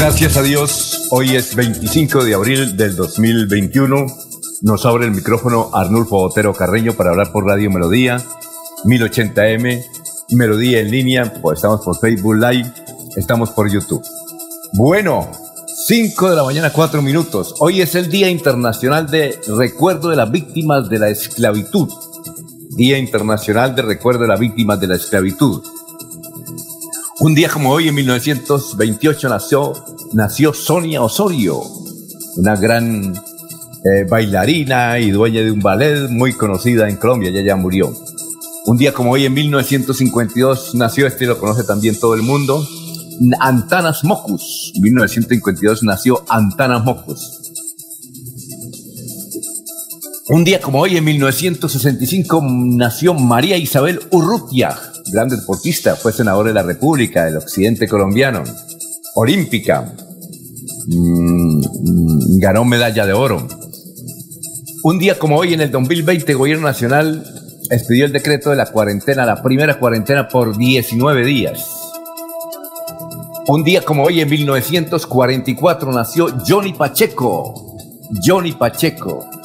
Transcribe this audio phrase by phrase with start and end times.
[0.00, 4.06] Gracias a Dios, hoy es 25 de abril del 2021.
[4.62, 8.22] Nos abre el micrófono Arnulfo Otero Carreño para hablar por Radio Melodía,
[8.84, 9.84] 1080M,
[10.30, 12.72] Melodía en línea, pues estamos por Facebook Live,
[13.16, 14.00] estamos por YouTube.
[14.74, 15.28] Bueno,
[15.66, 17.56] 5 de la mañana, 4 minutos.
[17.58, 21.88] Hoy es el Día Internacional de Recuerdo de las Víctimas de la Esclavitud.
[22.76, 25.60] Día Internacional de Recuerdo de las Víctimas de la Esclavitud.
[27.20, 29.72] Un día como hoy, en 1928, nació,
[30.12, 31.60] nació Sonia Osorio,
[32.36, 37.56] una gran eh, bailarina y dueña de un ballet muy conocida en Colombia, ella ya
[37.56, 37.92] murió.
[38.66, 42.64] Un día como hoy, en 1952, nació, este lo conoce también todo el mundo,
[43.40, 44.70] Antanas Mocus.
[44.76, 47.37] En 1952 nació Antanas Mocus.
[50.30, 54.76] Un día como hoy, en 1965, nació María Isabel Urrutia,
[55.10, 58.44] gran deportista, fue senador de la República del Occidente colombiano,
[59.14, 59.90] olímpica,
[60.86, 63.48] mm, ganó medalla de oro.
[64.82, 67.24] Un día como hoy, en el 2020, el Gobierno Nacional
[67.70, 71.64] expidió el decreto de la cuarentena, la primera cuarentena por 19 días.
[73.46, 77.76] Un día como hoy, en 1944, nació Johnny Pacheco.
[78.22, 79.37] Johnny Pacheco.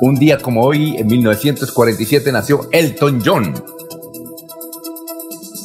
[0.00, 3.54] Un día como hoy, en 1947, nació Elton John.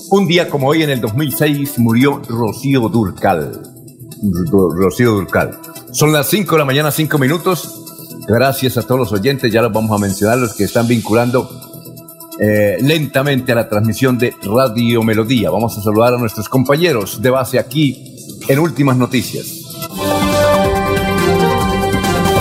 [0.09, 3.62] Un día como hoy, en el 2006, murió Rocío Durcal.
[4.50, 5.59] Rocío Durcal.
[5.92, 7.84] Son las 5 de la mañana, 5 minutos.
[8.25, 11.50] Gracias a todos los oyentes, ya los vamos a mencionar, los que están vinculando
[12.40, 15.50] eh, lentamente a la transmisión de Radio Melodía.
[15.50, 18.16] Vamos a saludar a nuestros compañeros de base aquí
[18.48, 19.58] en Últimas Noticias.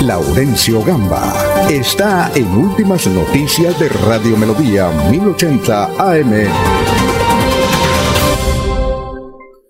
[0.03, 6.32] Laurencio Gamba está en Últimas Noticias de Radio Melodía 1080 AM.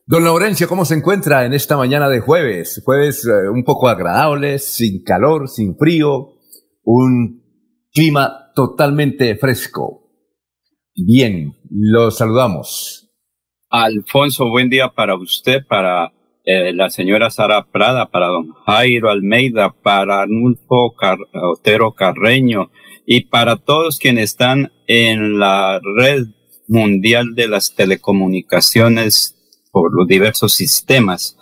[0.06, 2.81] Don Laurencio, ¿cómo se encuentra en esta mañana de jueves?
[2.87, 6.39] Jueves eh, un poco agradable, sin calor, sin frío,
[6.84, 7.43] un
[7.93, 10.10] clima totalmente fresco.
[10.94, 13.10] Bien, los saludamos.
[13.69, 16.12] Alfonso, buen día para usted, para
[16.45, 20.95] eh, la señora Sara Prada, para don Jairo Almeida, para Arnulfo
[21.33, 22.71] Otero Carreño
[23.06, 26.27] y para todos quienes están en la red
[26.69, 29.37] mundial de las telecomunicaciones
[29.73, 31.37] por los diversos sistemas.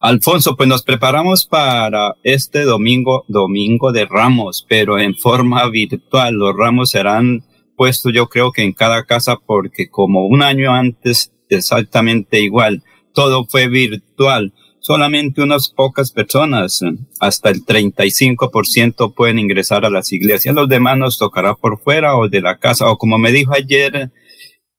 [0.00, 6.34] Alfonso, pues nos preparamos para este domingo, domingo de Ramos, pero en forma virtual.
[6.34, 7.44] Los ramos serán
[7.76, 12.82] puestos yo creo que en cada casa porque como un año antes exactamente igual,
[13.12, 14.52] todo fue virtual.
[14.80, 16.80] Solamente unas pocas personas,
[17.20, 20.54] hasta el 35% pueden ingresar a las iglesias.
[20.54, 22.90] Los demás nos tocará por fuera o de la casa.
[22.90, 24.10] O como me dijo ayer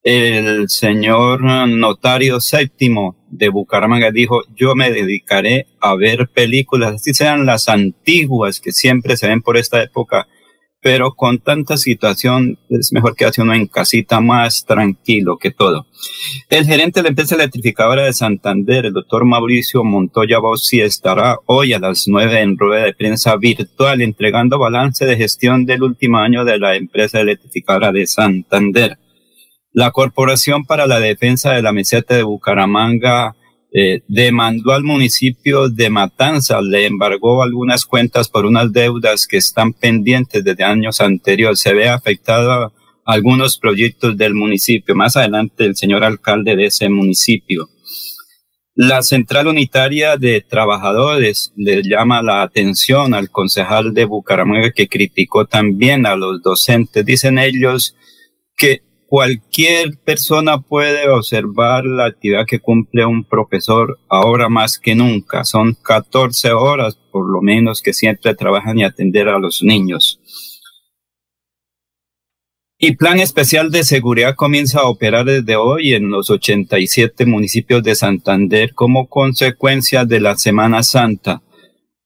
[0.04, 7.46] el señor notario séptimo de Bucaramanga dijo, yo me dedicaré a ver películas, así sean
[7.46, 10.28] las antiguas que siempre se ven por esta época,
[10.82, 15.86] pero con tanta situación es mejor que hace uno en casita más tranquilo que todo.
[16.50, 21.74] El gerente de la empresa electrificadora de Santander, el doctor Mauricio Montoya Bossi, estará hoy
[21.74, 26.46] a las nueve en rueda de prensa virtual entregando balance de gestión del último año
[26.46, 28.98] de la empresa electrificadora de Santander.
[29.74, 33.36] La Corporación para la Defensa de la Meseta de Bucaramanga
[33.74, 39.72] eh, demandó al municipio de Matanza, le embargó algunas cuentas por unas deudas que están
[39.74, 41.62] pendientes desde años anteriores.
[41.62, 42.74] Se ve afectado
[43.06, 44.94] algunos proyectos del municipio.
[44.94, 47.70] Más adelante el señor alcalde de ese municipio.
[48.74, 55.46] La Central Unitaria de Trabajadores le llama la atención al concejal de Bucaramanga que criticó
[55.46, 57.06] también a los docentes.
[57.06, 57.96] Dicen ellos
[58.58, 65.44] que cualquier persona puede observar la actividad que cumple un profesor ahora más que nunca.
[65.44, 70.22] Son 14 horas por lo menos que siempre trabajan y atender a los niños.
[72.78, 77.96] Y Plan Especial de Seguridad comienza a operar desde hoy en los 87 municipios de
[77.96, 81.42] Santander como consecuencia de la Semana Santa.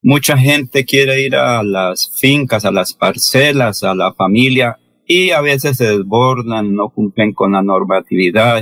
[0.02, 5.42] Mucha gente quiere ir a las fincas, a las parcelas, a la familia y a
[5.42, 8.58] veces se desbordan, no cumplen con la normatividad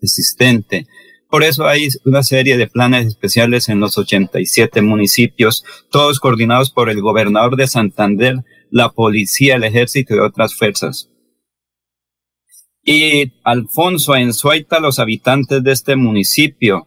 [0.00, 0.86] existente.
[1.28, 6.90] Por eso hay una serie de planes especiales en los 87 municipios, todos coordinados por
[6.90, 11.08] el gobernador de Santander, la policía, el ejército y otras fuerzas.
[12.84, 16.86] Y Alfonso, en Suaita, los habitantes de este municipio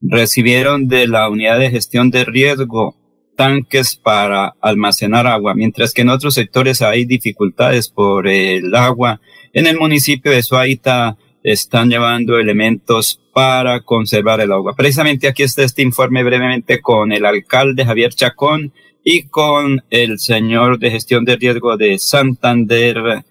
[0.00, 2.96] recibieron de la unidad de gestión de riesgo
[3.38, 9.20] tanques para almacenar agua, mientras que en otros sectores hay dificultades por el agua.
[9.52, 14.74] En el municipio de Suaita están llevando elementos para conservar el agua.
[14.74, 18.72] Precisamente aquí está este informe brevemente con el alcalde Javier Chacón
[19.04, 23.22] y con el señor de gestión de riesgo de Santander,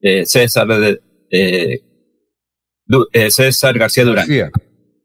[0.00, 0.68] eh, César
[1.30, 1.80] eh,
[3.12, 4.26] eh, César García Durán.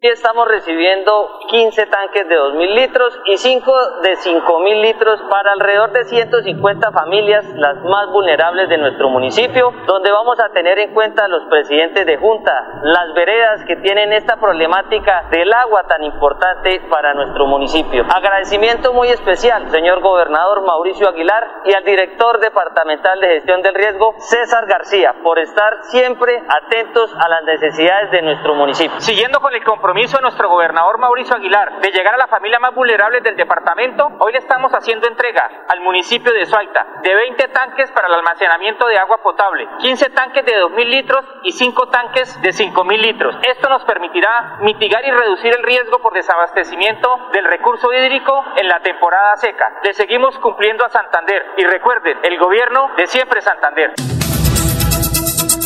[0.07, 6.05] Estamos recibiendo 15 tanques de 2.000 litros y 5 de 5.000 litros para alrededor de
[6.05, 11.43] 150 familias, las más vulnerables de nuestro municipio, donde vamos a tener en cuenta los
[11.49, 12.51] presidentes de junta,
[12.83, 18.05] las veredas que tienen esta problemática del agua tan importante para nuestro municipio.
[18.13, 24.15] Agradecimiento muy especial, señor gobernador Mauricio Aguilar y al director departamental de gestión del riesgo,
[24.19, 28.99] César García, por estar siempre atentos a las necesidades de nuestro municipio.
[28.99, 32.75] Siguiendo con el compromiso de nuestro gobernador Mauricio Aguilar de llegar a la familia más
[32.75, 37.89] vulnerable del departamento, hoy le estamos haciendo entrega al municipio de Suaita de 20 tanques
[37.91, 42.49] para el almacenamiento de agua potable, 15 tanques de 2.000 litros y 5 tanques de
[42.49, 43.37] 5.000 litros.
[43.41, 48.81] Esto nos permitirá mitigar y reducir el riesgo por desabastecimiento del recurso hídrico en la
[48.81, 49.79] temporada seca.
[49.81, 53.93] Le seguimos cumpliendo a Santander y recuerden, el gobierno de siempre Santander.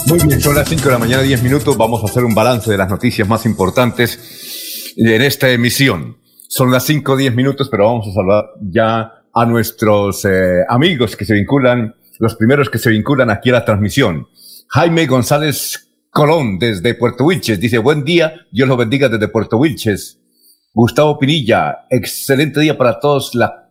[0.07, 1.77] Muy bien, son las 5 de la mañana, 10 minutos.
[1.77, 6.17] Vamos a hacer un balance de las noticias más importantes en esta emisión.
[6.47, 11.25] Son las 5 10 minutos, pero vamos a saludar ya a nuestros eh, amigos que
[11.25, 14.27] se vinculan, los primeros que se vinculan aquí a la transmisión.
[14.69, 20.19] Jaime González Colón desde Puerto Wilches dice, buen día, Dios lo bendiga desde Puerto Wilches.
[20.73, 23.69] Gustavo Pinilla, excelente día para todos la,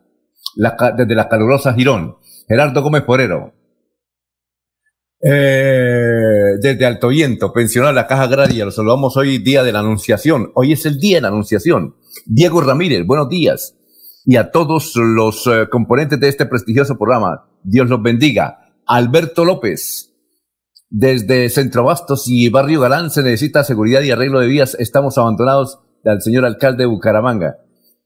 [0.97, 2.17] desde la calurosa Girón.
[2.49, 3.55] Gerardo Gómez Porero,
[5.20, 10.53] eh, desde Alto Viento, pensional la Caja Agraria, lo saludamos hoy, día de la Anunciación.
[10.55, 11.97] Hoy es el día de la Anunciación.
[12.26, 13.75] Diego Ramírez, buenos días.
[14.25, 18.59] Y a todos los eh, componentes de este prestigioso programa, Dios los bendiga.
[18.87, 20.15] Alberto López,
[20.91, 24.76] desde Centro Bastos y Barrio Galán se necesita seguridad y arreglo de vías.
[24.79, 27.56] Estamos abandonados del señor alcalde de Bucaramanga.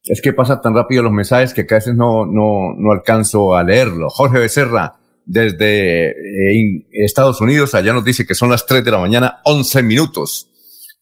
[0.04, 3.62] Es que pasa tan rápido los mensajes que a veces no, no, no alcanzo a
[3.62, 4.08] leerlo.
[4.10, 7.74] Jorge Becerra, desde eh, Estados Unidos.
[7.74, 10.48] Allá nos dice que son las 3 de la mañana, 11 minutos.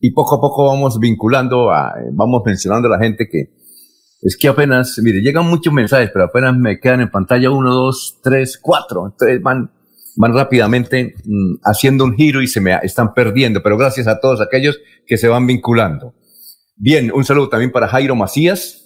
[0.01, 3.61] Y poco a poco vamos vinculando, a, eh, vamos mencionando a la gente que
[4.23, 8.19] es que apenas, mire, llegan muchos mensajes, pero apenas me quedan en pantalla 1, 2,
[8.23, 9.07] 3, 4.
[9.07, 9.71] Entonces van,
[10.17, 13.63] van rápidamente mm, haciendo un giro y se me están perdiendo.
[13.63, 16.15] Pero gracias a todos aquellos que se van vinculando.
[16.77, 18.80] Bien, un saludo también para Jairo Macías,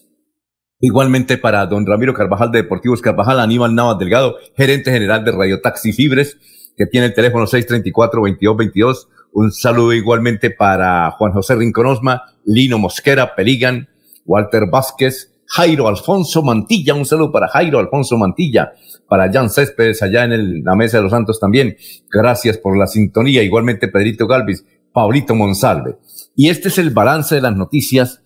[0.81, 5.61] Igualmente para don Ramiro Carvajal de Deportivos Carvajal, Aníbal Navas Delgado, gerente general de Radio
[5.61, 6.37] Taxi Fibres,
[6.77, 9.09] que tiene el teléfono 634-2222.
[9.33, 13.89] Un saludo igualmente para Juan José Rinconosma, Lino Mosquera, Peligan,
[14.27, 16.95] Walter Vázquez, Jairo Alfonso Mantilla.
[16.95, 18.73] Un saludo para Jairo Alfonso Mantilla,
[19.09, 21.77] para Jan Céspedes allá en la Mesa de los Santos también.
[22.11, 23.43] Gracias por la sintonía.
[23.43, 25.99] Igualmente Pedrito Galvis, Paulito Monsalve.
[26.37, 28.23] Y este es el balance de las noticias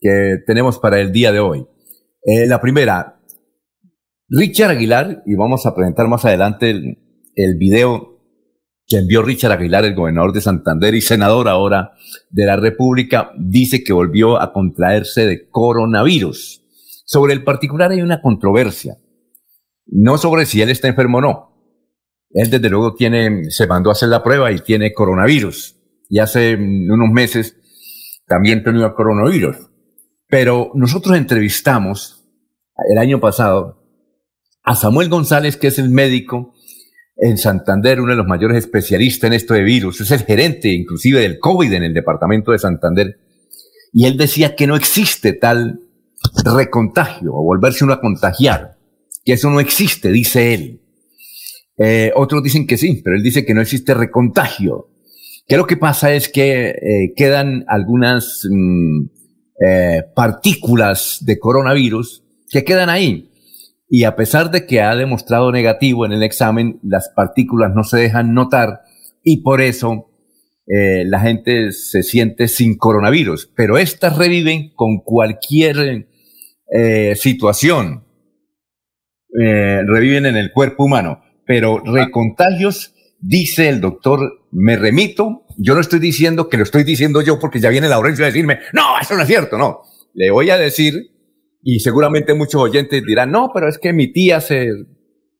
[0.00, 1.66] que tenemos para el día de hoy.
[2.24, 3.20] Eh, la primera,
[4.28, 6.98] Richard Aguilar, y vamos a presentar más adelante el,
[7.34, 8.14] el video
[8.86, 11.92] que envió Richard Aguilar, el gobernador de Santander y senador ahora
[12.30, 16.62] de la República, dice que volvió a contraerse de coronavirus.
[17.04, 18.96] Sobre el particular hay una controversia,
[19.86, 21.54] no sobre si él está enfermo o no.
[22.30, 25.76] Él desde luego tiene, se mandó a hacer la prueba y tiene coronavirus.
[26.08, 27.56] Y hace unos meses
[28.26, 29.73] también tenía coronavirus.
[30.28, 32.24] Pero nosotros entrevistamos
[32.90, 33.82] el año pasado
[34.62, 36.54] a Samuel González, que es el médico
[37.16, 41.20] en Santander, uno de los mayores especialistas en esto de virus, es el gerente inclusive
[41.20, 43.18] del COVID en el departamento de Santander,
[43.92, 45.80] y él decía que no existe tal
[46.44, 48.76] recontagio o volverse uno a contagiar,
[49.24, 50.80] que eso no existe, dice él.
[51.76, 54.88] Eh, otros dicen que sí, pero él dice que no existe recontagio.
[55.46, 59.06] que lo que pasa es que eh, quedan algunas mm,
[59.60, 63.30] eh, partículas de coronavirus que quedan ahí.
[63.88, 67.98] Y a pesar de que ha demostrado negativo en el examen, las partículas no se
[67.98, 68.80] dejan notar
[69.22, 70.10] y por eso
[70.66, 73.50] eh, la gente se siente sin coronavirus.
[73.54, 76.08] Pero estas reviven con cualquier
[77.14, 78.04] situación.
[79.30, 81.22] reviven en el cuerpo humano.
[81.46, 87.20] Pero recontagios, dice el doctor me remito, yo no estoy diciendo que lo estoy diciendo
[87.22, 89.80] yo porque ya viene Laurencio a decirme, no, eso no es cierto, no.
[90.14, 91.10] Le voy a decir,
[91.60, 94.68] y seguramente muchos oyentes dirán, no, pero es que mi tía se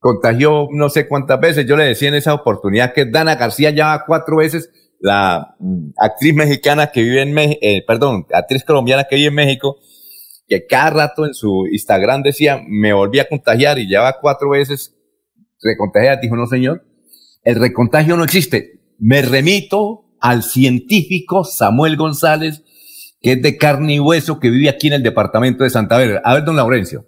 [0.00, 1.64] contagió no sé cuántas veces.
[1.64, 6.34] Yo le decía en esa oportunidad que Dana García ya cuatro veces, la mm, actriz
[6.34, 9.76] mexicana que vive en México, eh, perdón, actriz colombiana que vive en México,
[10.48, 14.50] que cada rato en su Instagram decía, me volví a contagiar y ya va cuatro
[14.50, 14.96] veces
[15.62, 16.16] recontagiada.
[16.16, 16.84] Dijo, no señor,
[17.44, 22.62] el recontagio no existe me remito al científico Samuel González,
[23.20, 26.20] que es de carne y hueso, que vive aquí en el departamento de Santa Verde.
[26.24, 27.06] A ver, don Laurencio.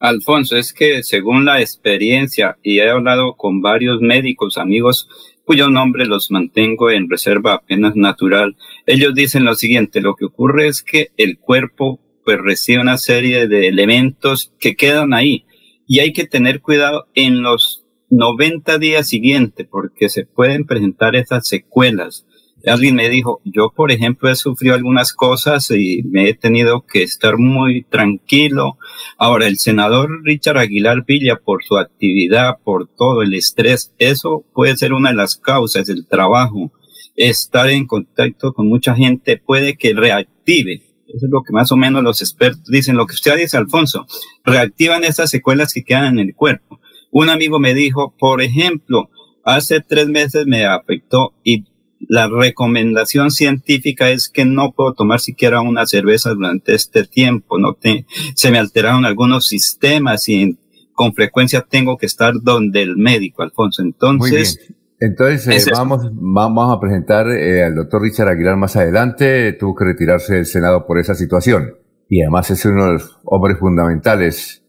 [0.00, 5.08] Alfonso, es que según la experiencia, y he hablado con varios médicos, amigos,
[5.44, 8.56] cuyos nombres los mantengo en reserva apenas natural,
[8.86, 13.48] ellos dicen lo siguiente, lo que ocurre es que el cuerpo pues recibe una serie
[13.48, 15.46] de elementos que quedan ahí
[15.86, 17.77] y hay que tener cuidado en los
[18.10, 22.26] 90 días siguientes, porque se pueden presentar esas secuelas.
[22.66, 27.04] Alguien me dijo, yo por ejemplo he sufrido algunas cosas y me he tenido que
[27.04, 28.78] estar muy tranquilo.
[29.16, 34.76] Ahora, el senador Richard Aguilar Villa, por su actividad, por todo el estrés, eso puede
[34.76, 36.72] ser una de las causas del trabajo.
[37.14, 40.82] Estar en contacto con mucha gente puede que reactive.
[41.06, 42.96] Eso es lo que más o menos los expertos dicen.
[42.96, 44.06] Lo que usted dice, Alfonso,
[44.44, 46.80] reactivan esas secuelas que quedan en el cuerpo.
[47.10, 49.10] Un amigo me dijo, por ejemplo,
[49.44, 51.64] hace tres meses me afectó y
[52.00, 57.74] la recomendación científica es que no puedo tomar siquiera una cerveza durante este tiempo, no
[57.74, 60.58] te, se me alteraron algunos sistemas y
[60.92, 63.82] con frecuencia tengo que estar donde el médico, Alfonso.
[63.82, 64.58] Entonces,
[65.00, 69.52] Entonces, eh, vamos, vamos a presentar eh, al doctor Richard Aguilar más adelante.
[69.52, 71.74] Tuvo que retirarse del Senado por esa situación.
[72.08, 74.64] Y además es uno de los hombres fundamentales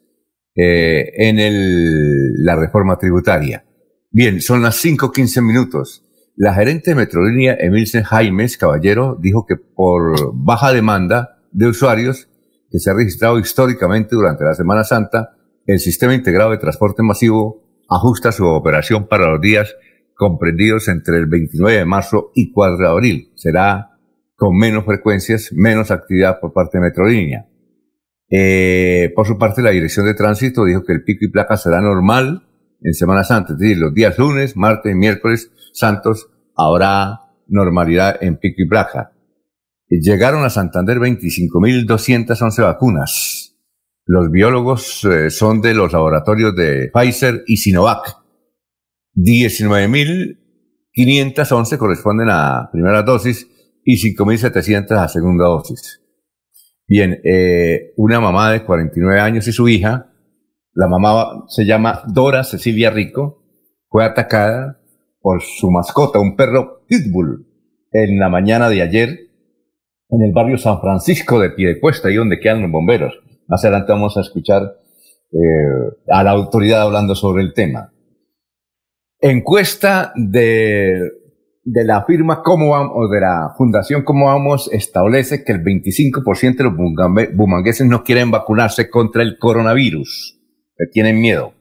[0.55, 3.65] eh, en el, la reforma tributaria.
[4.11, 6.05] Bien, son las 5.15 minutos.
[6.35, 12.29] La gerente de Metrolínea, Emilce Jaimes Caballero, dijo que por baja demanda de usuarios
[12.71, 17.63] que se ha registrado históricamente durante la Semana Santa, el Sistema Integrado de Transporte Masivo
[17.89, 19.75] ajusta su operación para los días
[20.15, 23.31] comprendidos entre el 29 de marzo y 4 de abril.
[23.35, 23.97] Será
[24.35, 27.48] con menos frecuencias, menos actividad por parte de Metrolínea.
[28.29, 31.81] Eh, por su parte, la Dirección de Tránsito dijo que el pico y placa será
[31.81, 32.43] normal
[32.81, 38.61] en Semana Santa, es decir, los días lunes, martes, miércoles santos habrá normalidad en pico
[38.61, 39.11] y placa.
[39.89, 43.57] Llegaron a Santander 25.211 vacunas.
[44.05, 48.17] Los biólogos eh, son de los laboratorios de Pfizer y Sinovac.
[49.15, 53.47] 19.511 corresponden a primera dosis
[53.83, 56.01] y 5.700 a segunda dosis.
[56.89, 60.11] Bien, eh, una mamá de 49 años y su hija,
[60.73, 63.43] la mamá se llama Dora Cecilia Rico,
[63.89, 64.79] fue atacada
[65.21, 67.45] por su mascota, un perro pitbull,
[67.91, 69.19] en la mañana de ayer
[70.09, 73.19] en el barrio San Francisco de Piedecuesta, ahí donde quedan los bomberos.
[73.47, 74.63] Más adelante vamos a escuchar
[75.31, 77.93] eh, a la autoridad hablando sobre el tema.
[79.21, 81.18] Encuesta de
[81.71, 86.63] de la firma Vamos, o de la Fundación Cómo Vamos, establece que el 25% de
[86.63, 90.39] los bumangueses no quieren vacunarse contra el coronavirus,
[90.75, 91.53] que tienen miedo.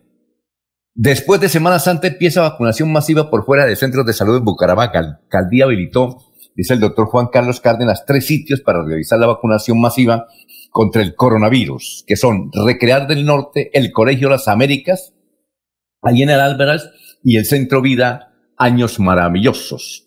[0.95, 5.03] Después de Semana Santa empieza vacunación masiva por fuera de centros de salud en Bucaramanga.
[5.03, 6.17] La alcaldía habilitó,
[6.57, 10.27] dice el doctor Juan Carlos Cárdenas, tres sitios para realizar la vacunación masiva
[10.71, 15.13] contra el coronavirus, que son Recrear del Norte, el Colegio Las Américas,
[16.01, 16.89] allí en el Álvarez,
[17.23, 18.28] y el Centro Vida
[18.59, 20.05] años maravillosos.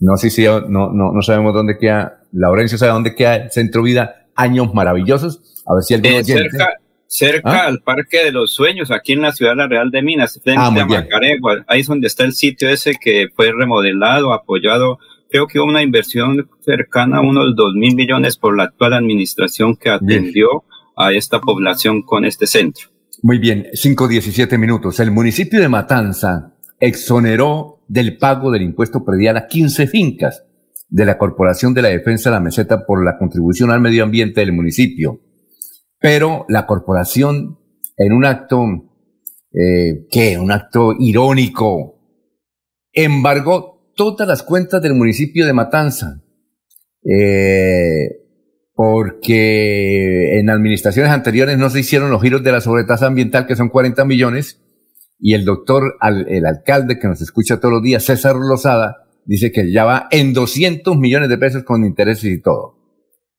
[0.00, 3.82] No sé si no, no, no sabemos dónde queda, Laurencio sabe dónde queda el Centro
[3.82, 5.62] Vida, años maravillosos.
[5.66, 7.66] A ver si alguien eh, cerca, cerca ¿Ah?
[7.66, 10.60] al Parque de los Sueños, aquí en la ciudad de la Real de Minas, frente
[10.62, 11.64] ah, a Macaregua.
[11.66, 14.98] Ahí es donde está el sitio ese que fue remodelado, apoyado.
[15.28, 19.76] Creo que hubo una inversión cercana a unos dos mil millones por la actual administración
[19.76, 20.64] que atendió
[20.96, 22.88] a esta población con este centro.
[23.22, 24.98] Muy bien, 5.17 minutos.
[24.98, 30.44] El municipio de Matanza exoneró del pago del impuesto predial a 15 fincas
[30.88, 34.40] de la Corporación de la Defensa de la Meseta por la contribución al medio ambiente
[34.40, 35.20] del municipio.
[35.98, 37.58] Pero la corporación,
[37.96, 38.64] en un acto,
[39.52, 40.38] eh, ¿qué?
[40.38, 41.98] Un acto irónico,
[42.92, 46.22] embargó todas las cuentas del municipio de Matanza.
[47.04, 48.20] Eh,
[48.72, 53.68] porque en administraciones anteriores no se hicieron los giros de la sobretasa ambiental, que son
[53.68, 54.60] 40 millones,
[55.20, 55.96] y el doctor,
[56.28, 60.32] el alcalde que nos escucha todos los días, César Lozada, dice que ya va en
[60.32, 62.76] 200 millones de pesos con intereses y todo.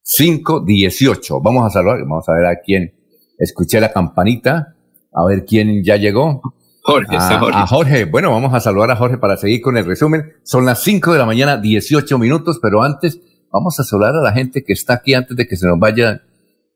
[0.03, 1.41] 5, 18.
[1.41, 2.93] Vamos a saludar, vamos a ver a quién.
[3.37, 4.75] Escuché la campanita,
[5.11, 6.41] a ver quién ya llegó.
[6.83, 7.57] Jorge, a, Jorge.
[7.57, 8.05] a Jorge.
[8.05, 10.33] Bueno, vamos a saludar a Jorge para seguir con el resumen.
[10.43, 13.19] Son las 5 de la mañana, 18 minutos, pero antes
[13.51, 16.21] vamos a saludar a la gente que está aquí antes de que se nos vaya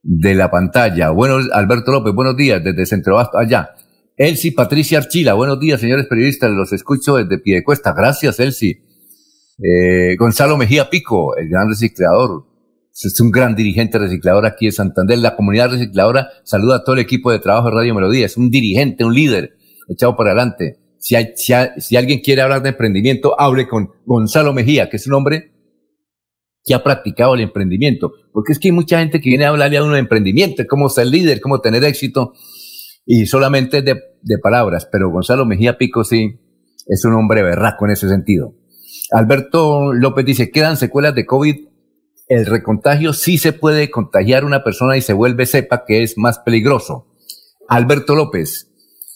[0.01, 1.09] de la pantalla.
[1.11, 3.71] Bueno, Alberto López, buenos días desde Centro Basto, allá.
[4.17, 7.91] Elsie Patricia Archila, buenos días, señores periodistas, los escucho desde Piedecuesta.
[7.91, 8.81] Gracias, Elsie.
[9.61, 12.45] Eh, Gonzalo Mejía Pico, el gran reciclador.
[12.93, 15.17] Es un gran dirigente reciclador aquí en Santander.
[15.17, 18.25] La comunidad recicladora saluda a todo el equipo de trabajo de Radio Melodía.
[18.25, 19.57] Es un dirigente, un líder
[19.89, 20.77] echado por adelante.
[20.97, 24.95] Si, hay, si, hay, si alguien quiere hablar de emprendimiento, hable con Gonzalo Mejía, que
[24.95, 25.51] es un hombre
[26.63, 28.13] que ha practicado el emprendimiento.
[28.31, 30.87] Porque es que hay mucha gente que viene a hablarle a uno de emprendimiento, cómo
[30.87, 32.33] ser líder, cómo tener éxito,
[33.05, 34.87] y solamente de, de palabras.
[34.91, 36.39] Pero Gonzalo Mejía Pico sí
[36.87, 38.55] es un hombre berraco en ese sentido.
[39.11, 41.67] Alberto López dice, quedan secuelas de COVID.
[42.27, 46.39] El recontagio sí se puede contagiar una persona y se vuelve cepa que es más
[46.39, 47.07] peligroso.
[47.67, 48.71] Alberto López,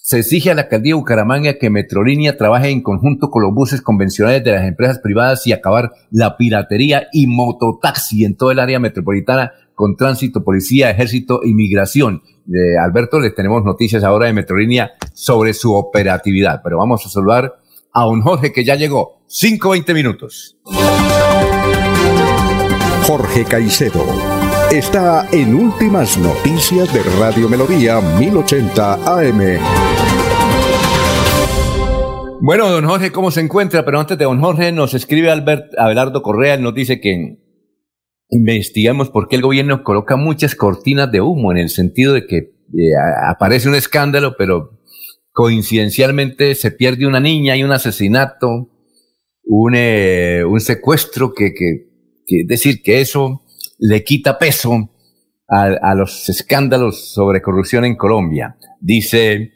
[0.10, 3.80] se exige a la alcaldía de Bucaramanga que Metrolínea trabaje en conjunto con los buses
[3.80, 8.80] convencionales de las empresas privadas y acabar la piratería y mototaxi en todo el área
[8.80, 12.24] metropolitana con tránsito, policía, ejército, inmigración.
[12.46, 17.60] De Alberto, les tenemos noticias ahora de Metrolínea sobre su operatividad, pero vamos a saludar
[17.94, 19.22] a un Jorge que ya llegó.
[19.28, 20.58] 5-20 minutos.
[23.06, 24.29] Jorge Caicedo
[24.72, 29.60] está en Últimas Noticias de Radio Melodía 1080 AM.
[32.42, 33.84] Bueno, don Jorge, ¿cómo se encuentra?
[33.84, 37.40] Pero antes de don Jorge, nos escribe Albert, Abelardo Correa, nos dice que
[38.30, 42.38] investigamos por qué el gobierno coloca muchas cortinas de humo, en el sentido de que
[42.38, 42.94] eh,
[43.28, 44.80] aparece un escándalo, pero
[45.32, 48.70] coincidencialmente se pierde una niña, hay un asesinato,
[49.44, 51.54] un, eh, secuestro, que,
[52.28, 53.42] es decir, que eso
[53.80, 54.90] le quita peso
[55.48, 58.58] a, los escándalos sobre corrupción en Colombia.
[58.80, 59.54] Dice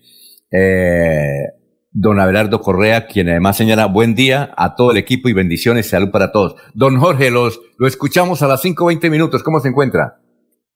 [0.51, 1.43] eh,
[1.91, 6.09] don Abelardo Correa, quien además señala buen día a todo el equipo y bendiciones, salud
[6.09, 6.55] para todos.
[6.73, 9.43] Don Jorge, los, lo escuchamos a las 5.20 minutos.
[9.43, 10.19] ¿Cómo se encuentra?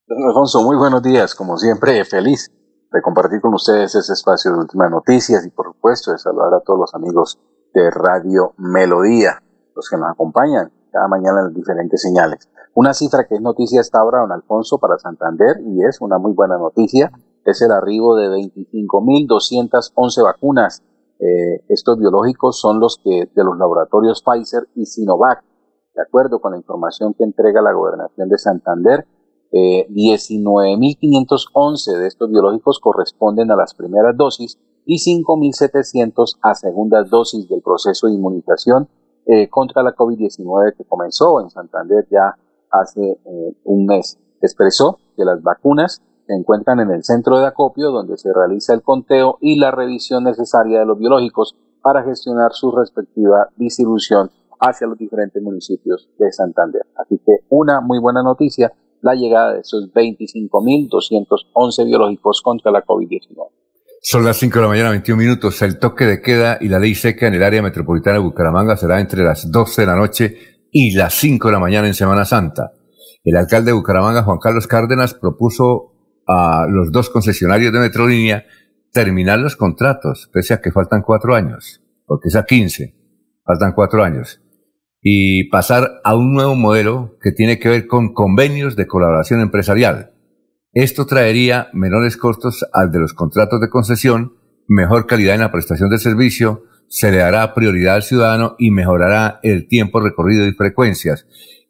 [0.08, 1.34] Don Alfonso, muy buenos días.
[1.34, 2.52] Como siempre, feliz
[2.92, 6.62] de compartir con ustedes ese espacio de últimas noticias y por supuesto de saludar a
[6.64, 7.40] todos los amigos
[7.74, 9.42] de Radio Melodía,
[9.76, 12.50] los que nos acompañan cada mañana las diferentes señales.
[12.74, 16.34] Una cifra que es noticia hasta ahora, don Alfonso, para Santander, y es una muy
[16.34, 17.12] buena noticia,
[17.44, 20.84] es el arribo de 25.211 vacunas.
[21.20, 25.44] Eh, estos biológicos son los que de los laboratorios Pfizer y Sinovac.
[25.96, 29.08] De acuerdo con la información que entrega la gobernación de Santander,
[29.52, 37.48] eh, 19.511 de estos biológicos corresponden a las primeras dosis y 5.700 a segundas dosis
[37.48, 38.90] del proceso de inmunización
[39.28, 42.36] eh, contra la COVID-19 que comenzó en Santander ya
[42.72, 44.18] hace eh, un mes.
[44.42, 48.82] Expresó que las vacunas se encuentran en el centro de acopio donde se realiza el
[48.82, 54.98] conteo y la revisión necesaria de los biológicos para gestionar su respectiva distribución hacia los
[54.98, 56.84] diferentes municipios de Santander.
[56.96, 63.57] Así que una muy buena noticia, la llegada de esos 25.211 biológicos contra la COVID-19.
[64.02, 65.62] Son las 5 de la mañana, 21 minutos.
[65.62, 69.00] El toque de queda y la ley seca en el área metropolitana de Bucaramanga será
[69.00, 70.38] entre las 12 de la noche
[70.72, 72.72] y las 5 de la mañana en Semana Santa.
[73.24, 75.94] El alcalde de Bucaramanga, Juan Carlos Cárdenas, propuso
[76.28, 78.46] a los dos concesionarios de Metrolínea
[78.94, 82.96] terminar los contratos, pese a que faltan cuatro años, porque es a 15,
[83.46, 84.42] faltan cuatro años,
[85.02, 90.14] y pasar a un nuevo modelo que tiene que ver con convenios de colaboración empresarial.
[90.80, 94.34] Esto traería menores costos al de los contratos de concesión,
[94.68, 99.40] mejor calidad en la prestación del servicio, se le dará prioridad al ciudadano y mejorará
[99.42, 101.26] el tiempo recorrido y frecuencias.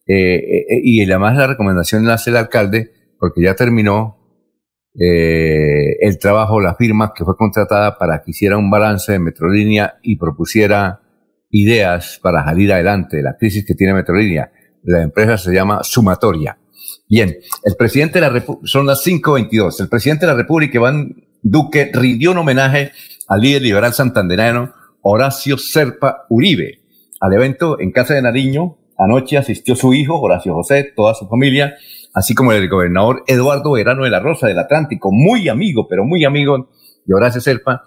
[0.05, 4.17] Eh, eh, y además la recomendación la hace el alcalde porque ya terminó
[4.99, 9.99] eh, el trabajo, la firma que fue contratada para que hiciera un balance de Metrolínea
[10.01, 10.99] y propusiera
[11.49, 14.51] ideas para salir adelante de la crisis que tiene Metrolínea.
[14.83, 16.57] La empresa se llama Sumatoria.
[17.09, 21.15] Bien, el presidente de la República, son las 5.22, el presidente de la República, Iván
[21.41, 22.91] Duque, rindió un homenaje
[23.29, 26.81] al líder liberal santanderano Horacio Serpa Uribe.
[27.21, 31.75] Al evento en Casa de Nariño, anoche asistió su hijo, Horacio José, toda su familia,
[32.13, 36.25] así como el gobernador Eduardo Verano de la Rosa del Atlántico, muy amigo, pero muy
[36.25, 36.69] amigo
[37.05, 37.83] de Horacio Serpa,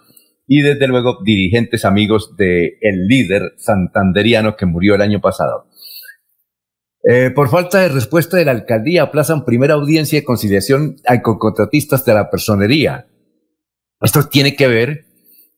[0.46, 5.66] y desde luego dirigentes amigos del el líder santanderiano que murió el año pasado.
[7.02, 12.04] Eh, por falta de respuesta de la alcaldía, aplazan primera audiencia de conciliación con contratistas
[12.04, 13.06] de la personería.
[14.00, 15.06] Esto tiene que ver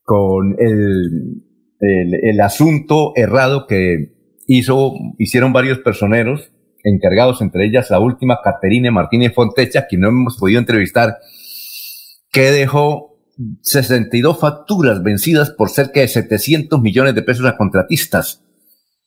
[0.05, 1.43] con el,
[1.81, 4.15] el, asunto errado que
[4.47, 6.51] hizo, hicieron varios personeros
[6.85, 11.19] encargados, entre ellas la última, Caterine Martínez Fontecha, que no hemos podido entrevistar,
[12.31, 13.17] que dejó
[13.63, 18.42] 62 facturas vencidas por cerca de 700 millones de pesos a contratistas.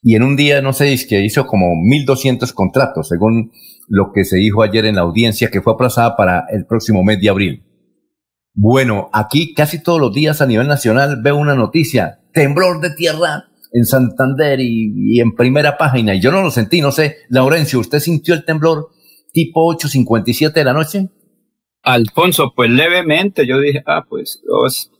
[0.07, 3.51] Y en un día, no sé, es que hizo como 1.200 contratos, según
[3.87, 7.19] lo que se dijo ayer en la audiencia, que fue aplazada para el próximo mes
[7.19, 7.63] de abril.
[8.53, 13.45] Bueno, aquí casi todos los días a nivel nacional veo una noticia, temblor de tierra
[13.73, 16.13] en Santander y, en primera página.
[16.13, 17.17] Y yo no lo sentí, no sé.
[17.29, 18.89] Laurencio, ¿usted sintió el temblor
[19.33, 21.09] tipo 8.57 de la noche?
[21.81, 23.47] Alfonso, pues levemente.
[23.47, 24.91] Yo dije, ah, pues es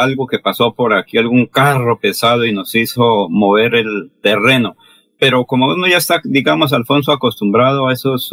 [0.00, 4.76] algo que pasó por aquí, algún carro pesado y nos hizo mover el terreno.
[5.18, 8.30] Pero como uno ya está, digamos, Alfonso, acostumbrado a esos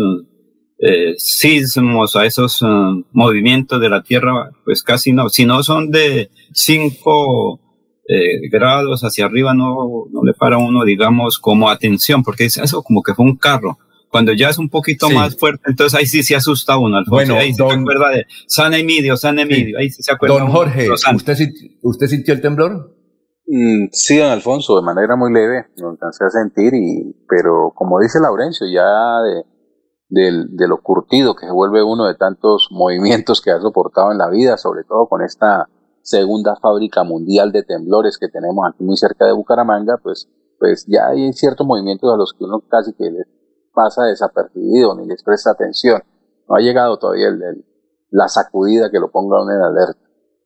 [0.80, 2.65] eh, sismos, a esos eh,
[3.12, 5.28] movimientos de la Tierra, pues casi no.
[5.30, 7.60] Si no son de cinco
[8.08, 12.82] eh, grados hacia arriba, no, no le para uno, digamos, como atención, porque es eso
[12.82, 13.78] como que fue un carro.
[14.10, 17.12] Cuando ya es un poquito más fuerte, entonces ahí sí se asusta uno, Alfonso.
[17.12, 20.39] Bueno, ahí don, se acuerda de San Emidio, San Emidio, ahí sí se acuerda.
[20.39, 21.38] Don Jorge, ¿usted,
[21.84, 22.95] ¿usted sintió el temblor?
[23.45, 28.00] Mm, sí, don Alfonso, de manera muy leve, lo alcancé a sentir, y, pero como
[28.00, 28.84] dice Laurencio, ya
[30.10, 34.17] de, de lo curtido que se vuelve uno de tantos movimientos que ha soportado en
[34.17, 35.67] la vida, sobre todo con esta
[36.02, 41.08] segunda fábrica mundial de temblores que tenemos aquí muy cerca de Bucaramanga, pues, pues ya
[41.10, 43.28] hay ciertos movimientos a los que uno casi que les
[43.80, 46.02] pasa desapercibido ni les presta atención.
[46.50, 47.63] No ha llegado todavía el,
[48.12, 50.00] la sacudida que lo ponga en alerta.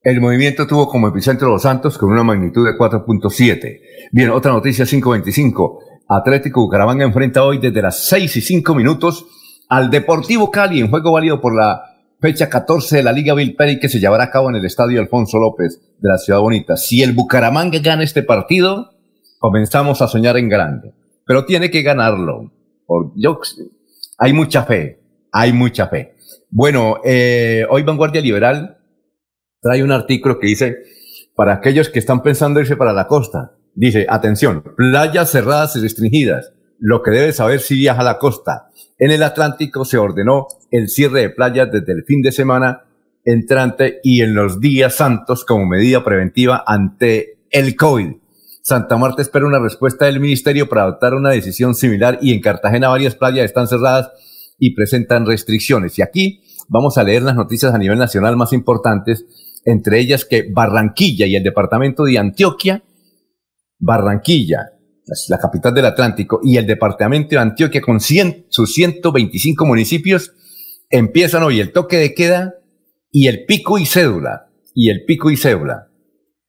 [0.03, 3.79] El movimiento tuvo como epicentro Los Santos con una magnitud de 4.7.
[4.11, 5.79] Bien, otra noticia 525.
[6.09, 9.25] Atlético Bucaramanga enfrenta hoy desde las 6 y 5 minutos
[9.69, 11.81] al Deportivo Cali en juego válido por la
[12.19, 15.39] fecha 14 de la Liga Vilperi que se llevará a cabo en el Estadio Alfonso
[15.39, 16.77] López de la Ciudad Bonita.
[16.77, 18.91] Si el Bucaramanga gana este partido,
[19.39, 20.93] comenzamos a soñar en grande.
[21.25, 22.51] Pero tiene que ganarlo.
[24.17, 24.99] Hay mucha fe,
[25.31, 26.15] hay mucha fe.
[26.49, 28.77] Bueno, eh, hoy Vanguardia Liberal
[29.61, 30.77] trae un artículo que dice,
[31.35, 36.53] para aquellos que están pensando irse para la costa, dice, atención, playas cerradas y restringidas,
[36.79, 38.69] lo que debe saber si viaja a la costa.
[38.99, 42.83] En el Atlántico se ordenó el cierre de playas desde el fin de semana
[43.25, 48.22] entrante y en los días santos como medida preventiva ante el COVID.
[48.65, 52.87] Santa Marta espera una respuesta del ministerio para adoptar una decisión similar y en Cartagena
[52.87, 54.09] varias playas están cerradas
[54.57, 55.99] y presentan restricciones.
[55.99, 59.25] Y aquí vamos a leer las noticias a nivel nacional más importantes,
[59.65, 62.81] entre ellas que Barranquilla y el departamento de Antioquia,
[63.79, 64.71] Barranquilla,
[65.27, 70.31] la capital del Atlántico, y el departamento de Antioquia con sus 125 municipios,
[70.89, 72.53] empiezan hoy el toque de queda
[73.11, 74.47] y el pico y cédula.
[74.73, 75.89] Y el pico y cédula.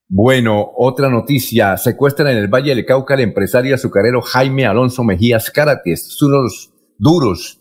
[0.08, 1.76] Bueno, otra noticia.
[1.76, 6.06] Secuestran en el Valle del Cauca al empresario azucarero Jaime Alonso Mejías Carates.
[6.08, 7.60] Es uno de los duros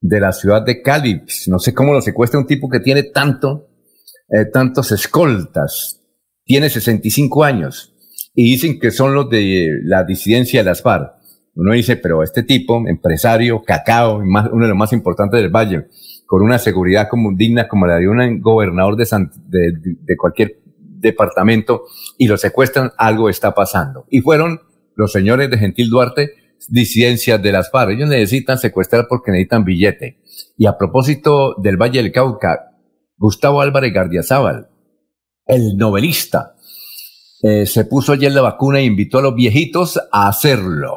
[0.00, 1.22] de la ciudad de Cali.
[1.48, 3.68] No sé cómo lo secuestra un tipo que tiene tanto,
[4.28, 6.00] eh, tantos escoltas.
[6.44, 7.94] Tiene 65 años
[8.34, 11.12] y dicen que son los de la disidencia de las FARC.
[11.56, 15.86] Uno dice, pero este tipo, empresario, cacao, uno de los más importantes del Valle,
[16.26, 19.06] con una seguridad como, digna como la de un gobernador de,
[19.46, 20.63] de, cualquier
[21.08, 21.84] departamento,
[22.18, 24.06] y lo secuestran, algo está pasando.
[24.10, 24.60] Y fueron
[24.96, 26.30] los señores de Gentil Duarte,
[26.68, 27.92] disidencias de las FARC.
[27.92, 30.20] Ellos necesitan secuestrar porque necesitan billete.
[30.56, 32.72] Y a propósito del Valle del Cauca,
[33.16, 34.68] Gustavo Álvarez Gardiazabal,
[35.46, 36.54] el novelista,
[37.42, 40.96] eh, se puso ayer la vacuna e invitó a los viejitos a hacerlo.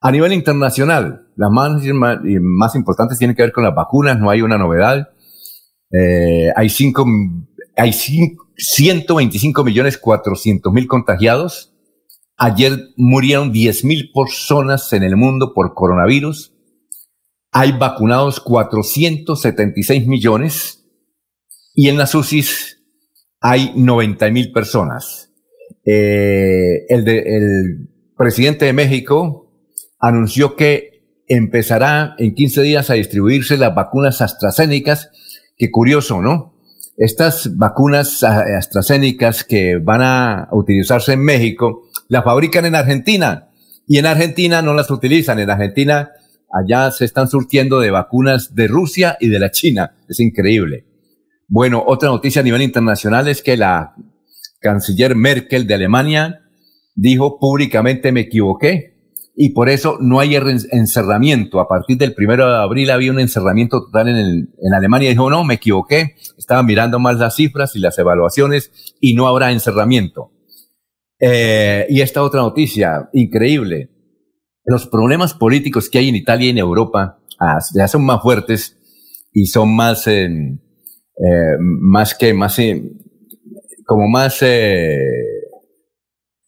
[0.00, 4.58] A nivel internacional, las más, importantes tienen que ver con las vacunas, no hay una
[4.58, 5.08] novedad.
[5.90, 7.06] Eh, hay cinco,
[7.76, 7.92] hay
[8.56, 11.72] 125 millones 400 mil contagiados.
[12.36, 16.52] Ayer murieron 10 mil personas en el mundo por coronavirus.
[17.52, 20.84] Hay vacunados 476 millones
[21.74, 22.80] y en las UCIs
[23.40, 25.30] hay 90 mil personas.
[25.84, 29.52] Eh, el, presidente de México
[29.98, 34.98] anunció que empezará en 15 días a distribuirse las vacunas AstraZeneca,
[35.56, 36.53] que curioso, ¿no?
[36.96, 43.48] Estas vacunas AstraZeneca que van a utilizarse en México, las fabrican en Argentina
[43.86, 45.40] y en Argentina no las utilizan.
[45.40, 46.12] En Argentina
[46.52, 49.96] allá se están surtiendo de vacunas de Rusia y de la China.
[50.08, 50.86] Es increíble.
[51.48, 53.94] Bueno, otra noticia a nivel internacional es que la
[54.60, 56.42] canciller Merkel de Alemania
[56.94, 58.93] dijo públicamente me equivoqué
[59.36, 61.60] y por eso no hay encerramiento.
[61.60, 65.10] A partir del primero de abril había un encerramiento total en, en Alemania.
[65.10, 66.14] Dijo, no, me equivoqué.
[66.38, 70.30] Estaba mirando mal las cifras y las evaluaciones y no habrá encerramiento.
[71.18, 73.90] Eh, y esta otra noticia, increíble.
[74.64, 78.76] Los problemas políticos que hay en Italia y en Europa ah, ya son más fuertes
[79.32, 82.58] y son más, eh, eh, más que, más,
[83.84, 84.42] como más,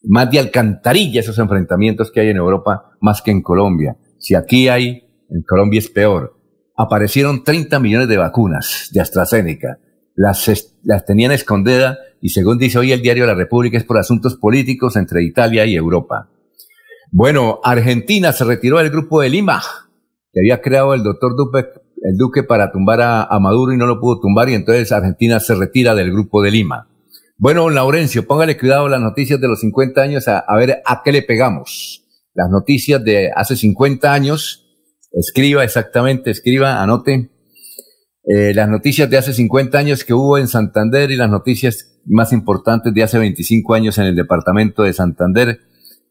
[0.07, 3.97] más de alcantarilla esos enfrentamientos que hay en Europa más que en Colombia.
[4.17, 6.35] Si aquí hay, en Colombia es peor.
[6.75, 9.79] Aparecieron 30 millones de vacunas de AstraZeneca.
[10.15, 14.35] Las, las tenían escondidas y según dice hoy el diario La República es por asuntos
[14.35, 16.29] políticos entre Italia y Europa.
[17.11, 19.61] Bueno, Argentina se retiró del grupo de Lima,
[20.33, 21.65] que había creado el doctor Duque,
[22.01, 25.55] el Duque para tumbar a, Maduro y no lo pudo tumbar y entonces Argentina se
[25.55, 26.87] retira del grupo de Lima.
[27.39, 31.11] Bueno, Laurencio, póngale cuidado a las noticias de los 50 años, a, ver a qué
[31.11, 32.03] le pegamos.
[32.33, 34.65] Las noticias de hace 50 años,
[35.11, 37.29] escriba exactamente, escriba, anote,
[38.23, 42.33] eh, las noticias de hace 50 años que hubo en Santander y las noticias más
[42.33, 45.59] importantes de hace 25 años en el departamento de Santander,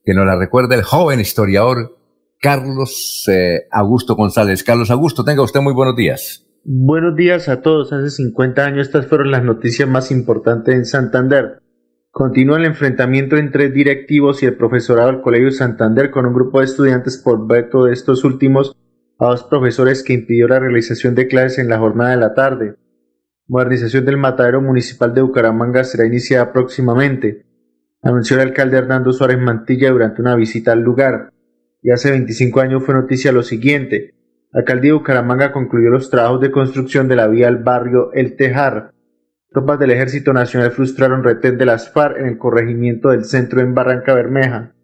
[0.05, 1.99] que nos la recuerda el joven historiador
[2.41, 4.63] Carlos eh, Augusto González.
[4.63, 6.46] Carlos Augusto, tenga usted muy buenos días.
[6.69, 7.93] Buenos días a todos.
[7.93, 11.63] Hace 50 años estas fueron las noticias más importantes en Santander.
[12.11, 16.65] Continúa el enfrentamiento entre directivos y el profesorado del Colegio Santander con un grupo de
[16.65, 18.77] estudiantes por veto de estos últimos
[19.21, 22.75] a dos profesores que impidió la realización de clases en la jornada de la tarde.
[23.47, 27.47] Modernización del matadero municipal de Bucaramanga será iniciada próximamente,
[28.03, 31.33] anunció el alcalde Hernando Suárez Mantilla durante una visita al lugar.
[31.81, 34.16] Y hace 25 años fue noticia lo siguiente.
[34.53, 38.93] Alcaldía de Bucaramanga concluyó los trabajos de construcción de la vía al barrio El Tejar.
[39.51, 43.75] Tropas del Ejército Nacional frustraron retén de las FARC en el corregimiento del centro en
[43.75, 44.75] Barranca Bermeja.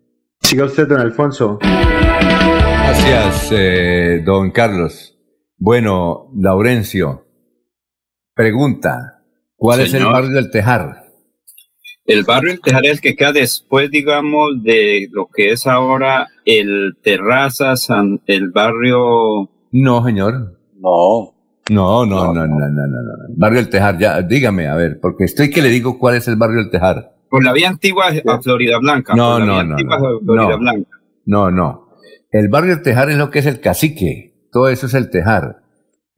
[0.41, 1.59] Siga usted, don Alfonso.
[1.61, 5.19] Gracias, eh, don Carlos.
[5.57, 7.27] Bueno, Laurencio,
[8.35, 9.23] pregunta,
[9.57, 11.05] ¿cuál es el barrio del Tejar?
[12.05, 16.27] El barrio del Tejar es el que queda después, digamos, de lo que es ahora
[16.45, 17.89] el Terrazas,
[18.27, 19.52] el barrio...
[19.73, 20.59] No, señor.
[20.79, 21.35] No.
[21.71, 23.35] No, no, no, no, no, no, no.
[23.37, 26.37] Barrio del Tejar, ya, dígame, a ver, porque estoy que le digo cuál es el
[26.37, 27.15] barrio del Tejar.
[27.31, 29.15] Por la vía antigua a Florida Blanca.
[29.15, 29.77] No, no, no.
[29.77, 30.87] no,
[31.25, 31.89] no, no.
[32.31, 34.49] El barrio del Tejar es lo que es el cacique.
[34.51, 35.63] Todo eso es el Tejar.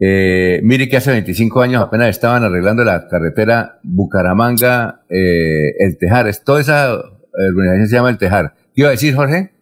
[0.01, 6.27] Eh, mire que hace 25 años apenas estaban arreglando la carretera Bucaramanga, eh, el Tejar.
[6.27, 8.55] Es, toda esa urbanización se llama el Tejar.
[8.75, 9.53] ¿Qué iba a decir, Jorge?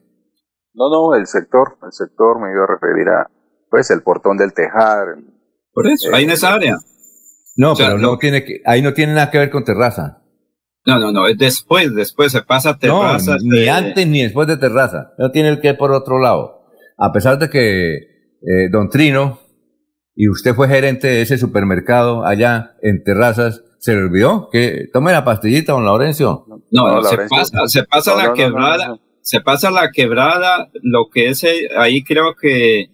[0.74, 3.28] No, no, el sector, el sector me iba a referir a,
[3.72, 5.16] pues, el portón del Tejar.
[5.72, 6.76] Por eso, ahí en esa área.
[7.56, 10.22] No, pero no, tiene que, ahí no tiene nada que ver con terraza.
[10.84, 13.36] No, no, no, es después, después se pasa a terraza.
[13.42, 15.12] ni antes ni después de terraza.
[15.16, 16.66] No tiene el que por otro lado.
[16.98, 19.40] A pesar de que eh, Don Trino,
[20.14, 24.50] y usted fue gerente de ese supermercado allá en terrazas, ¿se le olvidó?
[24.52, 26.44] que Tome la pastillita, don Laurencio.
[26.70, 31.42] No, no, se pasa, se pasa la quebrada, se pasa la quebrada, lo que es
[31.44, 32.90] eh, ahí creo que,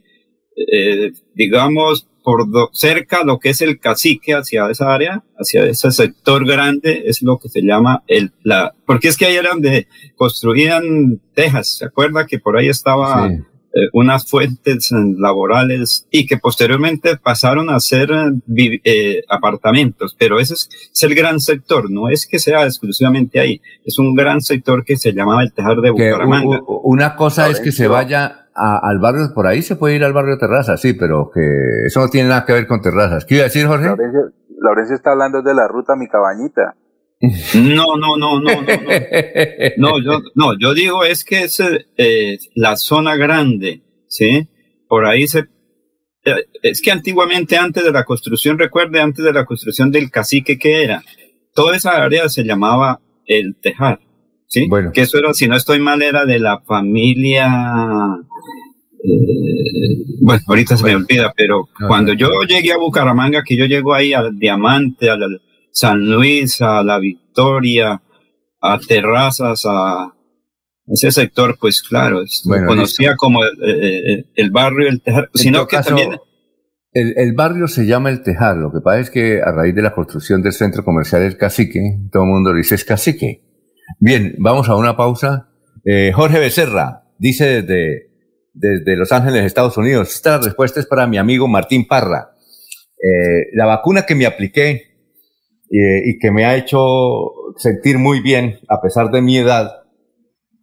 [0.73, 6.47] eh, digamos, por cerca lo que es el cacique hacia esa área, hacia ese sector
[6.47, 11.21] grande, es lo que se llama el, la, porque es que ahí era donde construían
[11.35, 17.71] tejas, ¿se acuerda que por ahí estaba eh, unas fuentes laborales y que posteriormente pasaron
[17.71, 18.11] a ser
[18.83, 20.69] eh, apartamentos, pero ese es,
[21.03, 25.13] el gran sector, no es que sea exclusivamente ahí, es un gran sector que se
[25.13, 26.61] llamaba el tejar de Bucaramanga.
[26.67, 30.35] una cosa es que se vaya al barrio, por ahí se puede ir al barrio
[30.35, 31.41] de Terraza, sí, pero que
[31.87, 33.25] eso no tiene nada que ver con terrazas.
[33.25, 33.89] ¿Qué iba a decir, Jorge?
[34.61, 36.75] Laurencio, está hablando de la ruta Mi Cabañita.
[37.55, 38.71] No, no, no, no, no.
[39.77, 41.61] No, yo, no, yo digo es que es
[41.97, 44.49] eh, la zona grande, ¿sí?
[44.89, 45.41] Por ahí se...
[46.25, 50.59] Eh, es que antiguamente, antes de la construcción, recuerde, antes de la construcción del cacique,
[50.59, 51.03] ¿qué era?
[51.55, 54.01] Toda esa área se llamaba el Tejar.
[54.47, 54.67] ¿sí?
[54.69, 54.91] Bueno.
[54.93, 57.49] Que eso era, si no estoy mal, era de la familia,
[59.05, 63.95] eh, bueno, ahorita se me olvida, pero cuando yo llegué a Bucaramanga, que yo llego
[63.95, 68.03] ahí al Diamante, al San Luis, a la Victoria,
[68.61, 70.13] a Terrazas, a
[70.87, 72.23] ese sector, pues claro,
[72.67, 76.19] conocía como el, eh, eh, barrio El Tejar, sino que también...
[76.93, 79.83] El, el, barrio se llama El Tejar, lo que pasa es que a raíz de
[79.83, 81.81] la construcción del centro comercial El Cacique,
[82.11, 83.43] todo el mundo dice es Cacique.
[84.01, 85.49] Bien, vamos a una pausa.
[85.85, 88.08] Eh, Jorge Becerra dice desde,
[88.59, 90.13] desde Los Ángeles, Estados Unidos.
[90.15, 92.35] Esta respuesta es para mi amigo Martín Parra.
[93.01, 94.71] Eh, la vacuna que me apliqué
[95.71, 96.79] eh, y que me ha hecho
[97.57, 99.85] sentir muy bien, a pesar de mi edad,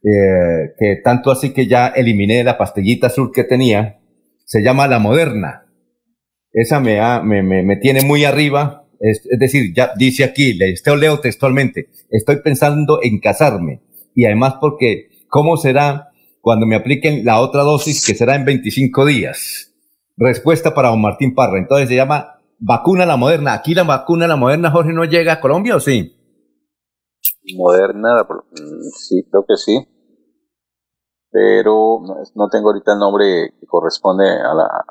[0.04, 4.00] eh, que tanto así que ya eliminé la pastillita azul que tenía,
[4.44, 5.66] se llama la moderna.
[6.52, 11.90] Esa me, me, me, tiene muy arriba, es, decir, ya dice aquí, le leo textualmente,
[12.10, 13.82] estoy pensando en casarme
[14.14, 16.12] y además porque, ¿cómo será
[16.46, 19.74] cuando me apliquen la otra dosis que será en 25 días?
[20.16, 21.58] Respuesta para don Martín Parra.
[21.58, 23.54] Entonces se llama vacuna la moderna.
[23.54, 26.16] ¿Aquí la vacuna la moderna, Jorge, no llega a Colombia o sí?
[27.56, 29.88] Moderna, mm, sí, creo que sí
[31.36, 32.00] pero
[32.36, 34.86] no tengo ahorita el nombre que corresponde a la,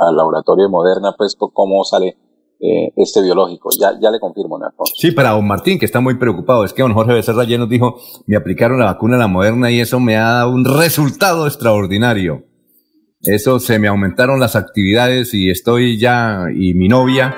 [0.00, 2.16] al laboratorio de Moderna, pues cómo sale
[2.60, 3.70] eh, este biológico.
[3.80, 4.92] Ya, ya le confirmo, Alfonso.
[4.96, 7.68] Sí, para don Martín, que está muy preocupado, es que don Jorge Becerra ya nos
[7.68, 12.44] dijo, me aplicaron la vacuna la Moderna y eso me ha dado un resultado extraordinario.
[13.22, 17.34] Eso se me aumentaron las actividades y estoy ya, y mi novia,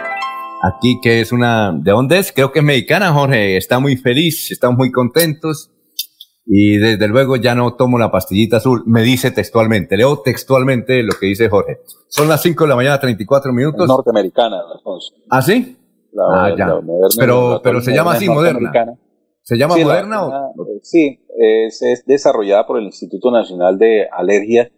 [0.63, 2.33] aquí que es una, ¿de dónde es?
[2.33, 5.72] Creo que es mexicana, Jorge, está muy feliz, estamos muy contentos
[6.45, 8.83] y desde luego ya no tomo la pastillita azul.
[8.87, 11.79] Me dice textualmente, leo textualmente lo que dice Jorge.
[12.09, 13.87] Son las 5 de la mañana, 34 minutos.
[13.87, 15.15] norteamericana, Alfonso.
[15.31, 15.77] ¿Ah, sí?
[16.19, 16.81] ah, ya.
[17.19, 18.73] pero, pero se llama así, moderna.
[19.43, 20.27] ¿Se llama moderna?
[20.27, 20.55] o?
[20.83, 24.71] Sí, es, desarrollada por el Instituto Nacional de Alergias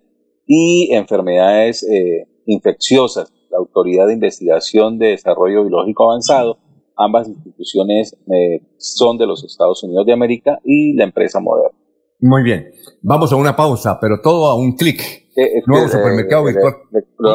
[0.46, 6.59] y Enfermedades eh, Infecciosas, la Autoridad de Investigación de Desarrollo Biológico Avanzado
[6.96, 11.76] Ambas instituciones eh, son de los Estados Unidos de América y la empresa Moderna.
[12.20, 12.70] Muy bien.
[13.02, 15.00] Vamos a una pausa, pero todo a un clic.
[15.37, 16.74] Eh, Nuevo supermercado virtual.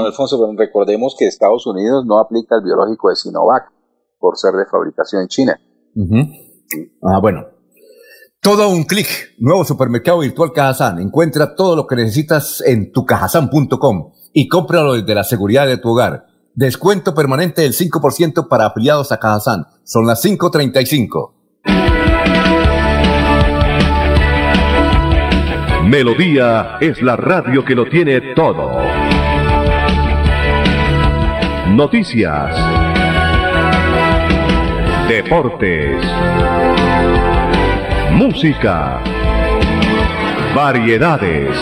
[0.05, 3.71] Alfonso, recordemos que Estados Unidos no aplica el biológico de Sinovac
[4.17, 5.59] por ser de fabricación en China.
[7.03, 7.45] Ah, bueno.
[8.41, 9.07] Todo a un clic.
[9.37, 10.99] Nuevo supermercado virtual Cajazán.
[10.99, 16.28] Encuentra todo lo que necesitas en tucajazán.com y cómpralo desde la seguridad de tu hogar.
[16.55, 19.65] Descuento permanente del 5% para afiliados a Cajazán.
[19.83, 21.31] Son las 5.35.
[25.85, 28.69] Melodía es la radio que lo tiene todo.
[31.69, 32.55] Noticias.
[35.07, 36.03] Deportes.
[38.11, 39.01] Música.
[40.53, 41.55] Variedades.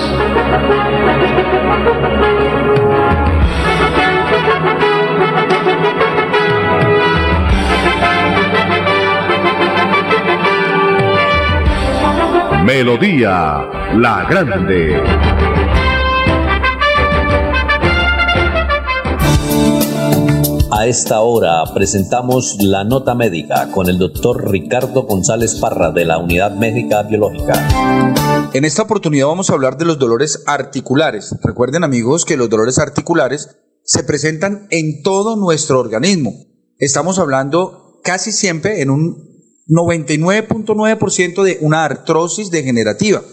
[12.67, 13.63] Melodía
[13.95, 15.01] La Grande.
[20.69, 26.17] A esta hora presentamos la nota médica con el doctor Ricardo González Parra de la
[26.17, 28.49] Unidad Médica Biológica.
[28.53, 31.38] En esta oportunidad vamos a hablar de los dolores articulares.
[31.41, 36.34] Recuerden amigos que los dolores articulares se presentan en todo nuestro organismo.
[36.80, 39.37] Estamos hablando casi siempre en un
[39.67, 43.23] 99.9% de una artrosis degenerativa.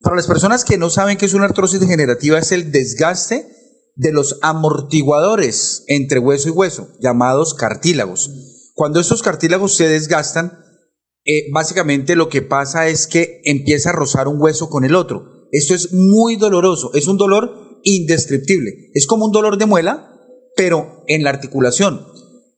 [0.00, 3.46] Para las personas que no saben qué es una artrosis degenerativa, es el desgaste
[3.94, 8.30] de los amortiguadores entre hueso y hueso, llamados cartílagos.
[8.74, 10.58] Cuando estos cartílagos se desgastan,
[11.24, 15.46] eh, básicamente lo que pasa es que empieza a rozar un hueso con el otro.
[15.52, 18.90] Esto es muy doloroso, es un dolor indescriptible.
[18.94, 20.18] Es como un dolor de muela,
[20.56, 22.06] pero en la articulación.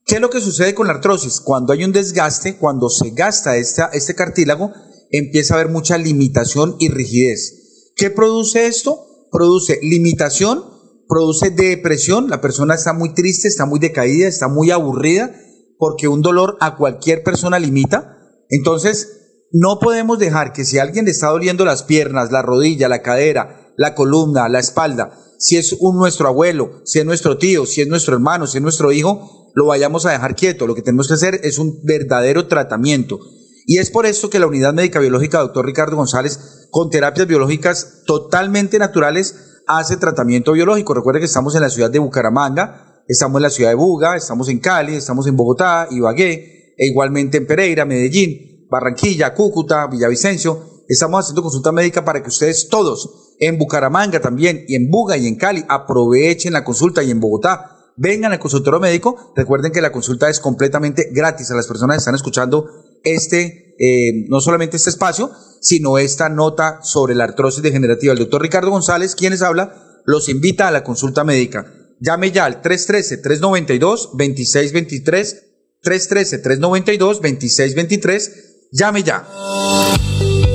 [0.06, 1.40] ¿Qué es lo que sucede con la artrosis?
[1.40, 4.70] Cuando hay un desgaste, cuando se gasta este cartílago,
[5.10, 7.92] empieza a haber mucha limitación y rigidez.
[7.96, 9.28] ¿Qué produce esto?
[9.30, 10.62] Produce limitación,
[11.08, 15.34] produce depresión, la persona está muy triste, está muy decaída, está muy aburrida,
[15.78, 18.18] porque un dolor a cualquier persona limita.
[18.50, 22.90] Entonces, no podemos dejar que si a alguien le está doliendo las piernas, la rodilla,
[22.90, 27.64] la cadera, la columna, la espalda, si es un nuestro abuelo, si es nuestro tío,
[27.64, 30.66] si es nuestro hermano, si es nuestro hijo, lo vayamos a dejar quieto.
[30.66, 33.20] Lo que tenemos que hacer es un verdadero tratamiento.
[33.66, 38.02] Y es por eso que la Unidad Médica Biológica Doctor Ricardo González, con terapias biológicas
[38.04, 40.92] totalmente naturales, hace tratamiento biológico.
[40.92, 44.48] Recuerde que estamos en la ciudad de Bucaramanga, estamos en la ciudad de Buga, estamos
[44.48, 50.82] en Cali, estamos en Bogotá, Ibagué, e igualmente en Pereira, Medellín, Barranquilla, Cúcuta, Villavicencio.
[50.86, 55.26] Estamos haciendo consulta médica para que ustedes todos, en Bucaramanga también, y en Buga y
[55.26, 59.32] en Cali, aprovechen la consulta y en Bogotá vengan al consultorio médico.
[59.36, 62.66] Recuerden que la consulta es completamente gratis a las personas que están escuchando
[63.02, 65.30] este, eh, no solamente este espacio,
[65.60, 68.12] sino esta nota sobre la artrosis degenerativa.
[68.12, 71.72] El doctor Ricardo González, quienes habla, los invita a la consulta médica.
[72.00, 75.40] Llame ya al 313-392-2623.
[75.82, 78.30] 313-392-2623.
[78.72, 79.26] Llame ya.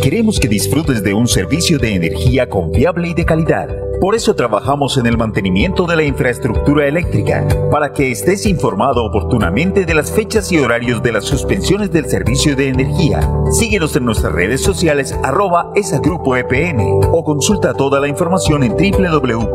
[0.03, 4.97] Queremos que disfrutes de un servicio de energía confiable y de calidad Por eso trabajamos
[4.97, 10.49] en el mantenimiento de la infraestructura eléctrica, para que estés informado oportunamente de las fechas
[10.53, 13.19] y horarios de las suspensiones del servicio de energía.
[13.51, 16.79] Síguenos en nuestras redes sociales arroba esa grupo EPN
[17.11, 19.49] o consulta toda la información en www.esa.com.co.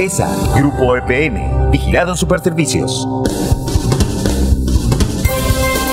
[0.00, 3.06] ESA Grupo EPN, Vigilado Superservicios.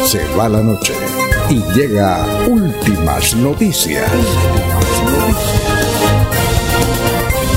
[0.05, 0.93] Se va la noche
[1.51, 4.09] y llega últimas noticias.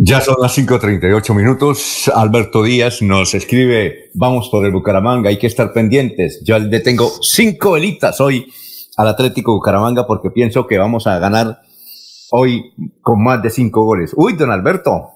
[0.00, 2.08] Ya son las 5.38 minutos.
[2.14, 6.40] Alberto Díaz nos escribe, vamos por el Bucaramanga, hay que estar pendientes.
[6.44, 8.46] Yo le tengo cinco velitas hoy
[8.96, 11.62] al Atlético Bucaramanga porque pienso que vamos a ganar
[12.30, 14.12] hoy con más de cinco goles.
[14.16, 15.14] Uy, don Alberto.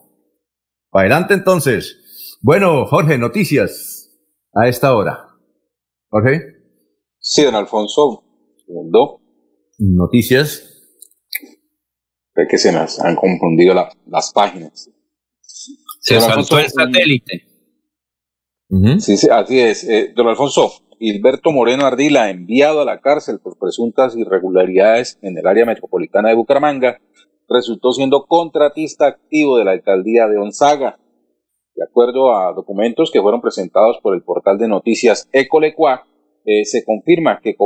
[0.91, 2.39] Adelante entonces.
[2.41, 4.11] Bueno, Jorge, noticias
[4.53, 5.29] a esta hora.
[6.09, 6.41] Jorge.
[7.21, 8.25] Sí, don Alfonso.
[8.67, 9.21] Segundo.
[9.79, 10.72] Noticias.
[12.35, 13.75] Es que se nos han confundido
[14.07, 14.91] las páginas.
[16.01, 17.47] Se saltó el satélite.
[19.01, 19.85] Sí, sí, así es.
[19.85, 25.47] Eh, don Alfonso, Hilberto Moreno Ardila, enviado a la cárcel por presuntas irregularidades en el
[25.47, 26.99] área metropolitana de Bucaramanga,
[27.49, 30.99] resultó siendo contratista activo de la alcaldía de Onzaga.
[31.75, 36.07] De acuerdo a documentos que fueron presentados por el portal de noticias Ecolecua,
[36.45, 37.57] eh, se confirma que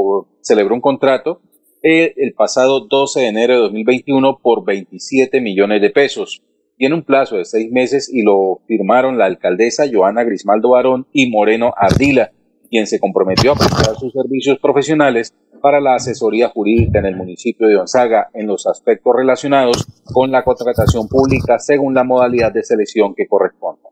[0.40, 1.40] celebró un contrato
[1.86, 6.42] el pasado 12 de enero de 2021 por 27 millones de pesos.
[6.76, 11.30] Tiene un plazo de seis meses y lo firmaron la alcaldesa Joana Grismaldo Barón y
[11.30, 12.32] Moreno Ardila,
[12.68, 15.32] quien se comprometió a prestar sus servicios profesionales
[15.62, 20.42] para la asesoría jurídica en el municipio de Gonzaga en los aspectos relacionados con la
[20.42, 23.88] contratación pública según la modalidad de selección que corresponda.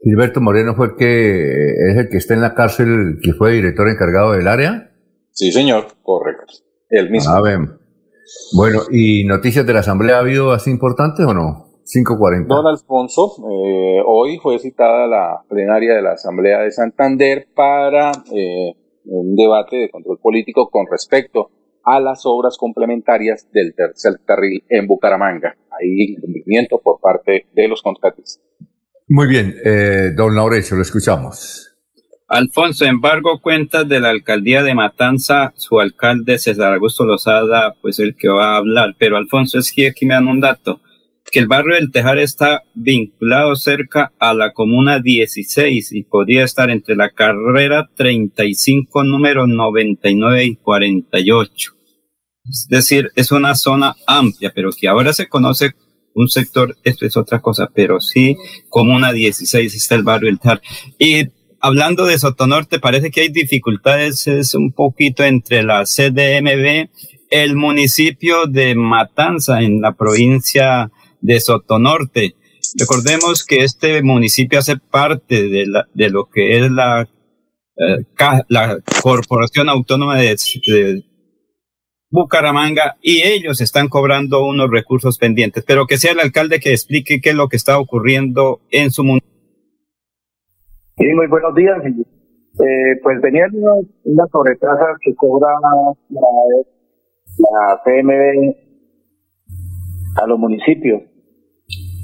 [0.00, 3.88] Gilberto Moreno fue el que es el que está en la cárcel, que fue director
[3.88, 4.92] encargado del área.
[5.32, 6.65] Sí, señor, correcto.
[6.90, 7.32] El mismo.
[7.32, 7.58] A ver.
[8.54, 11.66] Bueno, ¿y noticias de la Asamblea ha habido así importantes o no?
[11.84, 12.46] 5.40.
[12.48, 18.72] Don Alfonso, eh, hoy fue citada la plenaria de la Asamblea de Santander para eh,
[19.04, 21.50] un debate de control político con respecto
[21.84, 25.56] a las obras complementarias del tercer carril en Bucaramanga.
[25.70, 28.42] Hay incumplimiento por parte de los contratistas.
[29.08, 31.75] Muy bien, eh, don Laurecio, lo escuchamos.
[32.28, 38.16] Alfonso, embargo, cuentas de la alcaldía de Matanza, su alcalde César Augusto Lozada, pues el
[38.16, 38.96] que va a hablar.
[38.98, 40.80] Pero Alfonso, es que aquí me dan un dato,
[41.30, 46.68] que el barrio del Tejar está vinculado cerca a la comuna 16 y podría estar
[46.68, 51.72] entre la carrera 35, número 99 y 48.
[52.48, 55.74] Es decir, es una zona amplia, pero que ahora se conoce
[56.12, 58.36] un sector, esto es otra cosa, pero sí,
[58.68, 60.60] comuna 16 está el barrio del Tejar.
[60.98, 61.28] Y
[61.60, 66.88] hablando de Sotonorte, parece que hay dificultades, es un poquito entre la CDMB,
[67.30, 70.90] el municipio de Matanza en la provincia
[71.20, 72.36] de Sotonorte.
[72.78, 78.04] Recordemos que este municipio hace parte de, la, de lo que es la, eh,
[78.48, 80.36] la Corporación Autónoma de,
[80.66, 81.04] de
[82.10, 87.20] Bucaramanga y ellos están cobrando unos recursos pendientes, pero que sea el alcalde que explique
[87.20, 89.35] qué es lo que está ocurriendo en su municipio.
[90.98, 91.76] Sí, muy buenos días.
[91.84, 95.48] Eh, pues venía una, una sobretasa que cobra
[96.08, 96.20] la,
[97.36, 98.54] la CMB
[100.22, 101.02] a los municipios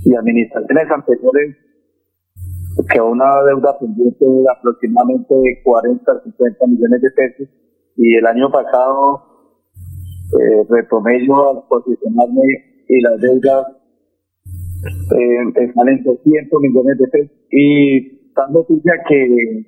[0.04, 1.56] y administraciones anteriores
[2.92, 5.34] que una deuda pendiente de aproximadamente
[5.64, 7.48] 40 50 millones de pesos
[7.96, 9.22] y el año pasado
[10.38, 12.42] eh, retomé yo al posicionarme
[12.88, 13.68] y las deudas
[14.84, 19.66] eh, están en 200 millones de pesos y tan noticia que,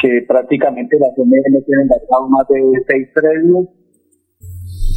[0.00, 3.68] que prácticamente la CMN tiene embargado más de seis predios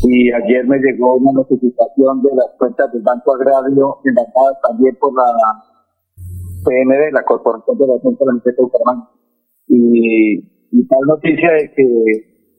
[0.04, 5.14] y ayer me llegó una notificación de las cuentas del Banco Agrario embargadas también por
[5.14, 5.30] la
[6.66, 9.10] PND, la Corporación de la Centro de Bucaramanga.
[9.68, 10.38] Y,
[10.72, 11.86] y tal noticia de que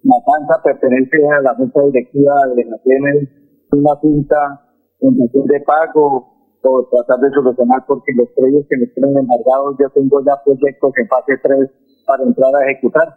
[0.05, 3.29] Matanza pertenece a la junta directiva de la PND,
[3.73, 4.61] una junta
[5.01, 6.32] en función de pago
[6.63, 10.93] o tratar de solucionar porque los predios que me tienen embargados yo tengo ya proyectos
[10.97, 11.71] en fase 3
[12.07, 13.09] para entrar a ejecutar.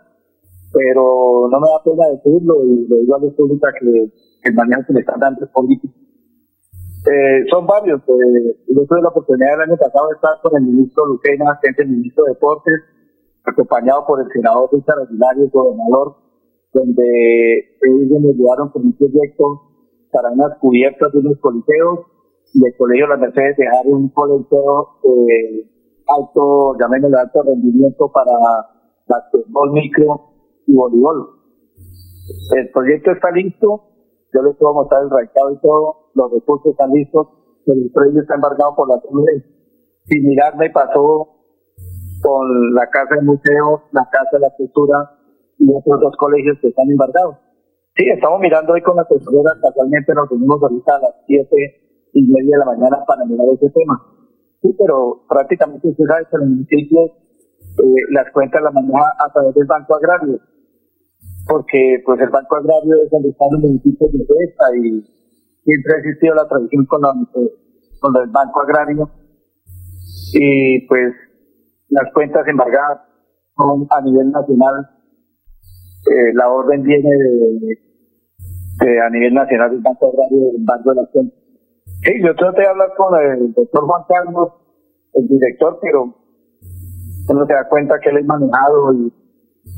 [0.73, 4.81] Pero no me da pena decirlo y lo digo a la pública que el manejo
[4.87, 5.93] que le están dando es político.
[7.05, 8.01] Eh, son varios.
[8.01, 11.69] Eh, yo tuve la oportunidad el año pasado de estar con el ministro Lucena, que
[11.69, 12.81] es el ministro de Deportes,
[13.45, 16.15] acompañado por el senador Richard Aguilar y el gobernador,
[16.73, 19.61] donde ellos me ayudaron con un proyecto
[20.11, 22.14] para unas cubiertas de unos coliseos
[22.53, 25.69] y el colegio Las Mercedes dejar un coliseo eh,
[26.07, 28.31] alto, llamémoslo alto rendimiento para
[29.07, 30.31] basquetbol micro
[30.67, 31.29] y voleibol.
[32.57, 33.83] El proyecto está listo,
[34.33, 37.27] yo les puedo mostrar el recado y todo, los recursos están listos,
[37.67, 39.43] el proyecto está embargado por la CNB.
[40.05, 41.29] Sin mirar me pasó
[42.21, 45.11] con la Casa del Museo, la Casa de la Cultura
[45.57, 47.37] y otros dos colegios que están embargados.
[47.95, 51.84] Sí, estamos mirando hoy con la tesorera, casualmente nos reunimos ahorita a las siete
[52.15, 54.01] y media de la mañana para mirar ese tema.
[54.61, 59.31] Sí, pero prácticamente usted sabe que en el municipio eh, las cuentas las maneja a
[59.31, 60.39] través del Banco Agrario,
[61.45, 65.03] porque pues el Banco Agrario es donde están los municipios de esta y
[65.61, 67.51] siempre ha existido la tradición con, eh,
[67.99, 69.09] con el Banco Agrario
[70.33, 71.13] y pues
[71.89, 73.01] las cuentas embargadas
[73.57, 74.89] son a nivel nacional.
[76.11, 77.09] Eh, la orden viene
[78.79, 81.44] de, a nivel nacional del Banco Agrario del Banco de la Cuentas.
[82.03, 84.49] Sí, yo traté de hablar con el doctor Juan Carlos,
[85.13, 86.15] el director, pero
[87.29, 89.13] uno se da cuenta que él es manejado y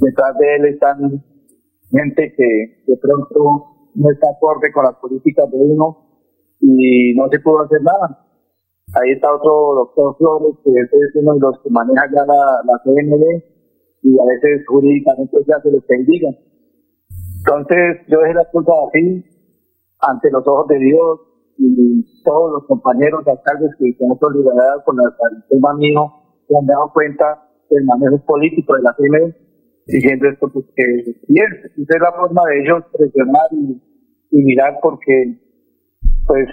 [0.01, 1.23] detrás de él están
[1.89, 6.05] gente que de pronto no está acorde con las políticas de uno
[6.59, 8.25] y no se pudo hacer nada.
[8.93, 12.81] Ahí está otro doctor Flores, que es uno de los que maneja ya la, la
[12.83, 13.23] CNB
[14.03, 16.29] y a veces jurídicamente se hace lo que él diga.
[17.39, 19.25] Entonces yo dejé las cosas así
[19.99, 21.19] ante los ojos de Dios
[21.57, 26.11] y todos los compañeros alcaldes que tenemos solidaridad con el tema mío
[26.47, 29.47] se han dado cuenta del manejo político de la CNB
[29.87, 33.81] diciendo esto pues que es, es la forma de ellos presionar y,
[34.31, 35.39] mirar porque
[36.27, 36.47] pues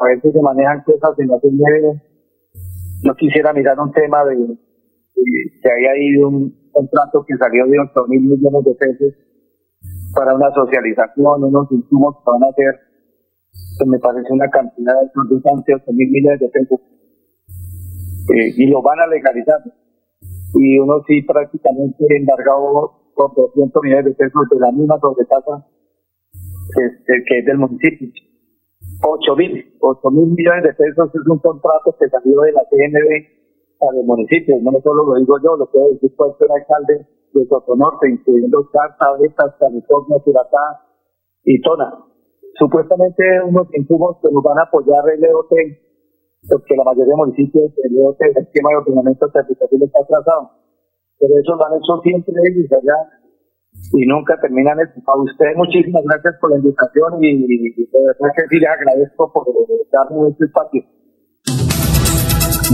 [0.00, 2.00] a veces se manejan cosas en la CNB.
[3.02, 4.36] Yo quisiera mirar un tema de,
[5.14, 9.14] que había ahí un contrato que salió de 8 mil millones de pesos
[10.14, 12.74] para una socialización, unos insumos que van a hacer,
[13.78, 16.80] que me parece una cantidad de 8 mil millones de pesos.
[18.34, 19.60] Eh, y lo van a legalizar.
[20.54, 25.66] Y uno sí prácticamente embargado por 200 millones de pesos de la misma sobretasa
[26.74, 28.08] que, que es del municipio.
[29.02, 33.34] 8 mil, 8 mil millones de pesos es un contrato que salió de la CNB
[33.78, 38.08] para el municipio, no solo lo digo yo, lo puede decir cualquier alcalde de Sotonorte,
[38.08, 40.86] incluyendo Carta, Betas, California, Curatá
[41.44, 42.13] y Tona.
[42.58, 45.52] Supuestamente unos insumos que nos van a apoyar el EOT,
[46.48, 50.50] porque la mayoría de municipios, el EOT, el esquema de ordenamiento territorial está atrasado.
[51.18, 52.98] Pero eso lo han hecho siempre ellos allá
[53.92, 58.60] y nunca terminan A usted muchísimas gracias por la invitación y, de verdad que sí
[58.60, 59.46] les agradezco por
[59.90, 60.82] darme este espacio.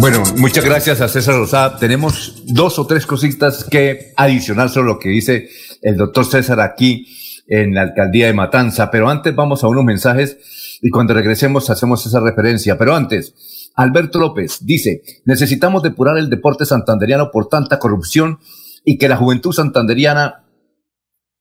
[0.00, 1.78] Bueno, muchas gracias a César Rosada.
[1.78, 5.48] Tenemos dos o tres cositas que adicionar sobre lo que dice
[5.82, 7.06] el doctor César aquí
[7.46, 8.90] en la alcaldía de Matanza.
[8.90, 12.78] Pero antes vamos a unos mensajes y cuando regresemos hacemos esa referencia.
[12.78, 18.38] Pero antes, Alberto López dice, necesitamos depurar el deporte santanderiano por tanta corrupción
[18.84, 20.44] y que la juventud santanderiana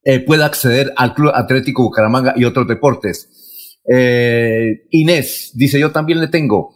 [0.03, 3.79] eh, pueda acceder al Club Atlético Bucaramanga y otros deportes.
[3.91, 6.75] Eh, Inés dice, yo también le tengo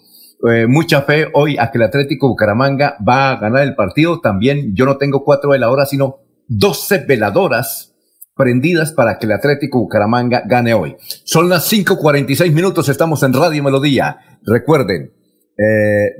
[0.49, 4.19] eh, mucha fe hoy a que el Atlético Bucaramanga va a ganar el partido.
[4.19, 7.92] También yo no tengo cuatro veladoras, sino doce veladoras
[8.35, 10.95] prendidas para que el Atlético Bucaramanga gane hoy.
[11.23, 14.17] Son las 5.46 minutos, estamos en Radio Melodía.
[14.43, 15.13] Recuerden,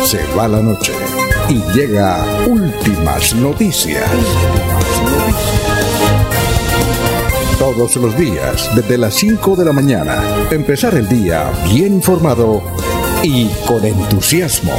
[0.03, 0.93] Se va la noche
[1.49, 4.07] y llega últimas noticias.
[7.57, 10.21] Todos los días, desde las 5 de la mañana,
[10.51, 12.61] empezar el día bien informado
[13.23, 14.73] y con entusiasmo.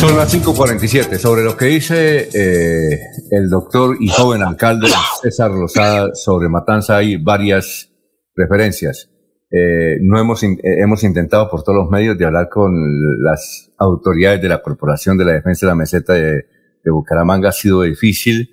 [0.00, 1.18] Son las 5.47.
[1.18, 2.98] Sobre lo que dice eh,
[3.30, 4.88] el doctor y joven alcalde
[5.22, 7.93] César Rosada sobre Matanza, hay varias
[8.34, 9.10] referencias.
[9.50, 12.72] Eh, no hemos, eh, hemos intentado por todos los medios de hablar con
[13.22, 16.46] las autoridades de la Corporación de la Defensa de la Meseta de,
[16.86, 17.50] Bucaramanga.
[17.50, 18.50] Ha sido difícil.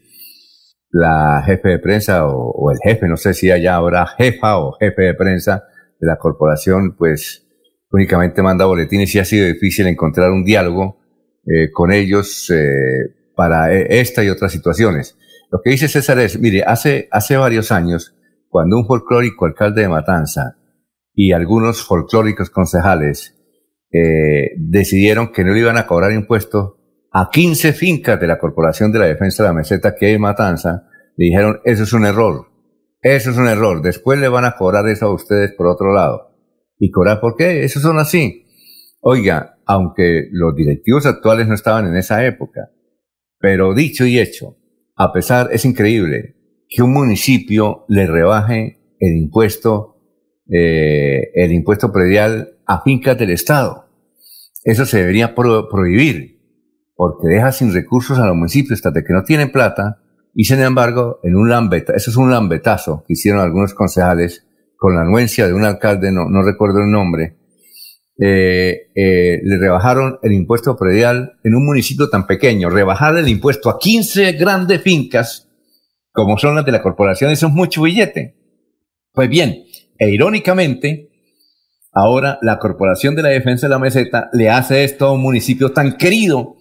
[0.94, 5.04] la jefe de prensa o, el jefe, no sé si allá habrá jefa o jefe
[5.04, 5.64] de prensa
[6.00, 7.48] de la corporación, pues
[7.92, 11.00] únicamente manda boletines y ha sido difícil encontrar un diálogo
[11.46, 12.52] eh, con ellos
[13.36, 15.18] para esta y otras situaciones.
[15.52, 18.16] Lo que dice César es, mire, hace, hace varios años,
[18.52, 20.58] cuando un folclórico alcalde de Matanza
[21.14, 23.34] y algunos folclóricos concejales
[23.92, 26.74] eh, decidieron que no le iban a cobrar impuestos
[27.14, 30.22] a 15 fincas de la Corporación de la Defensa de la Meseta que hay en
[30.22, 30.84] Matanza,
[31.16, 32.48] le dijeron, eso es un error,
[33.02, 36.32] eso es un error, después le van a cobrar eso a ustedes por otro lado.
[36.78, 37.64] ¿Y cobrar por qué?
[37.64, 38.48] Eso son así.
[39.00, 42.70] Oiga, aunque los directivos actuales no estaban en esa época,
[43.40, 44.58] pero dicho y hecho,
[44.98, 46.41] a pesar, es increíble
[46.72, 49.98] que un municipio le rebaje el impuesto,
[50.50, 53.90] eh, el impuesto predial a fincas del Estado.
[54.64, 56.40] Eso se debería prohibir,
[56.96, 60.00] porque deja sin recursos a los municipios hasta que no tienen plata,
[60.34, 64.48] y sin embargo, en un lambeta, eso es un lambetazo que hicieron algunos concejales
[64.78, 67.36] con la anuencia de un alcalde, no, no recuerdo el nombre,
[68.24, 72.70] eh, eh, le rebajaron el impuesto predial en un municipio tan pequeño.
[72.70, 75.50] Rebajar el impuesto a 15 grandes fincas,
[76.12, 78.36] como son las de la corporación, eso es mucho billete.
[79.14, 79.66] Pues bien,
[79.98, 81.10] e irónicamente,
[81.92, 85.72] ahora la Corporación de la Defensa de la Meseta le hace esto a un municipio
[85.72, 86.56] tan querido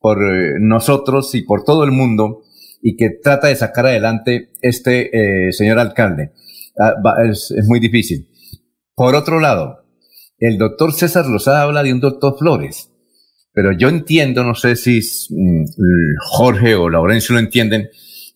[0.00, 2.42] por eh, nosotros y por todo el mundo
[2.82, 5.10] y que trata de sacar adelante este
[5.52, 6.32] señor alcalde.
[6.78, 6.92] Ah,
[7.26, 8.28] es muy difícil.
[8.94, 9.84] Por otro lado,
[10.38, 12.90] el doctor César Lozada habla de un doctor Flores,
[13.52, 15.64] pero yo entiendo, no sé si mm,
[16.32, 17.88] Jorge o Laurencio lo entienden,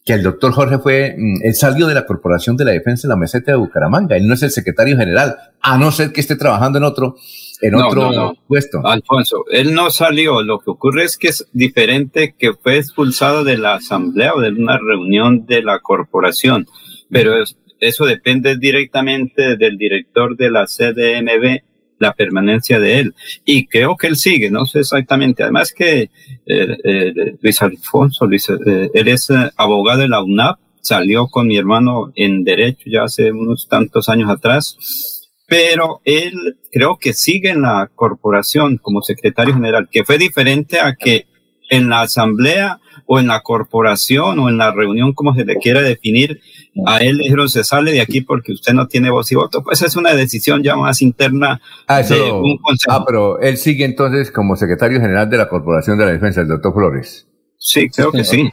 [0.08, 3.12] que el doctor Jorge fue, mm, él salió de la Corporación de la Defensa de
[3.12, 6.34] la Meseta de Bucaramanga, él no es el secretario general, a no ser que esté
[6.34, 7.16] trabajando en otro,
[7.60, 8.80] en otro puesto.
[8.86, 13.58] Alfonso, él no salió, lo que ocurre es que es diferente que fue expulsado de
[13.58, 16.66] la asamblea o de una reunión de la corporación,
[17.10, 17.34] pero
[17.78, 21.67] eso depende directamente del director de la CDMB
[21.98, 23.14] la permanencia de él.
[23.44, 25.42] Y creo que él sigue, no sé exactamente.
[25.42, 26.10] Además que eh,
[26.46, 32.12] eh, Luis Alfonso, Luis, eh, él es abogado de la UNAP, salió con mi hermano
[32.14, 37.90] en Derecho ya hace unos tantos años atrás, pero él creo que sigue en la
[37.94, 41.26] corporación como secretario general, que fue diferente a que
[41.70, 42.80] en la asamblea
[43.10, 46.40] o en la corporación o en la reunión, como se le quiera definir,
[46.86, 49.64] a él le dijeron se sale de aquí porque usted no tiene voz y voto.
[49.64, 52.92] Pues es una decisión ya más interna ah, de un consejo.
[52.92, 56.48] Ah, pero él sigue entonces como secretario general de la Corporación de la Defensa, el
[56.48, 57.26] doctor Flores.
[57.56, 58.50] Sí, creo que sí.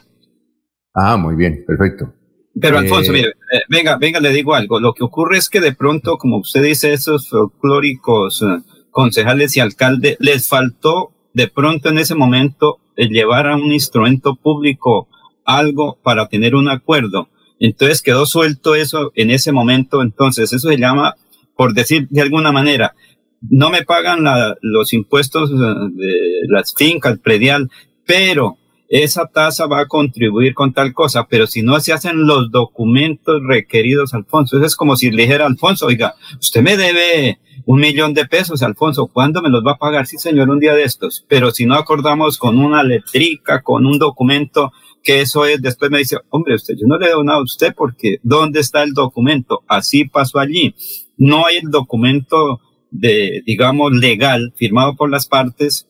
[0.94, 2.14] Ah, muy bien, perfecto.
[2.58, 4.80] Pero Alfonso, eh, mire, eh, venga, venga, le digo algo.
[4.80, 9.60] Lo que ocurre es que de pronto, como usted dice, esos folclóricos eh, concejales y
[9.60, 15.08] alcaldes, les faltó de pronto en ese momento llevar a un instrumento público
[15.44, 17.28] algo para tener un acuerdo.
[17.58, 20.02] Entonces quedó suelto eso en ese momento.
[20.02, 21.14] Entonces eso se llama,
[21.56, 22.94] por decir de alguna manera,
[23.40, 24.24] no me pagan
[24.60, 26.14] los impuestos de
[26.48, 27.70] las fincas, predial,
[28.04, 32.50] pero esa tasa va a contribuir con tal cosa, pero si no se hacen los
[32.50, 37.80] documentos requeridos, Alfonso, eso es como si le dijera Alfonso, oiga, usted me debe un
[37.80, 40.06] millón de pesos, Alfonso, ¿cuándo me los va a pagar?
[40.06, 43.98] Sí, señor, un día de estos, pero si no acordamos con una letrica, con un
[43.98, 47.42] documento, que eso es, después me dice, hombre, usted, yo no le doy nada a
[47.42, 49.64] usted porque ¿dónde está el documento?
[49.66, 50.76] Así pasó allí.
[51.16, 52.60] No hay el documento
[52.92, 55.88] de, digamos, legal firmado por las partes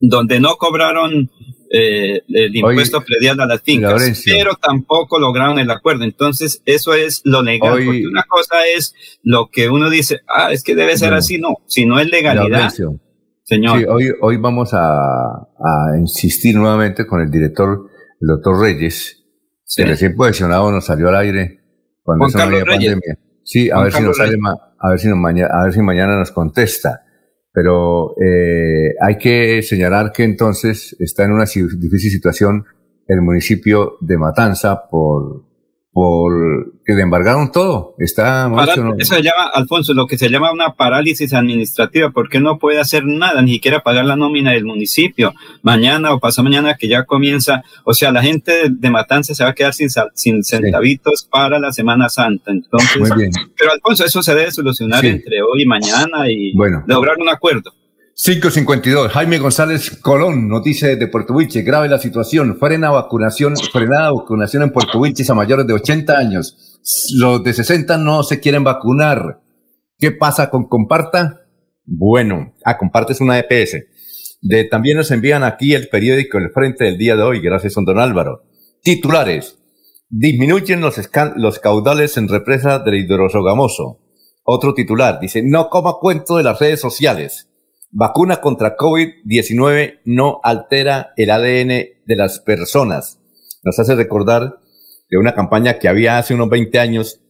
[0.00, 1.30] donde no cobraron
[1.74, 6.04] eh, el impuesto predial a las fincas, pero tampoco lograron el acuerdo.
[6.04, 10.62] Entonces, eso es lo legal, porque una cosa es lo que uno dice, ah, es
[10.62, 12.70] que debe ser así, no, si no es legalidad.
[13.44, 13.86] Señor.
[13.88, 15.48] hoy, hoy vamos a,
[15.98, 17.88] insistir nuevamente con el director,
[18.20, 19.24] el doctor Reyes,
[19.74, 21.62] que recién posicionado nos salió al aire
[22.02, 23.18] cuando no había pandemia.
[23.44, 24.36] Sí, a ver, si nos sale
[24.78, 27.02] a ver si nos mañana, a ver si mañana nos contesta.
[27.52, 32.64] Pero eh, hay que señalar que entonces está en una difícil situación
[33.06, 35.51] el municipio de Matanza por
[35.92, 37.94] por que le embargaron todo.
[37.98, 38.50] Está
[38.98, 43.04] Eso se llama, Alfonso, lo que se llama una parálisis administrativa, porque no puede hacer
[43.04, 45.34] nada, ni siquiera pagar la nómina del municipio.
[45.62, 49.50] Mañana o pasado mañana que ya comienza, o sea, la gente de Matanza se va
[49.50, 52.50] a quedar sin, sin centavitos para la Semana Santa.
[52.50, 53.00] Entonces,
[53.56, 56.54] pero Alfonso, eso se debe solucionar entre hoy y mañana y
[56.86, 57.72] lograr un acuerdo.
[58.14, 59.10] 552.
[59.10, 61.64] Jaime González Colón, noticia de Puerto Wilches.
[61.64, 62.58] Grave la situación.
[62.58, 66.78] Frena vacunación, frenada vacunación en Puerto Wilches a mayores de 80 años.
[67.14, 69.40] Los de 60 no se quieren vacunar.
[69.98, 71.46] ¿Qué pasa con Comparta?
[71.84, 73.78] Bueno, ah, Comparte es una EPS.
[74.42, 77.40] De, también nos envían aquí el periódico El Frente del día de hoy.
[77.40, 78.42] Gracias, don Álvaro.
[78.82, 79.58] Titulares.
[80.10, 81.00] disminuyen los,
[81.36, 84.00] los caudales en represas del hidrosogamoso.
[84.44, 87.48] Otro titular dice, no coma cuento de las redes sociales.
[87.94, 91.68] Vacuna contra COVID-19 no altera el ADN
[92.06, 93.20] de las personas.
[93.62, 94.60] Nos hace recordar
[95.10, 97.20] de una campaña que había hace unos 20 años.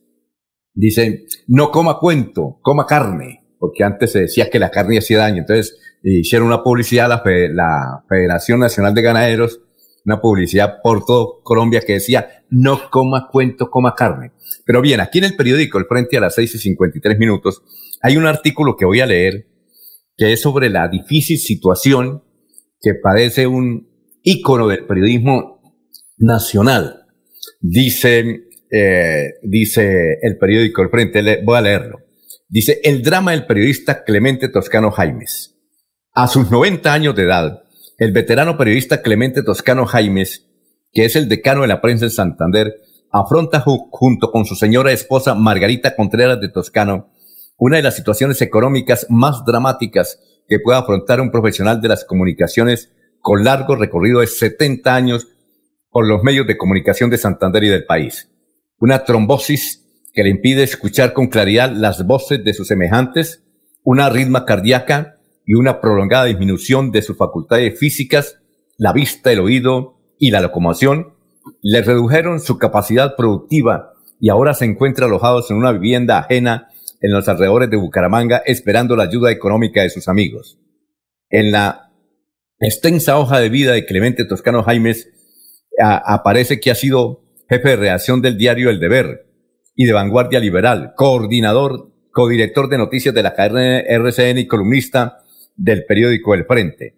[0.73, 5.39] Dice, no coma cuento, coma carne, porque antes se decía que la carne hacía daño.
[5.39, 9.61] Entonces hicieron una publicidad, la, la Federación Nacional de Ganaderos,
[10.05, 14.31] una publicidad por todo Colombia que decía, no coma cuento, coma carne.
[14.65, 17.63] Pero bien, aquí en el periódico El Frente a las 6 y 53 minutos,
[18.01, 19.52] hay un artículo que voy a leer
[20.17, 22.23] que es sobre la difícil situación
[22.81, 23.89] que padece un
[24.23, 25.61] ícono del periodismo
[26.19, 27.07] nacional.
[27.61, 31.99] Dice, eh, dice el periódico El Frente, voy a leerlo.
[32.49, 35.57] Dice, el drama del periodista Clemente Toscano Jaimes.
[36.13, 37.63] A sus 90 años de edad,
[37.99, 40.47] el veterano periodista Clemente Toscano Jaimes,
[40.93, 45.35] que es el decano de la prensa de Santander, afronta junto con su señora esposa
[45.35, 47.11] Margarita Contreras de Toscano
[47.65, 52.91] una de las situaciones económicas más dramáticas que pueda afrontar un profesional de las comunicaciones
[53.21, 55.29] con largo recorrido de 70 años
[55.89, 58.29] por los medios de comunicación de Santander y del país.
[58.81, 63.45] Una trombosis que le impide escuchar con claridad las voces de sus semejantes,
[63.85, 68.41] una ritma cardíaca y una prolongada disminución de sus facultades físicas,
[68.77, 71.15] la vista, el oído y la locomoción,
[71.63, 76.71] le redujeron su capacidad productiva y ahora se encuentra alojados en una vivienda ajena
[77.03, 80.59] en los alrededores de Bucaramanga esperando la ayuda económica de sus amigos.
[81.29, 81.93] En la
[82.61, 85.09] extensa hoja de vida de Clemente Toscano Jaimes
[85.79, 89.27] aparece que ha sido jefe de redacción del diario El Deber
[89.75, 95.23] y de Vanguardia Liberal, coordinador, codirector de noticias de la cadena RCN y columnista
[95.57, 96.95] del periódico El Frente.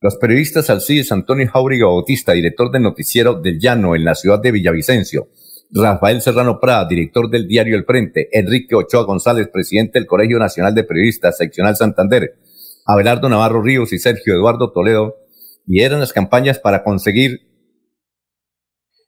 [0.00, 4.50] Los periodistas Alcides Antonio Jauriga Bautista, director del noticiero del Llano en la ciudad de
[4.50, 5.28] Villavicencio,
[5.74, 10.74] Rafael Serrano Prada, director del diario El Frente, Enrique Ochoa González, presidente del Colegio Nacional
[10.74, 12.34] de Periodistas, seccional Santander,
[12.86, 15.16] Abelardo Navarro Ríos y Sergio Eduardo Toledo,
[15.68, 17.40] eran las campañas para conseguir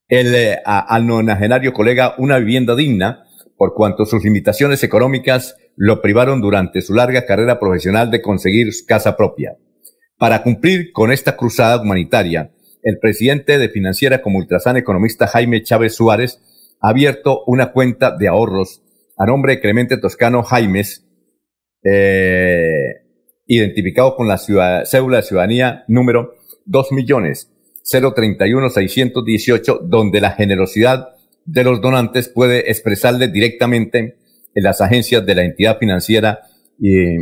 [0.09, 3.25] el, eh, al nonagenario colega una vivienda digna,
[3.59, 9.17] por cuanto sus limitaciones económicas lo privaron durante su larga carrera profesional de conseguir casa
[9.17, 9.57] propia.
[10.17, 12.53] Para cumplir con esta cruzada humanitaria,
[12.83, 16.41] el presidente de Financiera como Ultrasan economista Jaime Chávez Suárez
[16.85, 18.83] ha abierto una cuenta de ahorros
[19.17, 21.07] a nombre de Clemente Toscano Jaimes,
[21.83, 23.07] eh,
[23.47, 26.35] identificado con la cédula de ciudadanía número
[26.67, 27.51] 2 millones
[27.91, 31.09] 031 618, donde la generosidad
[31.47, 34.19] de los donantes puede expresarle directamente
[34.55, 36.41] en las agencias de la entidad financiera
[36.79, 37.17] y,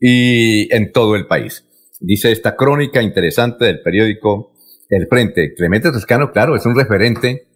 [0.00, 1.64] y en todo el país.
[2.00, 4.52] Dice esta crónica interesante del periódico
[4.88, 5.54] El Frente.
[5.54, 7.46] Clemente Toscano, claro, es un referente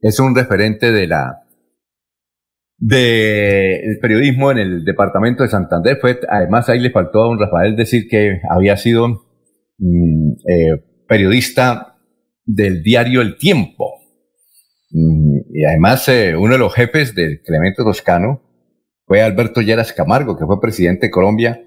[0.00, 1.44] es un referente de la
[2.80, 5.98] del periodismo en el departamento de Santander.
[6.00, 9.26] Fue, además, ahí le faltó a don Rafael decir que había sido
[9.78, 11.98] mm, eh, periodista
[12.44, 13.94] del diario El Tiempo.
[14.90, 18.42] Mm, y además, eh, uno de los jefes del Clemente Toscano
[19.06, 21.64] fue Alberto Lleras Camargo, que fue presidente de Colombia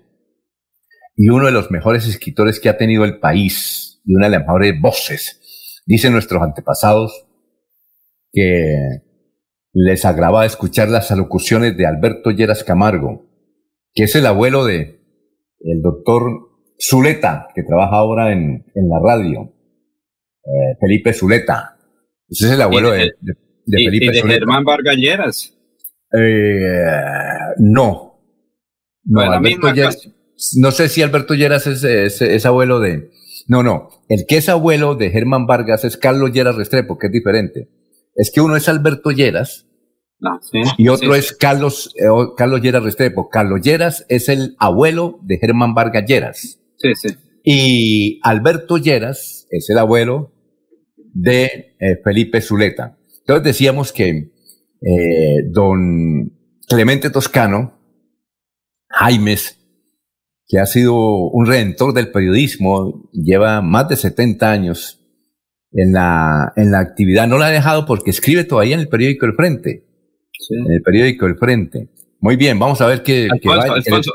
[1.18, 4.42] y uno de los mejores escritores que ha tenido el país y una de las
[4.42, 5.82] mejores voces.
[5.86, 7.28] Dicen nuestros antepasados
[8.32, 9.02] que
[9.74, 13.26] les agrava escuchar las alocuciones de Alberto Lleras Camargo,
[13.94, 15.00] que es el abuelo de
[15.60, 16.24] el doctor
[16.80, 19.54] Zuleta, que trabaja ahora en, en la radio,
[20.44, 21.78] eh, Felipe Zuleta.
[22.28, 25.58] Ese es el abuelo de, de, Felipe y de Germán Vargas Lleras.
[26.14, 26.86] Eh,
[27.60, 28.08] no.
[29.04, 29.42] No,
[30.58, 33.12] no sé si Alberto Lleras es, es, abuelo de...
[33.48, 33.90] No, no.
[34.10, 37.70] El que es abuelo de Germán Vargas es Carlos Lleras Restrepo, que es diferente
[38.16, 39.68] es que uno es Alberto Lleras
[40.24, 40.40] ah,
[40.78, 42.08] y otro es Carlos, eh,
[42.38, 43.30] Carlos Lleras Restrepo.
[43.30, 46.60] Carlos Lleras es el abuelo de Germán Vargas Lleras.
[46.78, 47.10] Sí, sí.
[47.44, 50.34] Y Alberto Lleras es el abuelo
[51.14, 52.98] de eh, Felipe Zuleta.
[53.20, 54.32] Entonces decíamos que
[54.82, 56.32] eh, don
[56.68, 57.80] Clemente Toscano,
[58.90, 59.58] Jaimes,
[60.48, 60.96] que ha sido
[61.30, 65.01] un redentor del periodismo, lleva más de 70 años
[65.74, 67.28] en la, en la actividad.
[67.28, 69.84] No la ha dejado porque escribe todavía en el periódico El Frente.
[70.50, 71.88] En el periódico El Frente.
[72.20, 74.14] Muy bien, vamos a ver qué, Alfonso, va, Alfonso,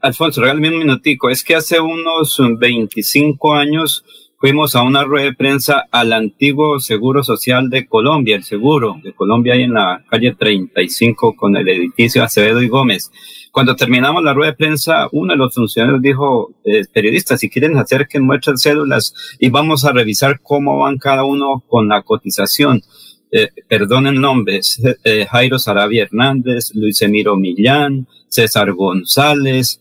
[0.00, 1.28] Alfonso, regálame un minutico.
[1.28, 4.04] Es que hace unos 25 años
[4.38, 9.12] fuimos a una rueda de prensa al antiguo Seguro Social de Colombia, el Seguro de
[9.12, 13.10] Colombia ahí en la calle 35 con el edificio Acevedo y Gómez.
[13.52, 17.76] Cuando terminamos la rueda de prensa, uno de los funcionarios dijo, eh, periodistas, si quieren
[17.76, 22.82] hacer que muestren cédulas y vamos a revisar cómo van cada uno con la cotización.
[23.30, 29.80] eh, perdonen nombres, eh, Jairo Sarabia Hernández, Luis Emiro Millán, César González,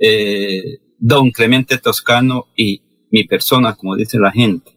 [0.00, 4.72] eh, don Clemente Toscano y mi persona, como dice la gente.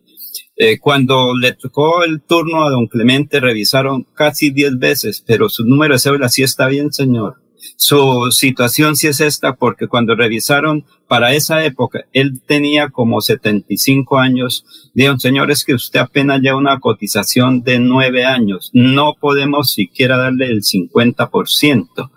[0.55, 5.65] Eh, cuando le tocó el turno a don Clemente, revisaron casi diez veces, pero su
[5.65, 7.40] número de cédula sí está bien, señor.
[7.83, 14.19] Su situación sí es esta, porque cuando revisaron para esa época, él tenía como 75
[14.19, 14.63] años.
[14.93, 18.69] Dijeron, señor, es que usted apenas lleva una cotización de nueve años.
[18.71, 22.11] No podemos siquiera darle el 50%.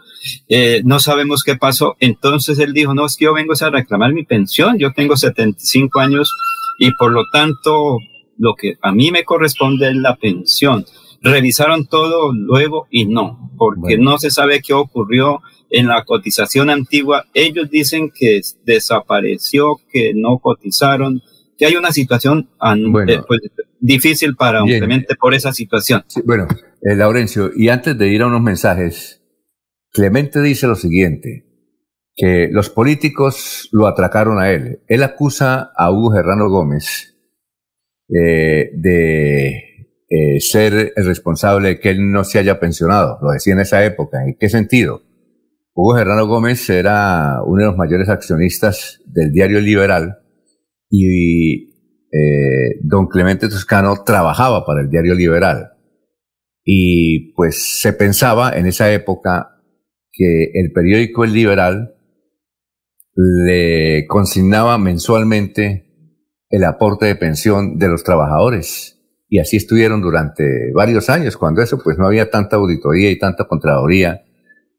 [0.50, 1.96] Eh, no sabemos qué pasó.
[1.98, 4.78] Entonces él dijo, no, es que yo vengo a reclamar mi pensión.
[4.78, 6.30] Yo tengo 75 años
[6.78, 8.00] y por lo tanto
[8.36, 10.84] lo que a mí me corresponde es la pensión.
[11.24, 17.24] Revisaron todo luego y no, porque no se sabe qué ocurrió en la cotización antigua.
[17.32, 21.22] Ellos dicen que desapareció, que no cotizaron,
[21.56, 22.50] que hay una situación
[23.08, 23.40] eh, pues,
[23.80, 26.04] difícil para Clemente por esa situación.
[26.26, 26.46] bueno,
[26.82, 29.22] eh, Laurencio, y antes de ir a unos mensajes,
[29.90, 31.46] Clemente dice lo siguiente,
[32.14, 34.80] que los políticos lo atracaron a él.
[34.88, 37.16] Él acusa a Hugo Gerrano Gómez
[38.08, 39.73] eh, de
[40.14, 43.18] eh, ser el responsable de que él no se haya pensionado.
[43.20, 44.24] Lo decía en esa época.
[44.24, 45.02] ¿En qué sentido?
[45.74, 50.18] Hugo Gerrano Gómez era uno de los mayores accionistas del diario Liberal
[50.88, 51.74] y
[52.12, 55.72] eh, don Clemente Toscano trabajaba para el diario Liberal.
[56.64, 59.60] Y pues se pensaba en esa época
[60.12, 61.96] que el periódico El Liberal
[63.16, 65.84] le consignaba mensualmente
[66.50, 68.93] el aporte de pensión de los trabajadores.
[69.34, 73.48] Y así estuvieron durante varios años, cuando eso pues no había tanta auditoría y tanta
[73.48, 74.22] contraloría,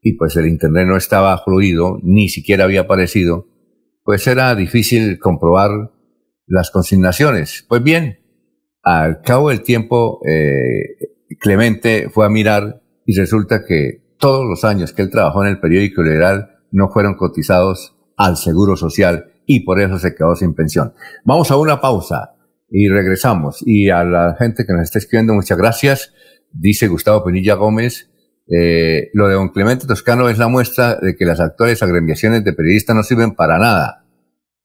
[0.00, 3.48] y pues el Internet no estaba fluido, ni siquiera había aparecido,
[4.02, 5.92] pues era difícil comprobar
[6.46, 7.66] las consignaciones.
[7.68, 8.20] Pues bien,
[8.82, 11.04] al cabo del tiempo, eh,
[11.38, 15.60] Clemente fue a mirar y resulta que todos los años que él trabajó en el
[15.60, 20.94] periódico liberal no fueron cotizados al Seguro Social y por eso se quedó sin pensión.
[21.26, 22.35] Vamos a una pausa
[22.68, 23.62] y regresamos.
[23.64, 26.12] Y a la gente que nos está escribiendo, muchas gracias.
[26.52, 28.10] Dice Gustavo Penilla Gómez,
[28.48, 32.52] eh, lo de don Clemente Toscano es la muestra de que las actuales agremiaciones de
[32.52, 34.04] periodistas no sirven para nada,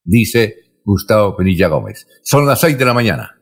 [0.04, 2.08] dice Gustavo Penilla Gómez.
[2.24, 3.38] Son las seis de la mañana.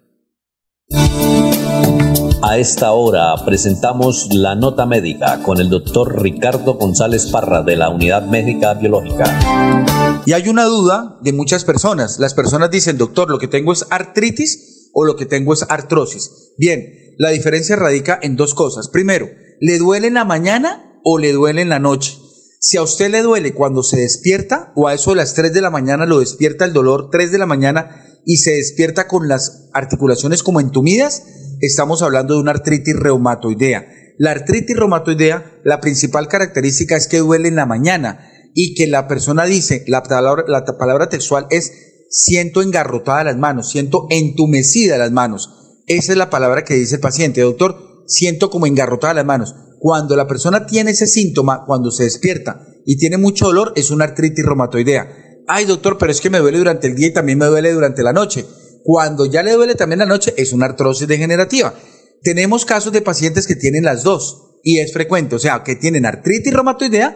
[2.41, 7.89] A esta hora presentamos la nota médica con el doctor Ricardo González Parra de la
[7.89, 10.23] Unidad Médica Biológica.
[10.25, 12.17] Y hay una duda de muchas personas.
[12.17, 16.53] Las personas dicen, doctor, lo que tengo es artritis o lo que tengo es artrosis.
[16.57, 18.87] Bien, la diferencia radica en dos cosas.
[18.87, 19.27] Primero,
[19.59, 22.17] ¿le duele en la mañana o le duele en la noche?
[22.61, 25.61] Si a usted le duele cuando se despierta o a eso de las 3 de
[25.61, 29.69] la mañana lo despierta el dolor 3 de la mañana y se despierta con las
[29.73, 31.23] articulaciones como entumidas,
[31.59, 33.85] estamos hablando de una artritis reumatoidea.
[34.17, 39.07] La artritis reumatoidea, la principal característica es que duele en la mañana y que la
[39.07, 41.71] persona dice, la palabra, la palabra textual es
[42.09, 45.49] siento engarrotada las manos, siento entumecida las manos.
[45.87, 49.55] Esa es la palabra que dice el paciente, doctor, siento como engarrotada las manos.
[49.79, 54.05] Cuando la persona tiene ese síntoma, cuando se despierta y tiene mucho dolor, es una
[54.05, 55.07] artritis reumatoidea.
[55.47, 58.03] Ay, doctor, pero es que me duele durante el día y también me duele durante
[58.03, 58.45] la noche.
[58.91, 61.75] Cuando ya le duele también la noche, es una artrosis degenerativa.
[62.23, 66.07] Tenemos casos de pacientes que tienen las dos y es frecuente, o sea, que tienen
[66.07, 67.15] artritis reumatoidea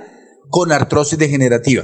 [0.49, 1.83] con artrosis degenerativa.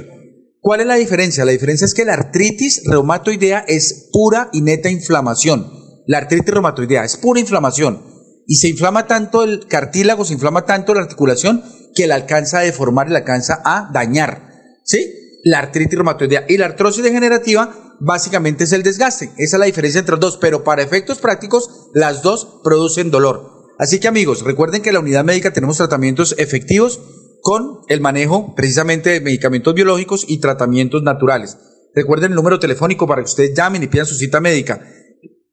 [0.60, 1.44] ¿Cuál es la diferencia?
[1.44, 5.72] La diferencia es que la artritis reumatoidea es pura y neta inflamación.
[6.06, 8.00] La artritis reumatoidea es pura inflamación
[8.46, 11.64] y se inflama tanto el cartílago, se inflama tanto la articulación
[11.96, 14.52] que la alcanza a deformar y la alcanza a dañar.
[14.84, 15.19] ¿Sí?
[15.44, 19.32] La artritis reumatoidea y la artrosis degenerativa básicamente es el desgaste.
[19.36, 23.60] Esa es la diferencia entre los dos, pero para efectos prácticos las dos producen dolor.
[23.78, 27.00] Así que amigos, recuerden que en la unidad médica tenemos tratamientos efectivos
[27.40, 31.56] con el manejo precisamente de medicamentos biológicos y tratamientos naturales.
[31.94, 34.86] Recuerden el número telefónico para que ustedes llamen y pidan su cita médica.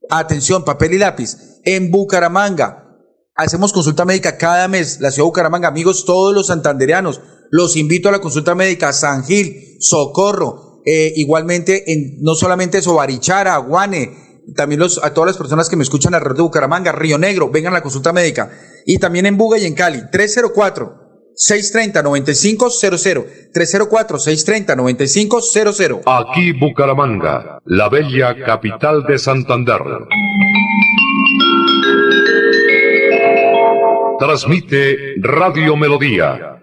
[0.09, 1.37] Atención, papel y lápiz.
[1.63, 2.87] En Bucaramanga
[3.35, 4.99] hacemos consulta médica cada mes.
[4.99, 9.23] La ciudad de Bucaramanga, amigos, todos los santandereanos, los invito a la consulta médica San
[9.23, 15.69] Gil, Socorro, eh, igualmente, en, no solamente eso, Barichara, Guane, también a todas las personas
[15.69, 18.49] que me escuchan alrededor de Bucaramanga, Río Negro, vengan a la consulta médica.
[18.85, 21.07] Y también en Buga y en Cali, 304.
[21.37, 23.51] 630-9500.
[23.53, 26.01] 304-630-9500.
[26.05, 29.81] Aquí Bucaramanga, la bella capital de Santander.
[34.19, 36.56] Transmite Radio Melodía,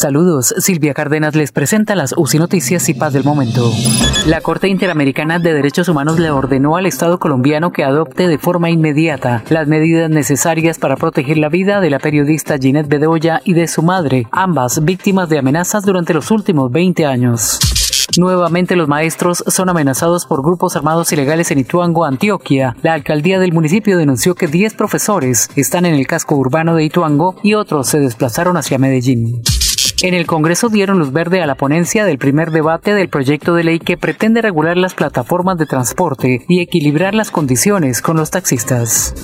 [0.00, 3.70] Saludos, Silvia Cárdenas les presenta las UCI Noticias y Paz del Momento.
[4.24, 8.70] La Corte Interamericana de Derechos Humanos le ordenó al Estado colombiano que adopte de forma
[8.70, 13.68] inmediata las medidas necesarias para proteger la vida de la periodista Ginette Bedoya y de
[13.68, 17.58] su madre, ambas víctimas de amenazas durante los últimos 20 años.
[18.16, 22.74] Nuevamente los maestros son amenazados por grupos armados ilegales en Ituango, Antioquia.
[22.80, 27.36] La alcaldía del municipio denunció que 10 profesores están en el casco urbano de Ituango
[27.42, 29.42] y otros se desplazaron hacia Medellín.
[30.02, 33.64] En el Congreso dieron luz verde a la ponencia del primer debate del proyecto de
[33.64, 39.14] ley que pretende regular las plataformas de transporte y equilibrar las condiciones con los taxistas.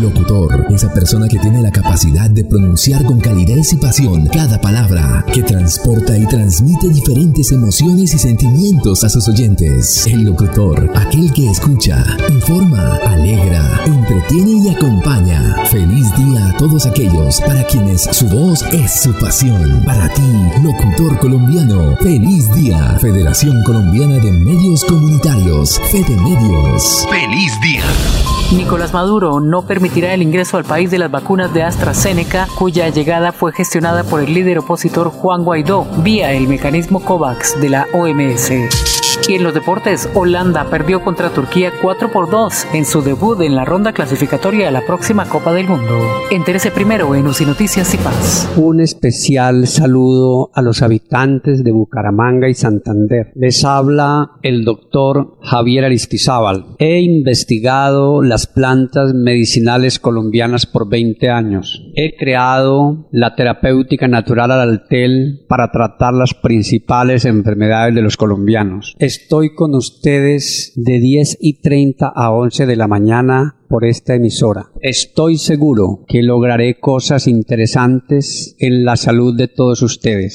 [0.00, 5.24] Locutor, esa persona que tiene la capacidad de pronunciar con calidez y pasión cada palabra,
[5.32, 10.06] que transporta y transmite diferentes emociones y sentimientos a sus oyentes.
[10.06, 15.56] El locutor, aquel que escucha, informa, alegra, entretiene y acompaña.
[15.66, 19.82] Feliz día a todos aquellos para quienes su voz es su pasión.
[19.84, 20.22] Para ti,
[20.62, 22.98] locutor colombiano, feliz día.
[23.00, 27.06] Federación Colombiana de Medios Comunitarios, Fede Medios.
[27.10, 28.39] Feliz día.
[28.56, 33.32] Nicolás Maduro no permitirá el ingreso al país de las vacunas de AstraZeneca, cuya llegada
[33.32, 38.99] fue gestionada por el líder opositor Juan Guaidó vía el mecanismo COVAX de la OMS.
[39.28, 43.54] Y en los deportes, Holanda perdió contra Turquía 4 por 2 en su debut en
[43.54, 45.98] la ronda clasificatoria a la próxima Copa del Mundo.
[46.30, 48.52] Entérese primero en UCI Noticias y Paz.
[48.56, 53.32] Un especial saludo a los habitantes de Bucaramanga y Santander.
[53.36, 56.76] Les habla el doctor Javier Aristizábal.
[56.78, 61.84] He investigado las plantas medicinales colombianas por 20 años.
[61.94, 68.96] He creado la terapéutica natural al altel para tratar las principales enfermedades de los colombianos.
[69.00, 74.72] Estoy con ustedes de 10 y 30 a 11 de la mañana por esta emisora.
[74.82, 80.34] Estoy seguro que lograré cosas interesantes en la salud de todos ustedes.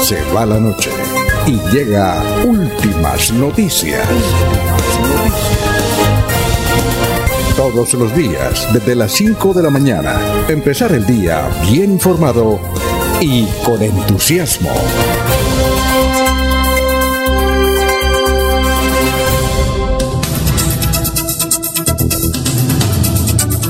[0.00, 0.88] Se va la noche
[1.46, 4.08] y llega últimas noticias.
[7.54, 10.18] Todos los días, desde las 5 de la mañana,
[10.48, 12.58] empezar el día bien informado
[13.20, 14.70] y con entusiasmo.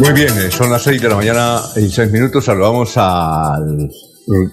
[0.01, 2.45] Muy bien, eh, son las 6 de la mañana y 6 minutos.
[2.45, 3.91] Saludamos al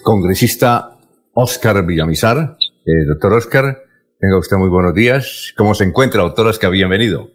[0.03, 0.97] congresista
[1.33, 2.57] Oscar Villamizar.
[2.85, 3.83] Eh, doctor Oscar,
[4.19, 5.53] tenga usted muy buenos días.
[5.57, 6.71] ¿Cómo se encuentra, doctor Oscar?
[6.71, 7.29] Bienvenido.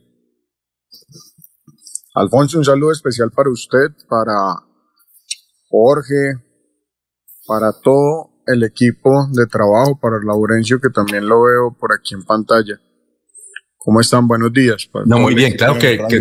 [2.14, 4.34] Alfonso, un saludo especial para usted, para
[5.68, 6.44] Jorge,
[7.46, 12.24] para todo el equipo de trabajo, para Laurencio, que también lo veo por aquí en
[12.24, 12.78] pantalla.
[13.78, 14.28] ¿Cómo están?
[14.28, 14.88] Buenos días.
[15.07, 16.20] No, muy bien, claro que, que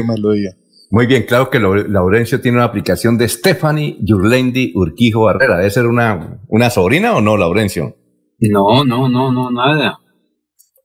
[0.94, 5.58] muy bien, claro que Laurencio tiene una aplicación de Stephanie Yurlendi Urquijo Barrera.
[5.58, 7.98] ¿Debe ser una, una sobrina o no, Laurencio?
[8.38, 9.98] No, no, no, no, nada.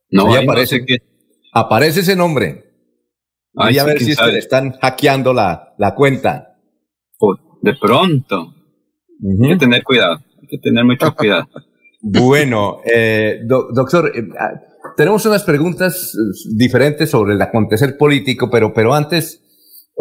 [0.09, 0.97] No, ahí aparece, que...
[1.53, 2.71] aparece ese nombre.
[3.53, 6.57] Voy a ver si se le están hackeando la, la cuenta.
[7.61, 8.55] de pronto.
[9.43, 11.47] Hay que tener cuidado, hay que tener mucho cuidado.
[12.01, 14.59] bueno, eh, doctor, eh, ah,
[14.97, 19.43] tenemos unas preguntas eh, diferentes sobre el acontecer político, pero, pero antes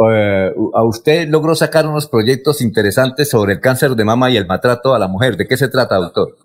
[0.06, 4.46] eh, a usted logró sacar unos proyectos interesantes sobre el cáncer de mama y el
[4.46, 5.36] maltrato a la mujer.
[5.36, 6.36] ¿De qué se trata, doctor?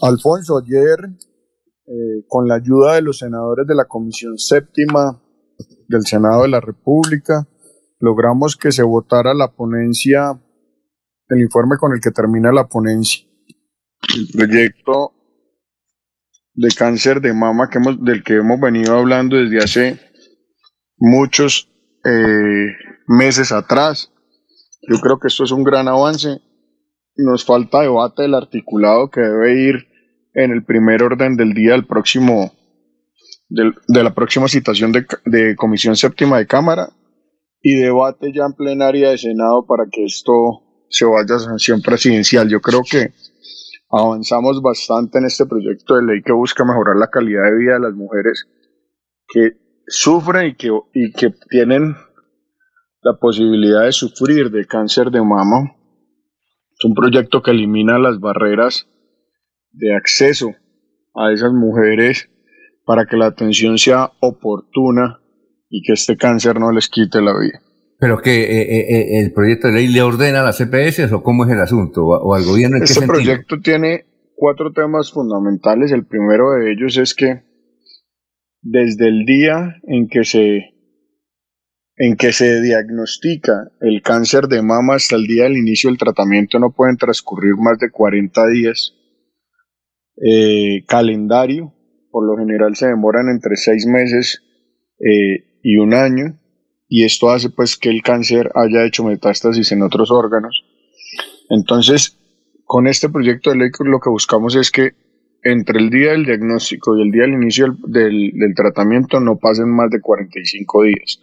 [0.00, 0.98] Alfonso, ayer,
[1.86, 5.20] eh, con la ayuda de los senadores de la Comisión Séptima
[5.88, 7.48] del Senado de la República,
[7.98, 10.40] logramos que se votara la ponencia,
[11.28, 13.26] el informe con el que termina la ponencia,
[14.16, 15.14] el proyecto
[16.54, 20.00] de cáncer de mama que hemos, del que hemos venido hablando desde hace
[20.96, 21.71] muchos
[22.04, 22.66] eh,
[23.06, 24.12] meses atrás.
[24.88, 26.40] Yo creo que esto es un gran avance
[27.16, 29.88] nos falta debate del articulado que debe ir
[30.34, 32.52] en el primer orden del día del próximo,
[33.48, 36.88] de la próxima citación de, de Comisión Séptima de Cámara
[37.60, 42.48] y debate ya en plenaria de Senado para que esto se vaya a sanción presidencial.
[42.48, 43.12] Yo creo que
[43.90, 47.80] avanzamos bastante en este proyecto de ley que busca mejorar la calidad de vida de
[47.80, 48.46] las mujeres
[49.28, 49.52] que
[49.86, 51.96] sufren y que, y que tienen
[53.02, 55.74] la posibilidad de sufrir de cáncer de mama.
[56.78, 58.86] Es un proyecto que elimina las barreras
[59.72, 60.54] de acceso
[61.14, 62.30] a esas mujeres
[62.84, 65.20] para que la atención sea oportuna
[65.68, 67.60] y que este cáncer no les quite la vida.
[67.98, 71.22] ¿Pero que eh, eh, eh, el proyecto de ley le ordena a las CPS o
[71.22, 72.04] cómo es el asunto?
[72.04, 75.92] ¿O, al gobierno en Este proyecto tiene cuatro temas fundamentales.
[75.92, 77.42] El primero de ellos es que
[78.62, 80.68] desde el día en que se
[81.96, 86.58] en que se diagnostica el cáncer de mama hasta el día del inicio del tratamiento
[86.58, 88.94] no pueden transcurrir más de 40 días.
[90.16, 91.74] Eh, calendario,
[92.10, 94.42] por lo general se demoran entre seis meses
[94.98, 96.40] eh, y un año,
[96.88, 100.64] y esto hace pues que el cáncer haya hecho metástasis en otros órganos.
[101.50, 102.18] Entonces,
[102.64, 104.92] con este proyecto de ley lo que buscamos es que
[105.42, 109.68] entre el día del diagnóstico y el día del inicio del, del tratamiento no pasen
[109.70, 111.20] más de 45 días.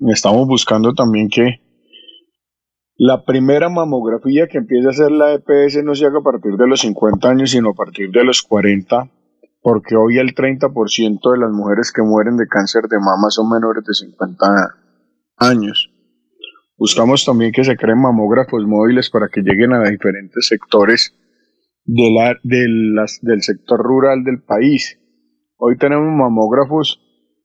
[0.00, 1.60] Estamos buscando también que
[2.96, 6.66] la primera mamografía que empiece a hacer la EPS no se haga a partir de
[6.66, 9.08] los 50 años, sino a partir de los 40,
[9.62, 13.84] porque hoy el 30% de las mujeres que mueren de cáncer de mama son menores
[13.84, 14.46] de 50
[15.36, 15.92] años.
[16.76, 21.14] Buscamos también que se creen mamógrafos móviles para que lleguen a diferentes sectores
[21.88, 25.00] de la, de las, del sector rural del país.
[25.56, 27.00] Hoy tenemos mamógrafos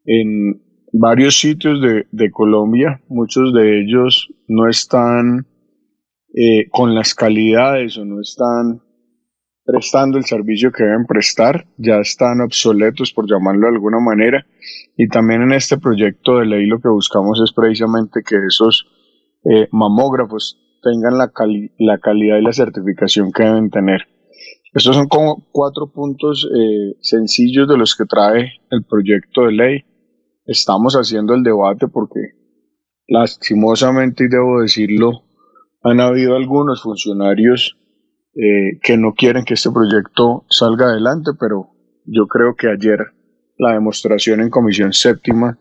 [0.06, 5.48] en varios sitios de, Colombia, muchos de ellos no están
[6.36, 8.82] eh, con las calidades o no están
[9.66, 14.46] prestando el servicio que deben prestar, ya están obsoletos por llamarlo de alguna manera
[14.98, 18.86] y también en este proyecto de ley lo que buscamos es precisamente que esos
[19.46, 21.32] eh, mamógrafos tengan la,
[21.80, 24.13] la calidad y la certificación que deben tener.
[24.74, 29.86] Estos son como cuatro puntos eh, sencillos de los que trae el proyecto de ley.
[30.46, 32.20] Estamos haciendo el debate porque
[33.08, 35.26] lastimosamente, y debo decirlo,
[35.84, 37.78] han habido algunos funcionarios
[38.36, 41.70] eh, que no quieren que este proyecto salga adelante, pero
[42.06, 43.00] yo creo que ayer
[43.60, 45.60] la demostración en comisión séptima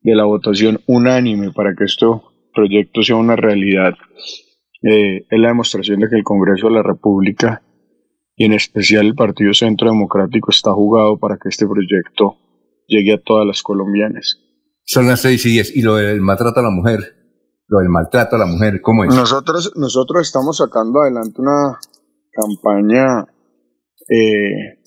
[0.00, 2.06] de la votación unánime para que este
[2.54, 3.92] proyecto sea una realidad
[4.82, 7.62] eh, es la demostración de que el Congreso de la República
[8.36, 12.36] y en especial el Partido Centro Democrático está jugado para que este proyecto
[12.86, 14.40] llegue a todas las colombianas.
[14.84, 15.74] Son las seis y diez.
[15.74, 17.00] ¿Y lo del maltrato a la mujer?
[17.66, 19.14] Lo del maltrato a la mujer, ¿cómo es?
[19.14, 21.78] Nosotros, nosotros estamos sacando adelante una
[22.30, 23.26] campaña
[24.10, 24.80] eh,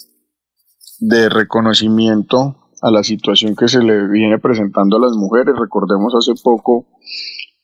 [1.00, 5.56] de reconocimiento a la situación que se le viene presentando a las mujeres.
[5.58, 6.86] Recordemos hace poco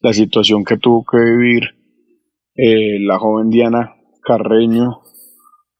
[0.01, 1.63] la situación que tuvo que vivir
[2.55, 5.02] eh, la joven Diana Carreño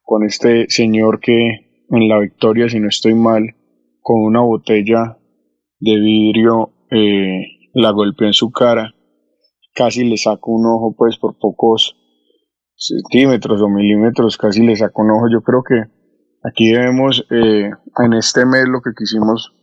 [0.04, 3.56] con este señor que en la victoria, si no estoy mal,
[4.02, 5.18] con una botella
[5.80, 8.94] de vidrio eh, la golpeó en su cara,
[9.74, 11.96] casi le sacó un ojo pues por pocos
[12.76, 15.28] centímetros o milímetros, casi le sacó un ojo.
[15.32, 15.84] Yo creo que
[16.44, 17.70] aquí debemos, eh,
[18.04, 19.54] en este mes lo que quisimos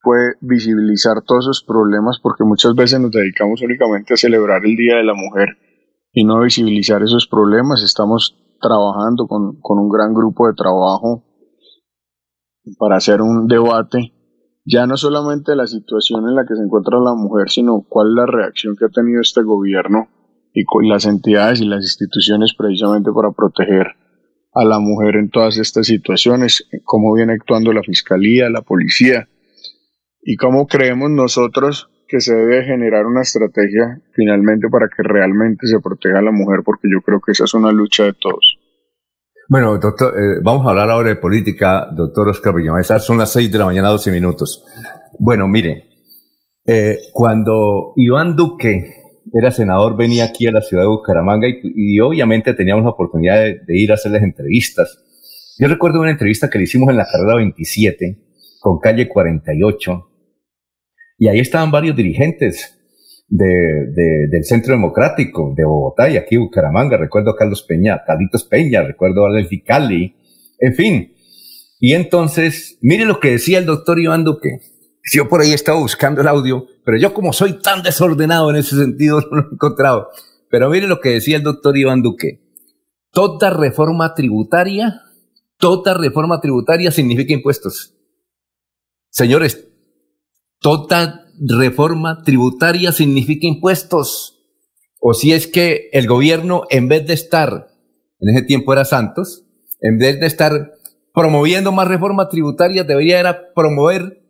[0.00, 4.96] fue visibilizar todos esos problemas porque muchas veces nos dedicamos únicamente a celebrar el Día
[4.96, 5.56] de la Mujer
[6.12, 7.82] y no a visibilizar esos problemas.
[7.82, 8.36] Estamos
[8.66, 11.24] trabajando con, con un gran grupo de trabajo
[12.78, 14.12] para hacer un debate
[14.64, 18.14] ya no solamente la situación en la que se encuentra la mujer, sino cuál es
[18.14, 20.08] la reacción que ha tenido este gobierno
[20.54, 23.88] y las entidades y las instituciones precisamente para proteger
[24.54, 29.28] a la mujer en todas estas situaciones, cómo viene actuando la fiscalía, la policía
[30.22, 35.80] y cómo creemos nosotros que se debe generar una estrategia finalmente para que realmente se
[35.80, 38.58] proteja a la mujer, porque yo creo que esa es una lucha de todos.
[39.48, 42.98] Bueno, doctor, eh, vamos a hablar ahora de política, doctor Oscar Villamesa.
[42.98, 44.64] Son las seis de la mañana, 12 minutos.
[45.18, 45.84] Bueno, mire,
[46.66, 49.02] eh, cuando Iván Duque
[49.32, 53.60] era senador, venía aquí a la ciudad de Bucaramanga y, obviamente teníamos la oportunidad de,
[53.66, 54.98] de, ir a hacerles entrevistas.
[55.58, 58.18] Yo recuerdo una entrevista que le hicimos en la carrera 27
[58.60, 60.13] con calle 48
[61.18, 62.78] y ahí estaban varios dirigentes
[63.28, 66.96] de, del Centro Democrático de Bogotá y aquí Bucaramanga.
[66.96, 70.16] Recuerdo a Carlos Peña, Carlitos Peña, recuerdo a Alexi Cali,
[70.58, 71.14] en fin.
[71.80, 74.60] Y entonces, mire lo que decía el doctor Iván Duque.
[75.12, 78.76] Yo por ahí estaba buscando el audio, pero yo como soy tan desordenado en ese
[78.76, 80.08] sentido, no lo he encontrado.
[80.50, 82.40] Pero mire lo que decía el doctor Iván Duque.
[83.10, 85.02] Toda reforma tributaria,
[85.58, 87.94] toda reforma tributaria significa impuestos.
[89.10, 89.68] Señores,
[90.64, 94.40] toda reforma tributaria significa impuestos.
[94.98, 97.68] O si es que el gobierno, en vez de estar,
[98.18, 99.44] en ese tiempo era Santos,
[99.82, 100.72] en vez de estar
[101.12, 104.22] promoviendo más reformas tributarias, debería era promover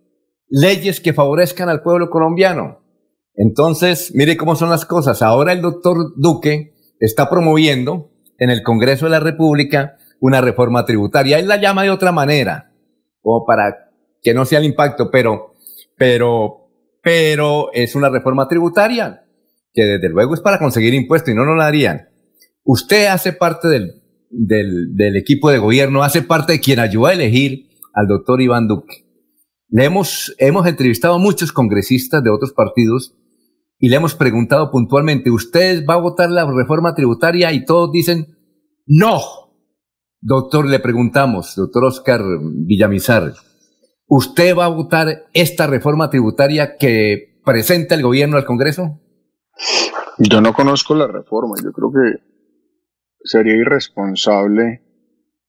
[0.49, 2.81] leyes que favorezcan al pueblo colombiano.
[3.37, 5.23] Entonces, mire cómo son las cosas.
[5.23, 11.39] Ahora el doctor Duque está promoviendo en el Congreso de la República una reforma tributaria.
[11.39, 12.73] Él la llama de otra manera,
[13.21, 15.54] como para que no sea el impacto, pero,
[15.97, 16.69] pero,
[17.03, 19.25] pero es una reforma tributaria
[19.73, 22.09] que desde luego es para conseguir impuestos y no lo harían.
[22.63, 27.13] Usted hace parte del, del, del equipo de gobierno, hace parte de quien ayudó a
[27.13, 29.05] elegir al doctor Iván Duque.
[29.69, 33.17] Le hemos, hemos entrevistado a muchos congresistas de otros partidos
[33.79, 37.53] y le hemos preguntado puntualmente, ¿usted va a votar la reforma tributaria?
[37.53, 38.39] Y todos dicen,
[38.87, 39.21] no.
[40.21, 43.35] Doctor, le preguntamos, doctor Oscar Villamizar,
[44.07, 49.01] ¿usted va a votar esta reforma tributaria que presenta el gobierno al Congreso?
[50.19, 52.23] Yo no conozco la reforma, yo creo que
[53.25, 54.83] sería irresponsable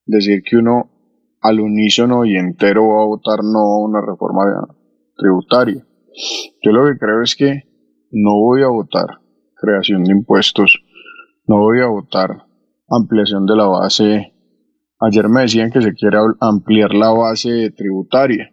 [0.05, 0.91] decir que uno
[1.41, 4.43] al unísono y entero va a votar no una reforma
[5.15, 5.85] tributaria.
[6.63, 7.63] Yo lo que creo es que
[8.11, 9.05] no voy a votar
[9.55, 10.81] creación de impuestos,
[11.47, 12.45] no voy a votar
[12.89, 14.33] ampliación de la base.
[15.01, 18.49] Ayer me decían que se quiere ampliar la base tributaria,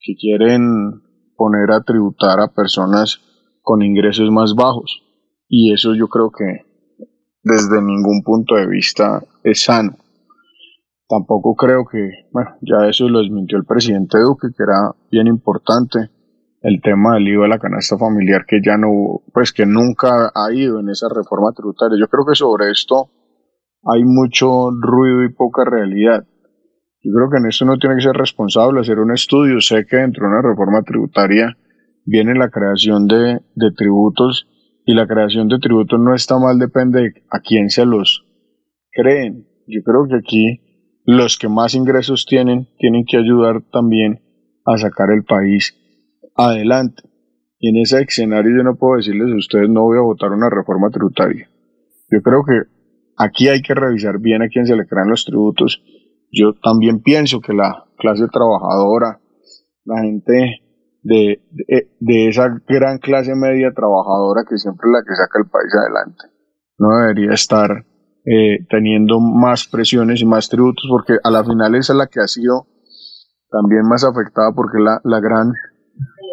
[0.00, 1.02] que quieren
[1.36, 3.20] poner a tributar a personas
[3.60, 5.02] con ingresos más bajos.
[5.48, 6.64] Y eso yo creo que
[7.42, 9.96] desde ningún punto de vista es sano.
[11.08, 16.10] Tampoco creo que, bueno, ya eso lo desmintió el presidente Duque, que era bien importante
[16.62, 20.52] el tema del IVA de la canasta familiar que ya no, pues que nunca ha
[20.52, 21.96] ido en esa reforma tributaria.
[22.00, 23.10] Yo creo que sobre esto
[23.92, 26.26] hay mucho ruido y poca realidad.
[27.02, 29.60] Yo creo que en esto no tiene que ser responsable hacer un estudio.
[29.60, 31.56] Sé que dentro de una reforma tributaria
[32.04, 34.48] viene la creación de, de tributos
[34.84, 38.24] y la creación de tributos no está mal, depende de a quién se los
[38.92, 39.46] creen.
[39.66, 40.60] Yo creo que aquí
[41.04, 44.20] los que más ingresos tienen tienen que ayudar también
[44.64, 45.76] a sacar el país
[46.34, 47.02] adelante.
[47.58, 50.50] Y en ese escenario yo no puedo decirles a ustedes no voy a votar una
[50.50, 51.48] reforma tributaria.
[52.10, 52.75] Yo creo que
[53.16, 55.82] aquí hay que revisar bien a quién se le crean los tributos.
[56.30, 59.20] Yo también pienso que la clase trabajadora,
[59.84, 60.62] la gente
[61.02, 61.40] de,
[62.28, 66.24] esa gran clase media trabajadora que siempre es la que saca el país adelante.
[66.78, 67.86] No debería estar
[68.24, 72.20] eh, teniendo más presiones y más tributos porque a la final esa es la que
[72.20, 72.66] ha sido
[73.50, 75.52] también más afectada porque la, la gran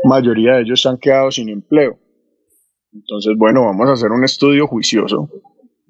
[0.05, 1.99] mayoría de ellos se han quedado sin empleo.
[2.91, 5.29] Entonces, bueno, vamos a hacer un estudio juicioso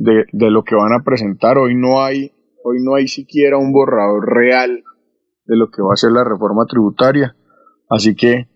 [0.03, 1.57] de, lo que van a presentar.
[1.57, 2.31] Hoy no hay,
[2.63, 4.84] hoy no hay siquiera un borrador real
[5.45, 7.35] de lo que va a ser la reforma tributaria.
[7.89, 8.47] Así que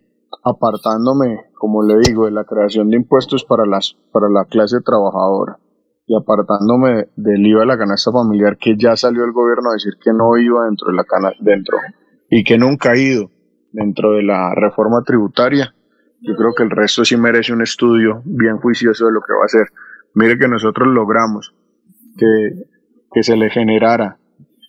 [0.43, 5.59] apartándome, como le digo, de la creación de impuestos para, las, para la clase trabajadora
[6.05, 9.93] y apartándome del IVA de la canasta familiar que ya salió el gobierno a decir
[10.01, 11.77] que no iba dentro de la cana dentro
[12.29, 13.29] y que nunca ha ido
[13.71, 15.73] dentro de la reforma tributaria.
[16.21, 19.45] Yo creo que el resto sí merece un estudio bien juicioso de lo que va
[19.45, 19.67] a ser.
[20.17, 21.53] Mire que nosotros logramos
[22.17, 22.25] que,
[23.13, 24.17] que se le generara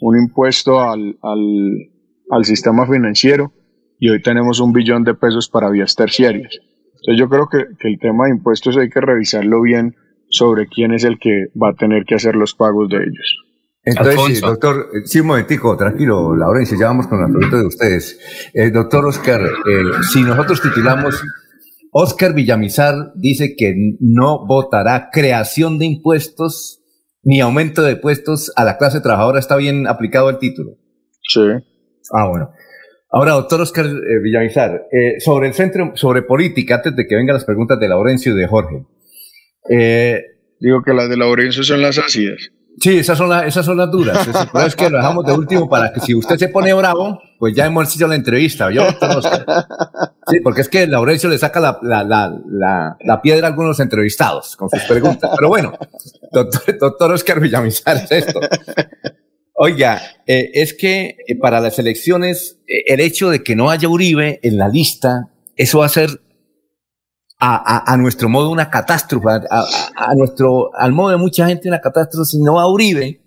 [0.02, 1.88] un impuesto al, al,
[2.30, 3.50] al sistema financiero
[3.98, 6.58] y hoy tenemos un billón de pesos para vías terciarias.
[7.00, 9.96] Entonces yo creo que, el tema de impuestos hay que revisarlo bien
[10.28, 13.38] sobre quién es el que va a tener que hacer los pagos de ellos.
[13.84, 18.50] Entonces, doctor, eh, sí, un momentico, tranquilo, Laurencia, ya vamos con la pregunta de ustedes.
[18.52, 21.24] Eh, doctor Oscar, eh, si nosotros titulamos,
[21.92, 26.82] Oscar Villamizar dice que no votará creación de impuestos
[27.22, 30.76] ni aumento de impuestos a la clase trabajadora, ¿está bien aplicado el título?
[31.28, 31.40] Sí.
[32.12, 32.50] Ah, bueno.
[33.10, 37.34] Ahora, doctor Oscar eh, Villamizar, eh, sobre el centro, sobre política, antes de que vengan
[37.34, 38.86] las preguntas de Laurencio y de Jorge.
[39.70, 40.22] Eh,
[40.60, 42.50] Digo que las de Laurencio son las ácidas.
[42.80, 44.28] Sí, esas son, las, esas son las duras.
[44.52, 47.54] Pero es que lo dejamos de último para que si usted se pone bravo, pues
[47.54, 48.70] ya hemos hecho la entrevista.
[48.70, 49.44] Yo, Oscar.
[50.28, 54.56] Sí, porque es que Laurencio le saca la, la, la, la, piedra a algunos entrevistados
[54.56, 55.30] con sus preguntas.
[55.36, 55.72] Pero bueno,
[56.32, 58.40] doctor, doctor Oscar Villamizar, es esto.
[59.60, 63.88] Oiga, eh, es que eh, para las elecciones, eh, el hecho de que no haya
[63.88, 66.20] Uribe en la lista, eso va a ser
[67.40, 69.64] a, a, nuestro modo una catástrofe, a,
[69.96, 73.20] a, nuestro, al modo de mucha gente una catástrofe, si no va Uribe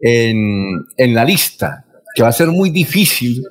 [0.00, 1.84] en, en la lista,
[2.14, 3.42] que va a ser muy difícil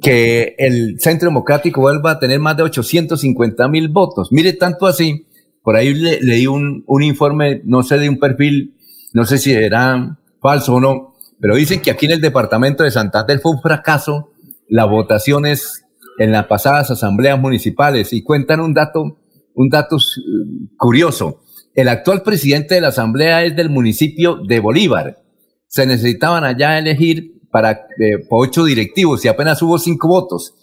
[0.00, 4.28] que el Centro Democrático vuelva a tener más de 850 mil votos.
[4.32, 5.26] Mire, tanto así
[5.62, 8.74] por ahí le- leí un, un informe, no sé, de un perfil,
[9.12, 12.90] no sé si era falso o no, pero dicen que aquí en el departamento de
[12.90, 14.30] Santander fue un fracaso
[14.68, 15.83] las votaciones
[16.18, 19.18] en las pasadas asambleas municipales y cuentan un dato,
[19.54, 21.40] un dato eh, curioso.
[21.74, 25.18] El actual presidente de la asamblea es del municipio de Bolívar.
[25.66, 30.54] Se necesitaban allá elegir para eh, ocho directivos y apenas hubo cinco votos.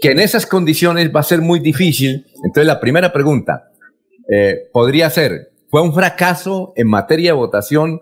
[0.00, 2.26] Que en esas condiciones va a ser muy difícil.
[2.44, 3.70] Entonces la primera pregunta
[4.32, 8.00] eh, podría ser, ¿fue un fracaso en materia de votación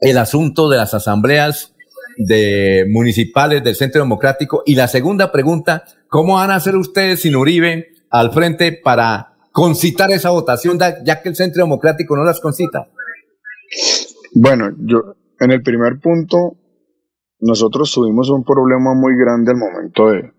[0.00, 1.73] el asunto de las asambleas
[2.16, 4.62] de municipales del Centro Democrático?
[4.66, 10.10] Y la segunda pregunta, ¿cómo van a hacer ustedes sin Uribe al frente para concitar
[10.10, 12.88] esa votación, ya que el Centro Democrático no las concita?
[14.34, 16.56] Bueno, yo en el primer punto,
[17.40, 20.32] nosotros tuvimos un problema muy grande al momento de,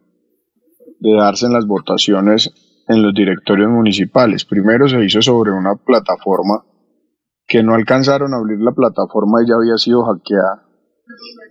[0.99, 2.51] de darse en las votaciones
[2.87, 4.45] en los directorios municipales.
[4.45, 6.63] Primero se hizo sobre una plataforma
[7.47, 10.64] que no alcanzaron a abrir la plataforma y ya había sido hackeada.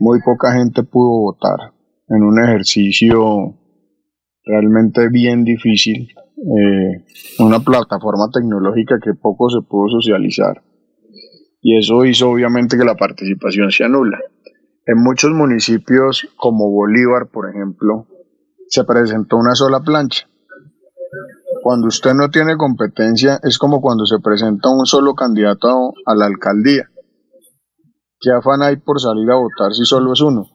[0.00, 1.72] Muy poca gente pudo votar
[2.08, 3.54] en un ejercicio
[4.44, 7.04] realmente bien difícil, eh,
[7.38, 10.62] una plataforma tecnológica que poco se pudo socializar
[11.64, 14.18] y eso hizo obviamente que la participación sea nula.
[14.84, 18.06] En muchos municipios como Bolívar, por ejemplo,
[18.68, 20.28] se presentó una sola plancha.
[21.62, 26.26] Cuando usted no tiene competencia es como cuando se presenta un solo candidato a la
[26.26, 26.90] alcaldía.
[28.24, 30.46] ¿Qué afán hay por salir a votar si solo es uno?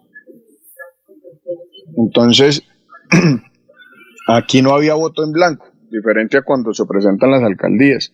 [1.96, 2.64] Entonces,
[4.28, 8.12] aquí no había voto en blanco, diferente a cuando se presentan las alcaldías.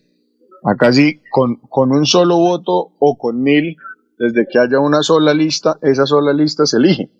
[0.62, 3.76] Acá sí, con, con un solo voto o con mil,
[4.18, 7.10] desde que haya una sola lista, esa sola lista se elige.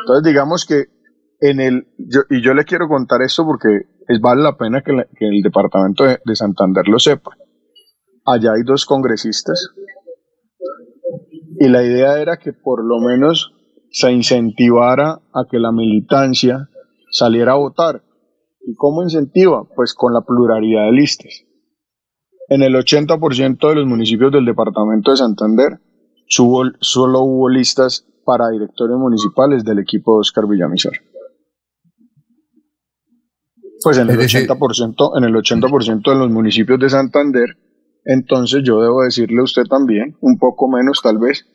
[0.00, 0.84] Entonces, digamos que
[1.40, 3.68] en el, yo, y yo le quiero contar esto porque
[4.08, 7.32] es, vale la pena que, el departamento de, de Santander lo sepa.
[8.24, 9.74] Allá hay dos congresistas
[11.60, 13.52] y la idea era que por lo menos
[13.90, 16.68] se incentivara a que la militancia
[17.12, 18.02] saliera a votar.
[18.66, 19.64] ¿Y cómo incentiva?
[19.76, 21.44] Pues con la pluralidad de listas.
[22.48, 25.80] En el 80% de los municipios del departamento de Santander
[26.26, 30.92] subo- solo hubo listas para directorios municipales del equipo de Oscar Villamizar.
[33.82, 37.46] Pues en el Es decir- 80%, en el 80% de los municipios de Santander,
[38.04, 41.46] entonces yo debo decirle a usted también, un poco menos tal vez,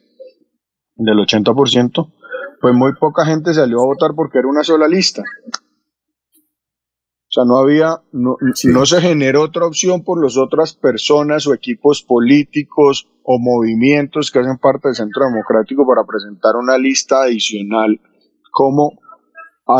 [0.95, 2.13] del 80%,
[2.61, 5.23] pues muy poca gente salió a votar porque era una sola lista.
[7.27, 11.53] O sea, no había, no, no se generó otra opción por las otras personas o
[11.53, 17.99] equipos políticos o movimientos que hacen parte del Centro Democrático para presentar una lista adicional
[18.51, 18.93] como,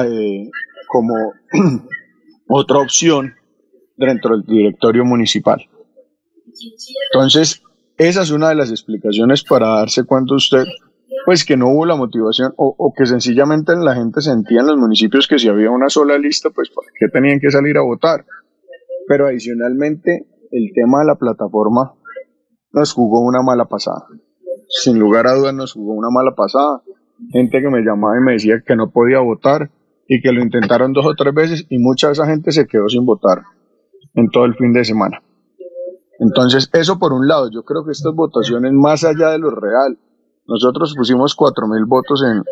[0.03, 0.49] eh,
[0.89, 1.15] como
[2.49, 3.33] otra opción
[3.95, 5.65] dentro del directorio municipal.
[7.11, 7.61] Entonces,
[7.97, 10.65] esa es una de las explicaciones para darse cuenta usted,
[11.25, 14.77] pues que no hubo la motivación o, o que sencillamente la gente sentía en los
[14.77, 18.25] municipios que si había una sola lista, pues ¿para qué tenían que salir a votar?
[19.07, 21.93] Pero adicionalmente, el tema de la plataforma
[22.71, 24.07] nos jugó una mala pasada.
[24.67, 26.81] Sin lugar a dudas nos jugó una mala pasada.
[27.31, 29.71] Gente que me llamaba y me decía que no podía votar
[30.07, 32.89] y que lo intentaron dos o tres veces y mucha de esa gente se quedó
[32.89, 33.43] sin votar
[34.13, 35.21] en todo el fin de semana.
[36.19, 39.97] Entonces, eso por un lado, yo creo que estas votaciones, más allá de lo real,
[40.47, 42.43] nosotros pusimos 4.000 votos en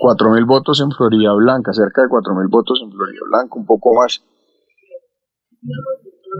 [0.00, 4.22] 4.000 votos en Florida Blanca, cerca de 4.000 votos en Florida Blanca, un poco más.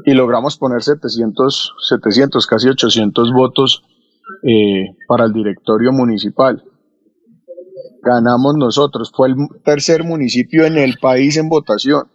[0.07, 3.83] Y logramos poner 700, 700 casi 800 votos
[4.43, 6.63] eh, para el directorio municipal.
[8.03, 12.07] Ganamos nosotros, fue el tercer municipio en el país en votación.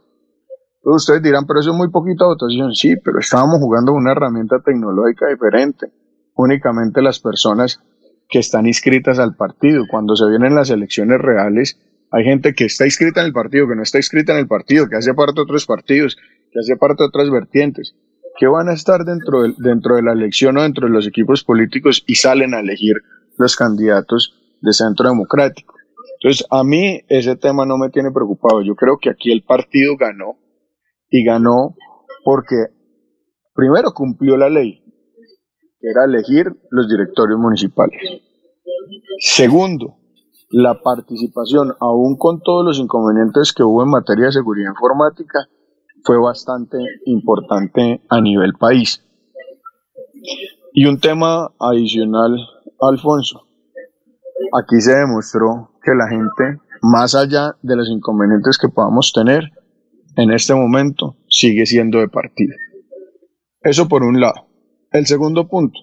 [0.95, 2.73] Ustedes dirán, pero eso es muy poquita votación.
[2.73, 5.91] Sí, pero estábamos jugando una herramienta tecnológica diferente.
[6.35, 7.79] Únicamente las personas
[8.29, 9.83] que están inscritas al partido.
[9.89, 11.79] Cuando se vienen las elecciones reales,
[12.11, 14.87] hay gente que está inscrita en el partido, que no está inscrita en el partido,
[14.87, 16.15] que hace parte de otros partidos,
[16.51, 17.95] que hace parte de otras vertientes,
[18.37, 21.43] que van a estar dentro de, dentro de la elección o dentro de los equipos
[21.43, 22.95] políticos y salen a elegir
[23.37, 25.75] los candidatos de centro democrático.
[26.21, 28.61] Entonces, a mí ese tema no me tiene preocupado.
[28.61, 30.35] Yo creo que aquí el partido ganó
[31.09, 31.75] y ganó
[32.23, 32.55] porque
[33.53, 34.83] primero cumplió la ley,
[35.79, 37.99] que era elegir los directorios municipales.
[39.19, 39.97] Segundo,
[40.51, 45.47] la participación, aún con todos los inconvenientes que hubo en materia de seguridad informática,
[46.03, 49.03] fue bastante importante a nivel país.
[50.73, 52.37] Y un tema adicional,
[52.79, 53.41] Alfonso,
[54.53, 59.51] aquí se demostró que la gente, más allá de los inconvenientes que podamos tener,
[60.15, 62.55] en este momento sigue siendo de partido.
[63.61, 64.47] Eso por un lado.
[64.91, 65.79] El segundo punto,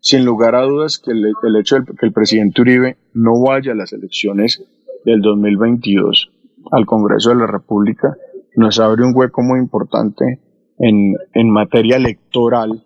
[0.00, 3.76] sin lugar a dudas que el, hecho de que el presidente Uribe no vaya a
[3.76, 4.62] las elecciones
[5.04, 6.30] del 2022
[6.72, 8.16] al Congreso de la República
[8.56, 10.40] nos abre un hueco muy importante
[10.78, 12.84] en, en materia electoral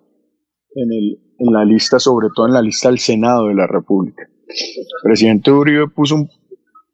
[0.74, 4.28] en, el, en la lista, sobre todo en la lista del Senado de la República.
[4.48, 6.28] El presidente Uribe puso un,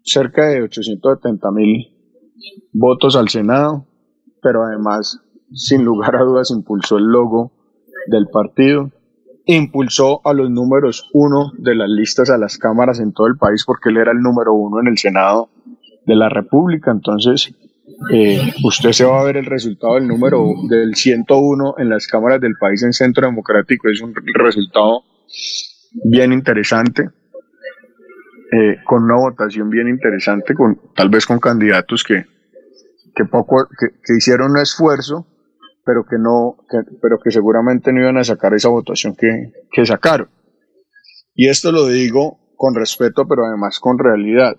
[0.03, 1.94] cerca de 870 mil
[2.73, 3.87] votos al Senado,
[4.43, 5.21] pero además,
[5.53, 7.53] sin lugar a dudas, impulsó el logo
[8.09, 8.91] del partido,
[9.47, 13.65] impulsó a los números uno de las listas a las cámaras en todo el país
[13.67, 15.51] porque él era el número uno en el Senado
[16.07, 16.91] de la República.
[16.91, 17.55] Entonces,
[18.13, 22.41] eh, usted se va a ver el resultado del número del 101 en las cámaras
[22.41, 23.89] del país en Centro Democrático.
[23.89, 25.03] Es un resultado
[26.05, 27.11] bien interesante,
[28.53, 32.25] eh, con una votación bien interesante, con tal vez con candidatos que,
[33.15, 35.27] que poco que, hicieron un esfuerzo,
[35.85, 36.57] pero que no,
[37.01, 40.29] pero que seguramente no iban a sacar esa votación que, que sacaron.
[41.35, 44.57] Y esto lo digo con respeto, pero además con realidad.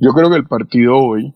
[0.00, 1.34] Yo creo que el partido hoy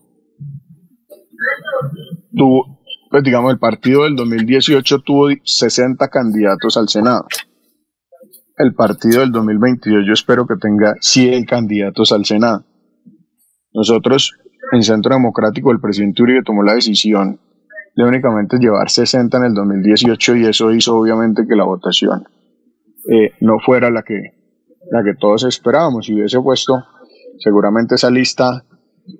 [2.35, 2.79] tuvo,
[3.09, 7.25] pues digamos, el partido del 2018 tuvo 60 candidatos al Senado.
[8.57, 12.65] El partido del 2022 yo espero que tenga 100 candidatos al Senado.
[13.73, 14.31] Nosotros
[14.71, 17.39] en Centro Democrático el presidente Uribe tomó la decisión
[17.95, 22.27] de únicamente llevar 60 en el 2018 y eso hizo obviamente que la votación
[23.09, 24.33] eh, no fuera la que,
[24.91, 26.05] la que todos esperábamos.
[26.05, 26.83] Si hubiese puesto
[27.39, 28.65] seguramente esa lista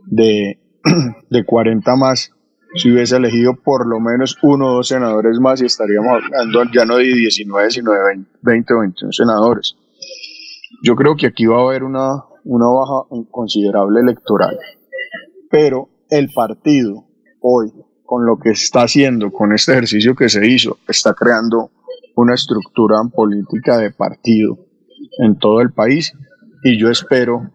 [0.05, 0.59] de,
[1.29, 2.31] de 40 más,
[2.75, 6.85] si hubiese elegido por lo menos uno o dos senadores más y estaríamos hablando ya
[6.85, 7.99] no de 19, sino de
[8.41, 9.75] 20 o 21 senadores.
[10.81, 14.57] Yo creo que aquí va a haber una, una baja considerable electoral,
[15.53, 17.05] pero el partido
[17.39, 17.71] hoy,
[18.03, 21.69] con lo que está haciendo, con este ejercicio que se hizo, está creando
[22.15, 24.57] una estructura política de partido
[25.19, 26.11] en todo el país
[26.63, 27.51] y yo espero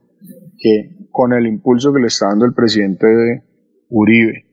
[0.59, 3.43] que con el impulso que le está dando el presidente de
[3.89, 4.45] Uribe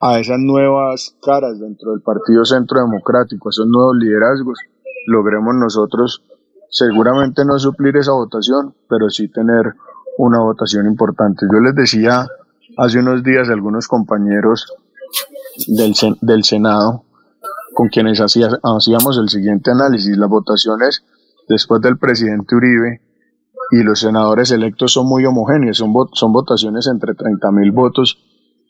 [0.00, 4.58] a esas nuevas caras dentro del Partido Centro Democrático, a esos nuevos liderazgos,
[5.06, 6.22] logremos nosotros
[6.68, 9.72] seguramente no suplir esa votación, pero sí tener
[10.18, 11.46] una votación importante.
[11.50, 12.26] Yo les decía
[12.76, 14.66] hace unos días algunos compañeros
[15.68, 17.04] del, del Senado
[17.74, 21.04] con quienes hacíamos el siguiente análisis, las votaciones
[21.48, 23.00] después del presidente Uribe
[23.70, 28.18] y los senadores electos son muy homogéneos, son, son votaciones entre 30 mil votos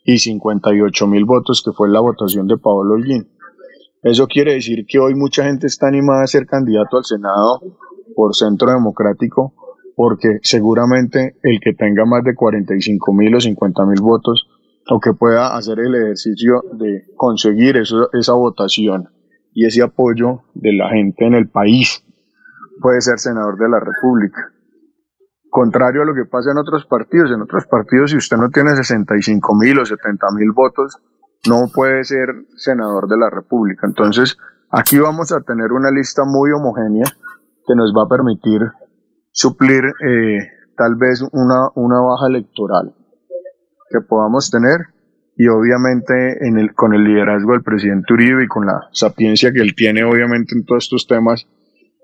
[0.03, 3.27] y 58 mil votos, que fue la votación de Pablo Holguín.
[4.03, 7.61] Eso quiere decir que hoy mucha gente está animada a ser candidato al Senado
[8.15, 9.53] por Centro Democrático,
[9.95, 14.47] porque seguramente el que tenga más de 45 mil o 50 mil votos,
[14.89, 19.09] o que pueda hacer el ejercicio de conseguir eso, esa votación
[19.53, 22.03] y ese apoyo de la gente en el país,
[22.81, 24.51] puede ser senador de la República.
[25.49, 28.75] Contrario a lo que pasa en otros partidos, en otros partidos si usted no tiene
[28.75, 30.97] 65 mil o 70 mil votos,
[31.47, 32.27] no puede ser
[32.57, 33.87] senador de la República.
[33.87, 34.37] Entonces,
[34.69, 37.05] aquí vamos a tener una lista muy homogénea
[37.65, 38.61] que nos va a permitir
[39.35, 40.47] suplir eh,
[40.77, 42.95] tal vez una, una baja electoral
[43.89, 44.77] que podamos tener
[45.35, 49.59] y obviamente en el, con el liderazgo del presidente Uribe y con la sapiencia que
[49.59, 51.47] él tiene obviamente en todos estos temas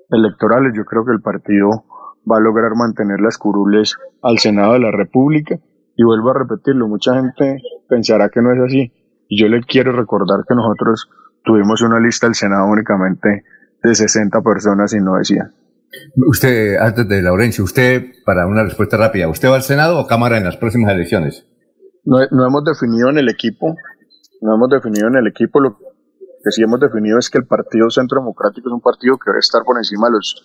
[0.10, 1.86] electorales, yo creo que el partido
[2.30, 5.56] va a lograr mantener las curules al Senado de la República.
[5.96, 8.92] Y vuelvo a repetirlo, mucha gente pensará que no es así.
[9.30, 11.10] Y yo le quiero recordar que nosotros
[11.46, 13.46] tuvimos una lista del Senado únicamente
[13.82, 15.50] de 60 personas y no decía.
[16.28, 20.38] Usted, antes de Laurencio, usted, para una respuesta rápida, ¿usted va al Senado o Cámara
[20.38, 21.46] en las próximas elecciones?
[22.06, 23.76] No, no hemos definido en el equipo,
[24.42, 25.78] no hemos definido en el equipo, lo
[26.44, 29.40] que sí hemos definido es que el Partido Centro Democrático es un partido que debe
[29.40, 30.44] estar por encima de los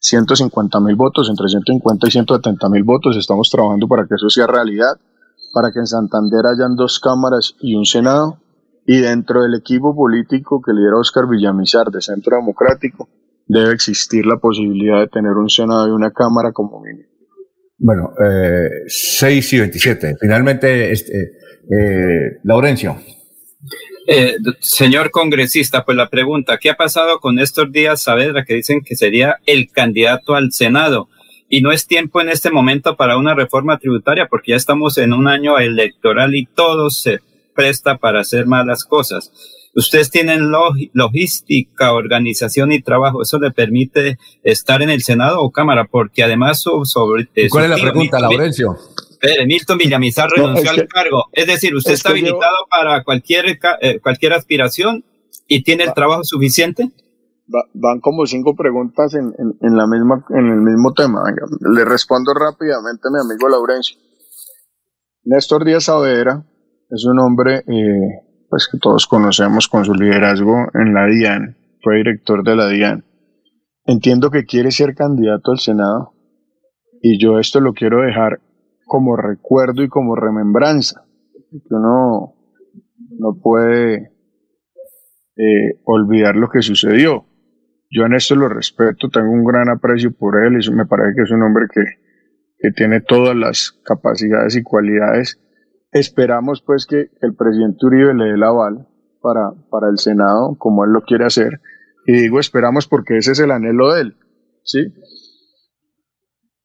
[0.00, 3.16] 150 mil votos, entre 150 y 170 mil votos.
[3.16, 4.98] Estamos trabajando para que eso sea realidad,
[5.52, 8.38] para que en Santander hayan dos cámaras y un Senado.
[8.86, 13.08] Y dentro del equipo político que lidera Oscar Villamizar de Centro Democrático,
[13.48, 17.08] debe existir la posibilidad de tener un Senado y una Cámara como mínimo.
[17.78, 20.16] Bueno, eh, 6 y 27.
[20.20, 21.32] Finalmente, este,
[21.70, 22.96] eh, Laurencio.
[24.06, 28.80] Eh, señor congresista, pues la pregunta, ¿qué ha pasado con estos días Saavedra que dicen
[28.82, 31.08] que sería el candidato al Senado?
[31.48, 35.12] Y no es tiempo en este momento para una reforma tributaria porque ya estamos en
[35.12, 37.20] un año electoral y todo se
[37.54, 39.30] presta para hacer malas cosas.
[39.78, 40.50] Ustedes tienen
[40.92, 43.22] logística, organización y trabajo.
[43.22, 45.86] ¿Eso le permite estar en el Senado o Cámara?
[45.90, 47.28] Porque además sobre...
[47.50, 48.76] ¿Cuál es la pregunta, Laurencio?
[49.10, 51.24] Espere, Milton Villamizar renunció al cargo.
[51.32, 55.04] Es decir, usted está habilitado para cualquier, eh, cualquier aspiración
[55.48, 56.92] ¿Y tiene el trabajo suficiente?
[57.72, 61.22] van como cinco preguntas en, en, la misma, en el mismo tema.
[61.24, 63.96] Venga, le respondo rápidamente a mi amigo Laurencio.
[65.24, 66.44] Néstor Díaz Saavedra
[66.90, 71.96] es un hombre eh, pues que todos conocemos con su liderazgo en la DIAN, fue
[71.96, 73.04] director de la DIAN.
[73.84, 76.12] Entiendo que quiere ser candidato al Senado
[77.00, 78.40] y yo esto lo quiero dejar
[78.86, 81.04] como recuerdo y como remembranza,
[81.50, 82.34] que uno
[83.18, 84.12] no puede
[85.36, 87.24] eh, olvidar lo que sucedió.
[87.90, 91.22] Yo en esto lo respeto, tengo un gran aprecio por él y me parece que
[91.22, 91.82] es un hombre que,
[92.58, 95.40] que tiene todas las capacidades y cualidades.
[95.90, 98.86] Esperamos pues que, el presidente Uribe le dé el aval
[99.20, 101.60] para, para el Senado, como él lo quiere hacer.
[102.06, 104.16] Y digo esperamos porque ese es el anhelo de él.
[104.62, 104.92] ¿sí?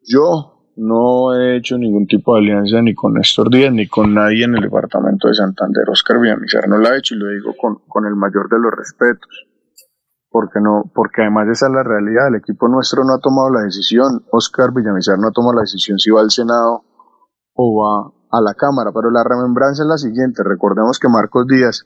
[0.02, 4.46] Yo no he hecho ningún tipo de alianza ni con Néstor Díaz ni con nadie
[4.46, 5.90] en el departamento de Santander.
[5.90, 8.72] Oscar Villamizar no lo ha hecho y lo digo con, con el mayor de los
[8.72, 9.48] respetos
[10.34, 13.62] porque no, porque además esa es la realidad, el equipo nuestro no ha tomado la
[13.62, 16.84] decisión, Oscar Villamizar no ha tomado la decisión si va al Senado
[17.54, 21.86] o va a la Cámara, pero la remembranza es la siguiente, recordemos que Marcos Díaz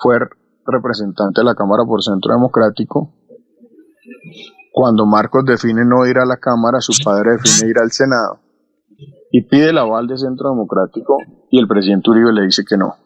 [0.00, 0.18] fue
[0.66, 3.14] representante de la Cámara por Centro Democrático,
[4.72, 8.40] cuando Marcos define no ir a la Cámara, su padre define ir al Senado
[9.30, 11.18] y pide el aval de Centro Democrático
[11.48, 12.96] y el presidente Uribe le dice que no.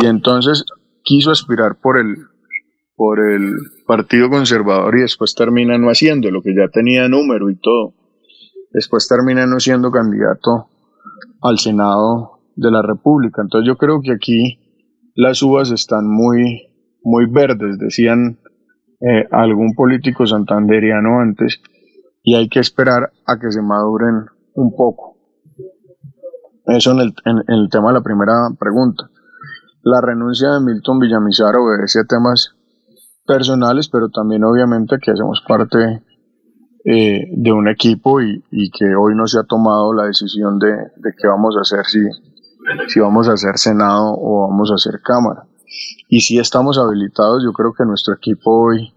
[0.00, 0.64] Y entonces
[1.02, 2.26] quiso aspirar por el
[2.94, 3.54] por el
[3.86, 7.94] Partido Conservador y después termina no haciendo lo que ya tenía número y todo.
[8.70, 10.68] Después termina no siendo candidato
[11.40, 13.42] al Senado de la República.
[13.42, 14.58] Entonces yo creo que aquí
[15.14, 16.68] las uvas están muy,
[17.02, 18.38] muy verdes, decían
[19.00, 21.60] eh, algún político santanderiano antes,
[22.22, 25.16] y hay que esperar a que se maduren un poco.
[26.66, 29.10] Eso en el, en el tema de la primera pregunta.
[29.82, 32.54] La renuncia de Milton Villamizar obedece a temas
[33.26, 36.02] personales, pero también obviamente que hacemos parte
[36.84, 38.42] eh, de un equipo y,
[38.76, 40.72] que hoy no se ha tomado la decisión de,
[41.16, 42.00] qué vamos a hacer, si,
[42.88, 45.44] si vamos a hacer Senado o vamos a hacer Cámara.
[46.08, 48.92] Y si estamos habilitados, yo creo que nuestro equipo hoy,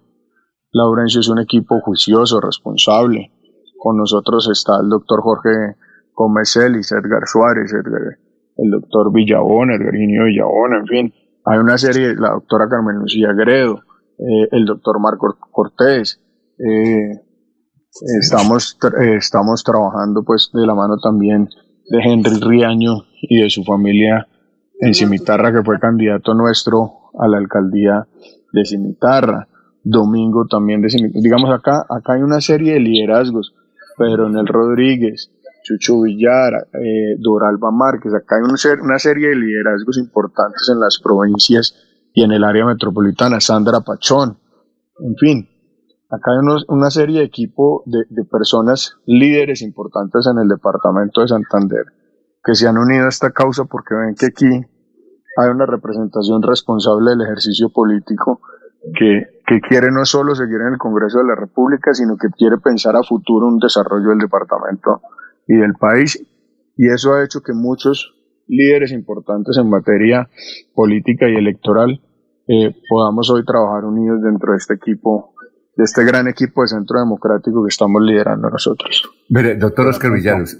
[0.71, 3.31] Laurencio, es un equipo juicioso, responsable.
[3.77, 5.75] Con nosotros está el doctor Jorge
[6.13, 7.71] Gómez Ellis, Edgar Suárez,
[8.57, 11.13] el doctor Villabón, Edgarino Villabón, en fin.
[11.45, 13.81] Hay una serie, la doctora Carmen Lucía Gredo,
[14.17, 16.19] eh, el doctor Marco Cortés.
[16.57, 17.21] Eh,
[18.01, 21.49] estamos, eh, estamos trabajando pues de la mano también
[21.89, 24.27] de Henry Riaño y de su familia
[24.79, 28.07] en Cimitarra, que fue candidato nuestro a la alcaldía
[28.51, 29.47] de Cimitarra.
[29.83, 31.21] Domingo también de Cimitarra.
[31.21, 33.53] Digamos, acá, acá hay una serie de liderazgos.
[33.97, 35.31] Pedro Nel Rodríguez,
[35.63, 38.13] Chucho Villar, eh, Doralba Márquez.
[38.13, 41.75] Acá hay una serie de liderazgos importantes en las provincias
[42.15, 44.37] y en el área metropolitana, Sandra Pachón,
[44.99, 45.49] en fin,
[46.09, 51.85] acá hay una serie de equipo de, personas líderes importantes en el departamento de Santander
[52.43, 54.45] que se han unido a esta causa porque ven que aquí
[55.37, 58.41] hay una representación responsable del ejercicio político
[58.93, 62.57] que, que, quiere no solo seguir en el Congreso de la República, sino que quiere
[62.57, 65.01] pensar a futuro un desarrollo del departamento
[65.47, 66.23] y del país.
[66.77, 68.13] Y eso ha hecho que muchos
[68.47, 70.29] líderes importantes en materia
[70.73, 71.99] política y electoral
[72.47, 75.33] eh, podamos hoy trabajar unidos dentro de este equipo,
[75.75, 79.03] de este gran equipo de Centro Democrático que estamos liderando nosotros.
[79.27, 80.55] doctor Oscar Villanos,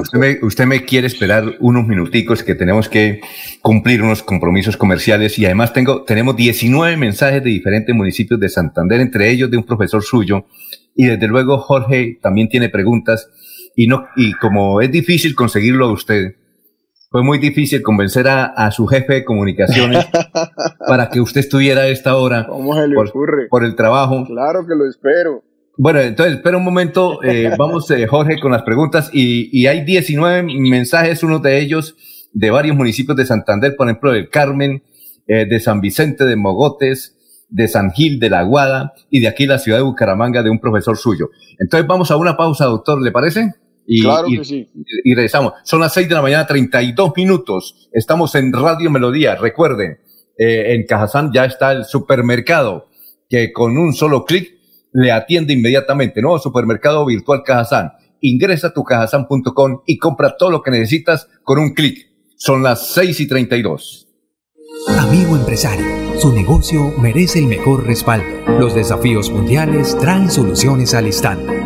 [0.00, 3.20] usted me, usted me quiere esperar unos minuticos que tenemos que
[3.62, 9.00] cumplir unos compromisos comerciales y además tengo, tenemos 19 mensajes de diferentes municipios de Santander,
[9.00, 10.46] entre ellos de un profesor suyo
[10.96, 13.30] y desde luego Jorge también tiene preguntas
[13.76, 16.36] y no y como es difícil conseguirlo a usted,
[17.14, 20.04] fue muy difícil convencer a, su jefe de comunicaciones
[20.88, 22.44] para que usted estuviera a esta hora.
[22.44, 23.46] ¿Cómo se le por, ocurre?
[23.48, 24.24] Por el trabajo.
[24.26, 25.44] Claro que lo espero.
[25.76, 27.22] Bueno, entonces, espera un momento.
[27.22, 29.10] Eh, vamos, eh, Jorge, con las preguntas.
[29.12, 31.94] Y, y, hay 19 mensajes, uno de ellos
[32.32, 34.82] de varios municipios de Santander, por ejemplo, del Carmen,
[35.28, 39.46] eh, de San Vicente de Mogotes, de San Gil de la Guada y de aquí
[39.46, 41.30] la ciudad de Bucaramanga de un profesor suyo.
[41.60, 43.54] Entonces, vamos a una pausa, doctor, ¿le parece?
[43.86, 44.68] Y, claro que sí.
[45.04, 45.54] Y regresamos.
[45.64, 47.88] Son las 6 de la mañana, 32 minutos.
[47.92, 49.36] Estamos en Radio Melodía.
[49.36, 49.98] Recuerden,
[50.38, 52.88] eh, en Cajazán ya está el supermercado
[53.28, 54.54] que con un solo clic
[54.92, 56.22] le atiende inmediatamente.
[56.22, 57.92] Nuevo supermercado virtual Cajazán.
[58.20, 62.08] Ingresa a tu cajazán.com y compra todo lo que necesitas con un clic.
[62.36, 64.08] Son las 6 y 32.
[64.98, 68.26] Amigo empresario, su negocio merece el mejor respaldo.
[68.58, 71.63] Los desafíos mundiales traen soluciones al instante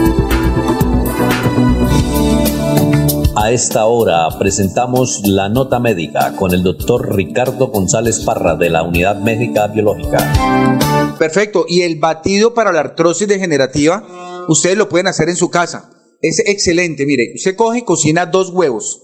[3.41, 8.83] A esta hora presentamos la nota médica con el doctor Ricardo González Parra de la
[8.83, 11.15] Unidad Médica Biológica.
[11.17, 11.65] Perfecto.
[11.67, 15.89] Y el batido para la artrosis degenerativa, ustedes lo pueden hacer en su casa.
[16.21, 17.07] Es excelente.
[17.07, 19.01] Mire, usted coge y cocina dos huevos.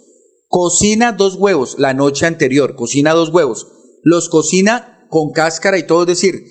[0.47, 2.75] Cocina dos huevos la noche anterior.
[2.75, 3.65] Cocina dos huevos.
[4.03, 6.43] Los cocina con cáscara y todo, es decir,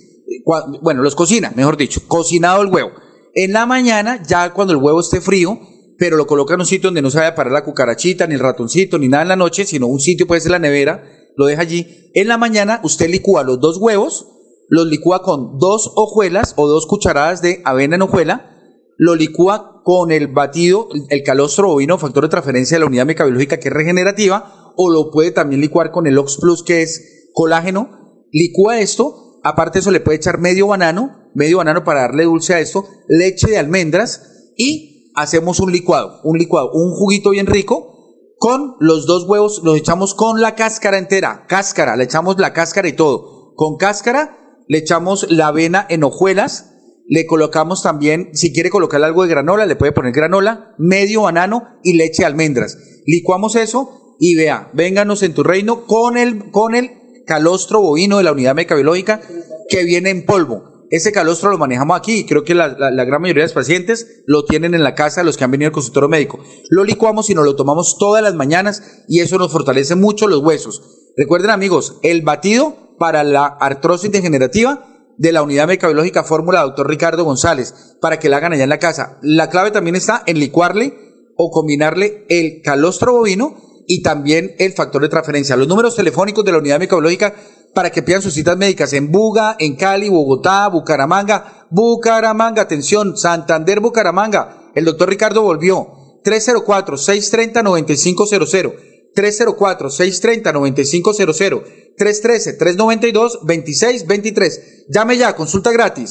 [0.82, 2.90] bueno, los cocina, mejor dicho, cocinado el huevo.
[3.32, 5.60] En la mañana, ya cuando el huevo esté frío,
[5.98, 8.34] pero lo coloca en un sitio donde no se vaya a parar la cucarachita, ni
[8.34, 11.04] el ratoncito, ni nada en la noche, sino un sitio puede ser la nevera,
[11.36, 12.10] lo deja allí.
[12.14, 14.28] En la mañana usted licúa los dos huevos,
[14.68, 18.52] los licúa con dos hojuelas o dos cucharadas de avena en hojuela,
[18.98, 23.58] lo licúa con el batido, el calostro bovino, factor de transferencia de la unidad mecabiológica
[23.58, 28.24] que es regenerativa, o lo puede también licuar con el Ox Plus que es colágeno.
[28.32, 32.60] Licúa esto, aparte eso le puede echar medio banano, medio banano para darle dulce a
[32.60, 37.94] esto, leche de almendras y hacemos un licuado, un licuado, un juguito bien rico.
[38.38, 42.86] Con los dos huevos los echamos con la cáscara entera, cáscara, le echamos la cáscara
[42.86, 43.54] y todo.
[43.56, 46.74] Con cáscara le echamos la avena en hojuelas,
[47.08, 51.64] le colocamos también, si quiere colocarle algo de granola, le puede poner granola, medio banano
[51.82, 52.76] y leche de almendras.
[53.06, 58.24] Licuamos eso y vea, vénganos en tu reino con el, con el calostro bovino de
[58.24, 59.22] la unidad mecabiológica
[59.70, 60.75] que viene en polvo.
[60.90, 64.44] Ese calostro lo manejamos aquí y creo que la, gran mayoría de los pacientes lo
[64.44, 66.38] tienen en la casa, los que han venido al consultorio médico.
[66.70, 70.40] Lo licuamos y nos lo tomamos todas las mañanas y eso nos fortalece mucho los
[70.40, 71.12] huesos.
[71.16, 74.86] Recuerden amigos, el batido para la artrosis degenerativa
[75.18, 78.78] de la unidad mecabiológica fórmula doctor Ricardo González, para que la hagan allá en la
[78.78, 79.18] casa.
[79.22, 80.94] La clave también está en licuarle
[81.36, 85.56] o combinarle el calostro bovino y también el factor de transferencia.
[85.56, 87.34] Los números telefónicos de la unidad mecabiológica
[87.74, 93.80] para que pidan sus citas médicas en Buga, en Cali, Bogotá, Bucaramanga, Bucaramanga, atención, Santander,
[93.80, 94.70] Bucaramanga.
[94.74, 95.88] El doctor Ricardo volvió.
[96.24, 98.74] 304-630-9500.
[99.14, 101.62] 304-630-9500.
[101.98, 104.86] 313-392-2623.
[104.88, 106.10] Llame ya, consulta gratis.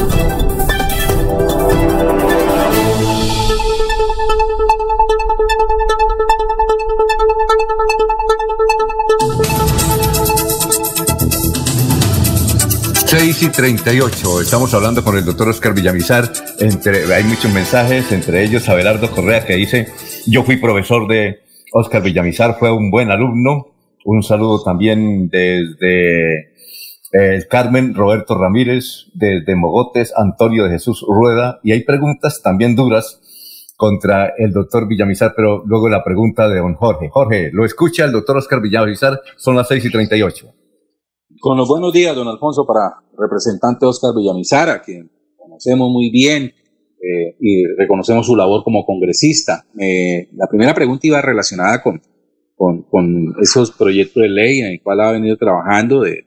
[13.11, 14.39] 6 y 38.
[14.39, 16.31] Estamos hablando con el doctor Oscar Villamizar.
[16.59, 19.89] Entre, hay muchos mensajes, entre ellos Abelardo Correa que dice,
[20.27, 21.41] yo fui profesor de
[21.73, 23.73] Oscar Villamizar, fue un buen alumno.
[24.05, 26.53] Un saludo también desde
[27.11, 31.59] el Carmen Roberto Ramírez, desde Mogotes, Antonio de Jesús Rueda.
[31.63, 33.19] Y hay preguntas también duras
[33.75, 37.09] contra el doctor Villamizar, pero luego la pregunta de don Jorge.
[37.09, 39.19] Jorge, ¿lo escucha el doctor Oscar Villamizar?
[39.35, 40.60] Son las 6 y 38.
[41.41, 46.53] Con los buenos días, don Alfonso, para representante Oscar Villamizar, a quien conocemos muy bien
[47.01, 49.65] eh, y reconocemos su labor como congresista.
[49.79, 51.99] Eh, la primera pregunta iba relacionada con,
[52.55, 56.23] con, esos proyectos de ley en el cual ha venido trabajando de,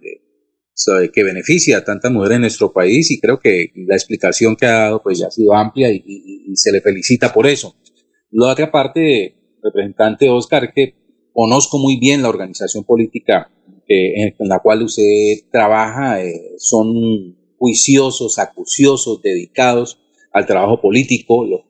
[1.12, 4.80] que beneficia a tantas mujeres en nuestro país y creo que la explicación que ha
[4.80, 7.76] dado pues ya ha sido amplia y, se le felicita por eso.
[8.32, 10.96] La otra parte, representante Oscar, que
[11.32, 13.52] conozco muy bien la organización política
[13.88, 15.02] en la cual usted
[15.50, 19.98] trabaja, eh, son juiciosos, acuciosos, dedicados
[20.32, 21.62] al trabajo político, los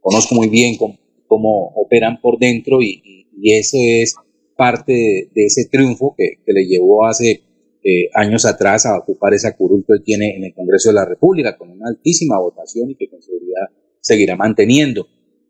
[0.00, 4.14] conozco muy bien cómo, operan por dentro y, y, eso es
[4.56, 7.42] parte de, ese triunfo que, que, le llevó hace
[7.84, 11.56] eh, años atrás a ocupar esa curul que tiene en el Congreso de la República
[11.56, 13.70] con una altísima votación y que con seguridad
[14.00, 15.08] seguirá manteniendo.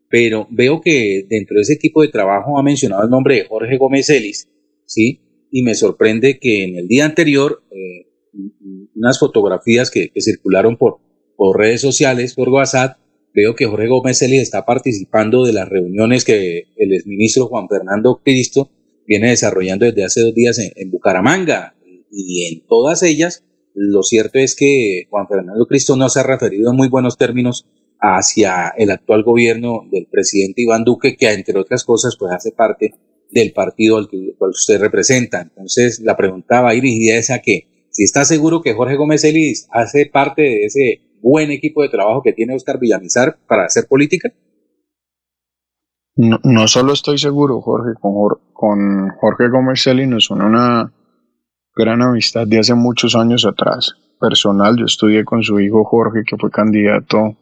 [0.09, 3.77] Pero veo que dentro de ese equipo de trabajo ha mencionado el nombre de Jorge
[3.77, 4.49] Gómez Ellis,
[4.85, 5.19] ¿sí?
[5.55, 8.07] Y me sorprende que en el día anterior, eh,
[8.95, 10.97] unas fotografías que, circularon por,
[11.55, 12.97] redes sociales, por WhatsApp,
[13.35, 18.19] veo que Jorge Gómez Ellis está participando de las reuniones que el exministro Juan Fernando
[18.23, 18.71] Cristo
[19.05, 21.75] viene desarrollando desde hace dos días en Bucaramanga.
[22.11, 23.43] Y en todas ellas,
[23.75, 27.67] lo cierto es que Juan Fernando Cristo no se ha referido en muy buenos términos
[27.99, 32.95] hacia el actual gobierno del presidente Iván Duque, que entre otras cosas pues hace parte
[33.31, 35.41] del partido al que usted representa.
[35.41, 39.67] Entonces la pregunta va dirigida es a que si está seguro que Jorge Gómez Elis
[39.71, 44.33] hace parte de ese buen equipo de trabajo que tiene Oscar Villamizar para hacer política.
[46.15, 50.93] No, solo estoy seguro, Jorge, con, Jorge Gómez Elis nos une una
[51.75, 53.95] gran amistad de hace muchos años atrás.
[54.19, 57.35] Personal, yo estudié con su hijo Jorge, que fue candidato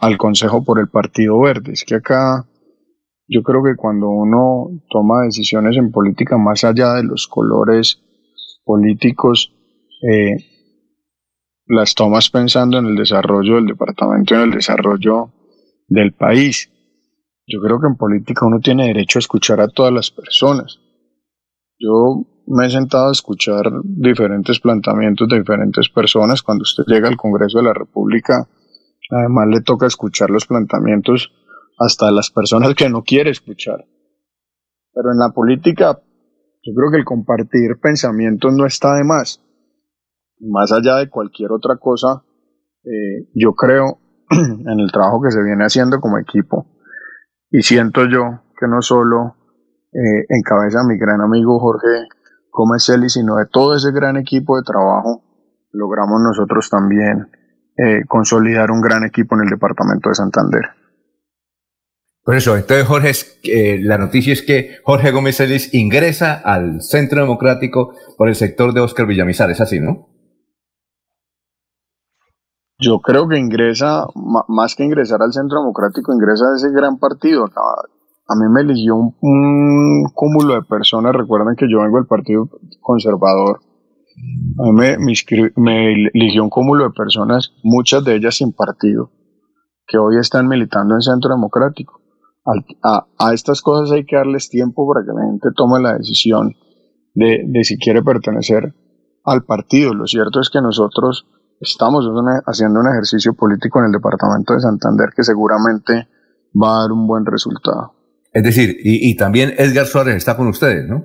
[0.00, 1.72] al Consejo por el Partido Verde.
[1.72, 2.46] Es que acá
[3.26, 8.00] yo creo que cuando uno toma decisiones en política más allá de los colores
[8.64, 9.52] políticos,
[10.02, 10.36] eh,
[11.66, 15.30] las tomas pensando en el desarrollo del departamento, en el desarrollo
[15.88, 16.70] del país.
[17.46, 20.80] Yo creo que en política uno tiene derecho a escuchar a todas las personas.
[21.78, 26.42] Yo me he sentado a escuchar diferentes planteamientos de diferentes personas.
[26.42, 28.48] Cuando usted llega al Congreso de la República,
[29.10, 31.32] además le toca escuchar los planteamientos
[31.78, 33.84] hasta las personas que no quiere escuchar.
[34.92, 36.00] Pero en la política,
[36.62, 39.42] yo creo que el compartir pensamientos no está de más.
[40.40, 42.24] Más allá de cualquier otra cosa,
[42.84, 43.98] eh, yo creo
[44.30, 46.66] en el trabajo que se viene haciendo como equipo.
[47.50, 49.36] Y siento yo que no solo
[49.92, 52.08] eh, encabeza mi gran amigo Jorge
[52.50, 55.22] Gómez Eli, sino de todo ese gran equipo de trabajo,
[55.72, 57.30] logramos nosotros también
[57.76, 60.62] eh, consolidar un gran equipo en el departamento de Santander.
[62.24, 67.20] Por eso, entonces Jorge, eh, la noticia es que Jorge Gómez Celis ingresa al Centro
[67.20, 70.08] Democrático por el sector de Oscar Villamizar, es así, ¿no?
[72.78, 74.06] Yo creo que ingresa,
[74.48, 77.46] más que ingresar al Centro Democrático, ingresa a ese gran partido
[78.26, 82.48] a mí me eligió un, cúmulo de personas, recuerden que yo vengo del Partido
[82.80, 83.60] Conservador,
[84.58, 84.72] a mí
[85.56, 89.10] me, eligió un cúmulo de personas, muchas de ellas sin partido,
[89.86, 92.00] que hoy están militando en Centro Democrático.
[92.82, 96.54] A, a, estas cosas hay que darles tiempo para que la gente tome la decisión
[97.14, 98.74] de, de si quiere pertenecer
[99.24, 99.94] al partido.
[99.94, 101.26] Lo cierto es que nosotros
[101.60, 102.04] estamos
[102.46, 106.08] haciendo un ejercicio político en el departamento de Santander que seguramente
[106.54, 107.94] va a dar un buen resultado.
[108.32, 111.04] Es decir, y, también Edgar Suárez está con ustedes, ¿no?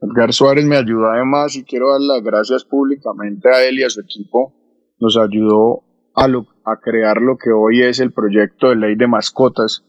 [0.00, 3.90] Edgar Suárez me ayudó además y quiero dar las gracias públicamente a él y a
[3.90, 4.54] su equipo.
[5.00, 5.82] Nos ayudó
[6.14, 9.84] a, a crear lo que hoy es el proyecto de ley de mascotas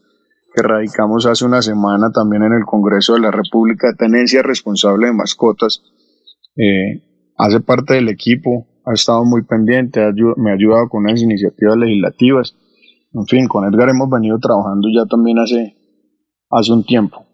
[0.56, 5.12] que radicamos hace una semana también en el Congreso de la República, tenencia responsable de
[5.12, 5.82] mascotas.
[6.56, 7.02] Eh,
[7.36, 10.00] hace parte del equipo, ha estado muy pendiente,
[10.36, 12.56] me ha ayudado con unas iniciativas legislativas.
[13.12, 15.76] En fin, con Edgar hemos venido trabajando ya también hace
[16.50, 17.26] hace un tiempo.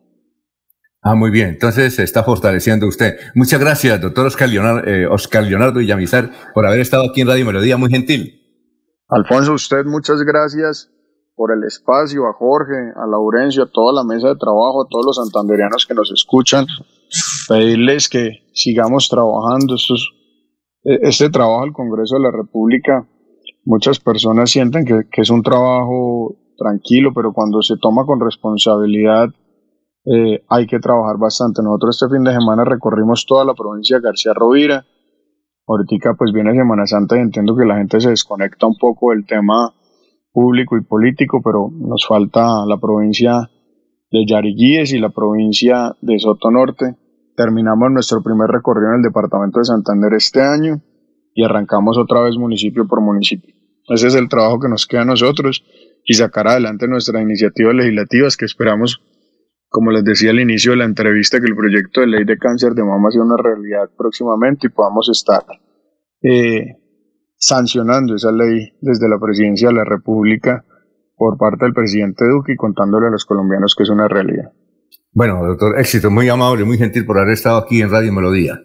[1.01, 1.51] Ah, muy bien.
[1.51, 3.19] Entonces se está fortaleciendo usted.
[3.35, 7.47] Muchas gracias, doctor Oscar Leonardo, eh, Oscar Leonardo Villamizar, por haber estado aquí en Radio
[7.47, 7.77] Melodía.
[7.77, 8.41] Muy gentil.
[9.09, 10.92] Alfonso, usted muchas gracias
[11.43, 15.07] por el espacio, a Jorge, a Laurencio, a toda la mesa de trabajo, a todos
[15.07, 16.67] los santanderianos que nos escuchan.
[17.49, 19.75] Pedirles que sigamos trabajando.
[19.75, 20.09] Esto es
[20.85, 23.09] eh, este trabajo del Congreso de la República,
[23.65, 29.27] muchas personas sienten que, que es un trabajo tranquilo, pero cuando se toma con responsabilidad
[30.05, 31.61] eh, hay que trabajar bastante.
[31.61, 34.87] Nosotros este fin de semana recorrimos toda la provincia de García Rovira.
[35.67, 39.27] Ahorita pues viene Semana Santa y entiendo que la gente se desconecta un poco del
[39.27, 39.75] tema
[40.33, 43.51] público y político, pero nos falta la provincia
[44.11, 46.97] de Yariguíes y la provincia de Soto Norte.
[47.37, 50.83] Terminamos nuestro primer recorrido en el departamento de Santander este año
[51.35, 53.55] y arrancamos otra vez municipio por municipio.
[53.89, 55.65] Ese es el trabajo que nos queda a nosotros
[56.05, 59.03] y sacar adelante nuestras iniciativas legislativas que esperamos,
[59.69, 62.73] como les decía al inicio de la entrevista, que el proyecto de ley de cáncer
[62.73, 65.43] de mama sea una realidad próximamente y podamos estar
[66.23, 66.82] eh,
[67.43, 70.65] sancionando esa ley desde la presidencia de la República
[71.17, 74.53] por parte del presidente Duque y contándole a los colombianos que es una realidad.
[75.13, 78.63] Bueno, doctor, éxito, muy amable, muy gentil por haber estado aquí en Radio Melodía.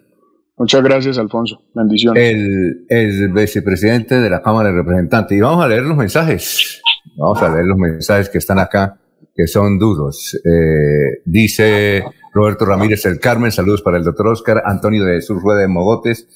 [0.56, 1.60] Muchas gracias, Alfonso.
[1.74, 2.22] Bendiciones.
[2.22, 5.36] El, el vicepresidente de la Cámara de Representantes.
[5.36, 6.80] Y vamos a leer los mensajes.
[7.16, 8.96] Vamos a leer los mensajes que están acá,
[9.34, 10.40] que son duros.
[10.44, 14.62] Eh, dice Roberto Ramírez el Carmen, saludos para el doctor Oscar.
[14.64, 16.28] Antonio de Surrueda de Mogotes,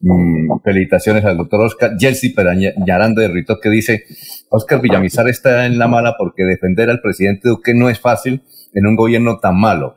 [0.00, 1.96] mm, felicitaciones al doctor Oscar.
[1.98, 4.04] Jelsy Perañaranda de Rito que dice,
[4.48, 8.42] Oscar Villamizar está en la mala porque defender al presidente Duque no es fácil
[8.74, 9.96] en un gobierno tan malo.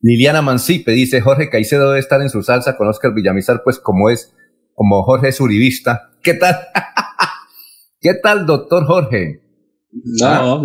[0.00, 4.10] Liliana Mancipe dice, Jorge Caicedo debe estar en su salsa con Oscar Villamizar, pues como
[4.10, 4.34] es,
[4.74, 6.10] como Jorge es uribista.
[6.22, 6.56] ¿Qué tal?
[8.00, 9.40] ¿Qué tal, doctor Jorge?
[9.92, 10.62] No, ah.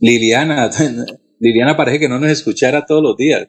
[0.00, 0.68] Liliana,
[1.38, 3.46] Liliana parece que no nos escuchara todos los días.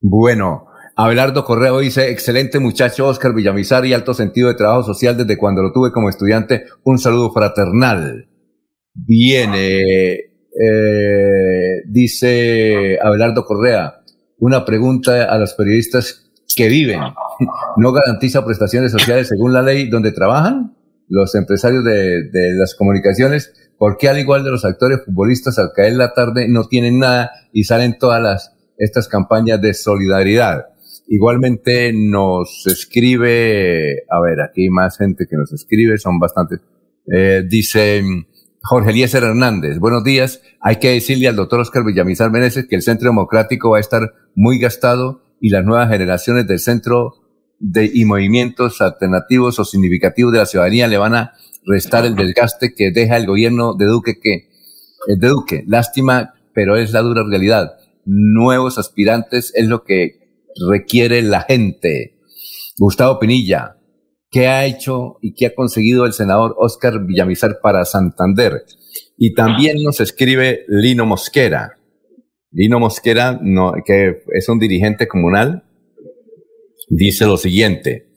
[0.00, 0.66] Bueno,
[1.02, 5.62] Abelardo Correo dice, excelente muchacho Oscar Villamizar y alto sentido de trabajo social desde cuando
[5.62, 6.66] lo tuve como estudiante.
[6.84, 8.28] Un saludo fraternal.
[8.92, 14.02] Viene, eh, dice Abelardo Correa,
[14.40, 17.00] una pregunta a los periodistas que viven.
[17.78, 20.76] ¿No garantiza prestaciones sociales según la ley donde trabajan
[21.08, 23.54] los empresarios de, de las comunicaciones?
[23.78, 27.30] ¿Por qué al igual de los actores futbolistas al caer la tarde no tienen nada
[27.54, 30.66] y salen todas las, estas campañas de solidaridad?
[31.12, 36.60] Igualmente nos escribe, a ver, aquí hay más gente que nos escribe, son bastantes.
[37.12, 38.04] Eh, dice,
[38.62, 40.40] Jorge Eliezer Hernández, buenos días.
[40.60, 44.14] Hay que decirle al doctor Oscar Villamizar Meneses que el Centro Democrático va a estar
[44.36, 47.14] muy gastado y las nuevas generaciones del Centro
[47.58, 51.32] de, y movimientos alternativos o significativos de la ciudadanía le van a
[51.66, 54.48] restar el desgaste que deja el gobierno de Duque que,
[55.08, 55.64] el de Duque.
[55.66, 57.78] Lástima, pero es la dura realidad.
[58.04, 60.19] Nuevos aspirantes es lo que
[60.70, 62.18] requiere la gente.
[62.78, 63.76] Gustavo Pinilla,
[64.30, 68.64] qué ha hecho y qué ha conseguido el senador Oscar Villamizar para Santander.
[69.16, 71.76] Y también nos escribe Lino Mosquera.
[72.52, 73.40] Lino Mosquera,
[73.84, 75.64] que es un dirigente comunal,
[76.88, 78.08] dice lo siguiente.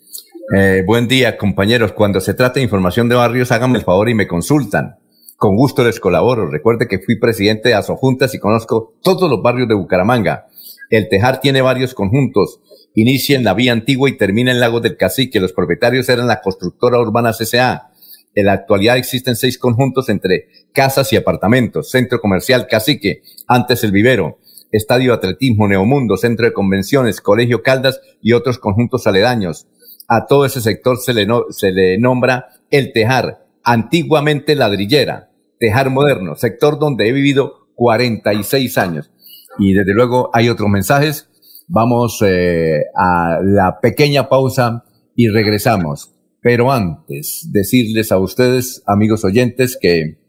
[0.55, 1.93] Eh, buen día, compañeros.
[1.93, 4.97] Cuando se trata de información de barrios, háganme el favor y me consultan.
[5.37, 6.49] Con gusto les colaboro.
[6.49, 10.47] Recuerde que fui presidente de Asojuntas y conozco todos los barrios de Bucaramanga.
[10.93, 12.59] El Tejar tiene varios conjuntos
[12.93, 15.39] inicia en la vía antigua y termina en Lagos del Cacique.
[15.39, 17.89] Los propietarios eran la constructora urbana CCA.
[18.35, 23.91] En la actualidad existen seis conjuntos entre casas y apartamentos, centro comercial Cacique, antes el
[23.91, 24.37] vivero,
[24.71, 29.65] estadio atletismo Neomundo, centro de convenciones, colegio Caldas y otros conjuntos aledaños.
[30.07, 36.35] A todo ese sector se le, se le nombra el Tejar, antiguamente ladrillera, Tejar moderno,
[36.35, 39.09] sector donde he vivido 46 años.
[39.59, 41.29] Y desde luego hay otros mensajes
[41.67, 44.83] Vamos eh, a la pequeña pausa
[45.15, 46.13] y regresamos.
[46.41, 50.19] Pero antes, decirles a ustedes, amigos oyentes, que,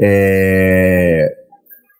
[0.00, 1.24] eh,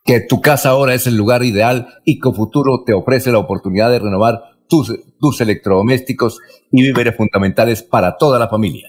[0.04, 3.98] que tu casa ahora es el lugar ideal y Cofuturo te ofrece la oportunidad de
[3.98, 6.38] renovar tus, tus electrodomésticos
[6.70, 8.88] y víveres fundamentales para toda la familia.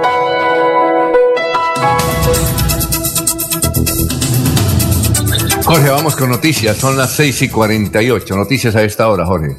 [5.71, 6.75] Jorge, vamos con noticias.
[6.75, 8.35] Son las 6 y 48.
[8.35, 9.55] Noticias a esta hora, Jorge.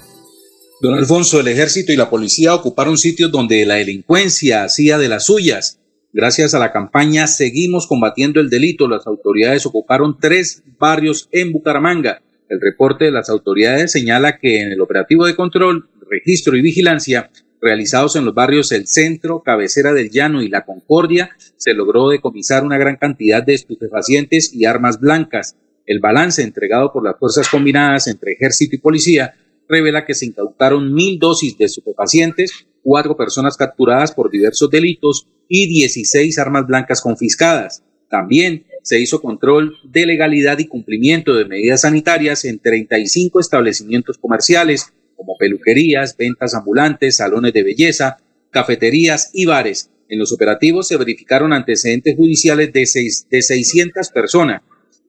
[0.82, 5.24] Don Alfonso, el ejército y la policía ocuparon sitios donde la delincuencia hacía de las
[5.24, 5.80] suyas.
[6.12, 12.20] Gracias a la campaña Seguimos combatiendo el delito, las autoridades ocuparon tres barrios en Bucaramanga.
[12.50, 17.30] El reporte de las autoridades señala que en el operativo de control, registro y vigilancia
[17.58, 22.64] realizados en los barrios El Centro, Cabecera del Llano y La Concordia, se logró decomisar
[22.64, 25.56] una gran cantidad de estupefacientes y armas blancas.
[25.86, 29.34] El balance entregado por las fuerzas combinadas entre ejército y policía
[29.68, 35.68] revela que se incautaron mil dosis de estupefacientes, cuatro personas capturadas por diversos delitos y
[35.68, 37.82] 16 armas blancas confiscadas.
[38.08, 44.92] También se hizo control de legalidad y cumplimiento de medidas sanitarias en 35 establecimientos comerciales,
[45.16, 48.18] como peluquerías, ventas ambulantes, salones de belleza,
[48.50, 49.90] cafeterías y bares.
[50.08, 54.62] En los operativos se verificaron antecedentes judiciales de, seis, de 600 personas.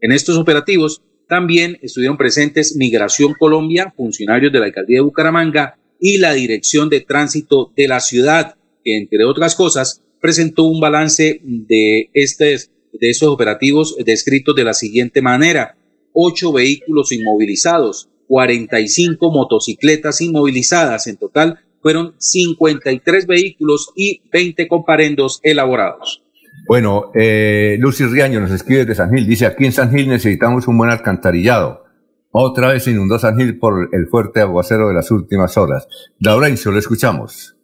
[0.04, 6.18] En estos operativos también estuvieron presentes Migración Colombia, funcionarios de la alcaldía de Bucaramanga y
[6.18, 12.10] la Dirección de Tránsito de la ciudad, que entre otras cosas presentó un balance de,
[12.14, 15.78] estos, de estos operativos descritos de la siguiente manera.
[16.12, 21.08] Ocho vehículos inmovilizados, 45 motocicletas inmovilizadas.
[21.08, 26.23] En total fueron 53 vehículos y 20 comparendos elaborados.
[26.66, 29.28] Bueno, eh, Lucy Riaño nos escribe de San Gil.
[29.28, 31.84] Dice, aquí en San Gil necesitamos un buen alcantarillado.
[32.32, 35.88] Otra vez inundó San Gil por el fuerte aguacero de las últimas horas.
[36.20, 37.56] Laurencio, lo escuchamos.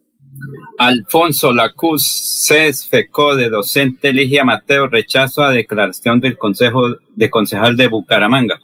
[0.78, 2.48] Alfonso Lacuz
[2.88, 8.60] FECO de docente Ligia Mateo rechazo a declaración del Consejo de Concejal de Bucaramanga.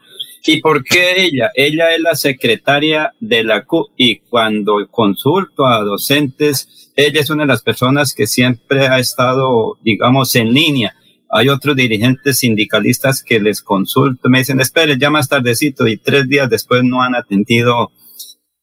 [0.47, 1.51] ¿Y por qué ella?
[1.55, 7.43] Ella es la secretaria de la CU y cuando consulto a docentes, ella es una
[7.43, 10.95] de las personas que siempre ha estado, digamos, en línea.
[11.31, 16.29] Hay otros dirigentes sindicalistas que les consulto, me dicen, espere, ya más tardecito y tres
[16.29, 17.93] días después no han atendido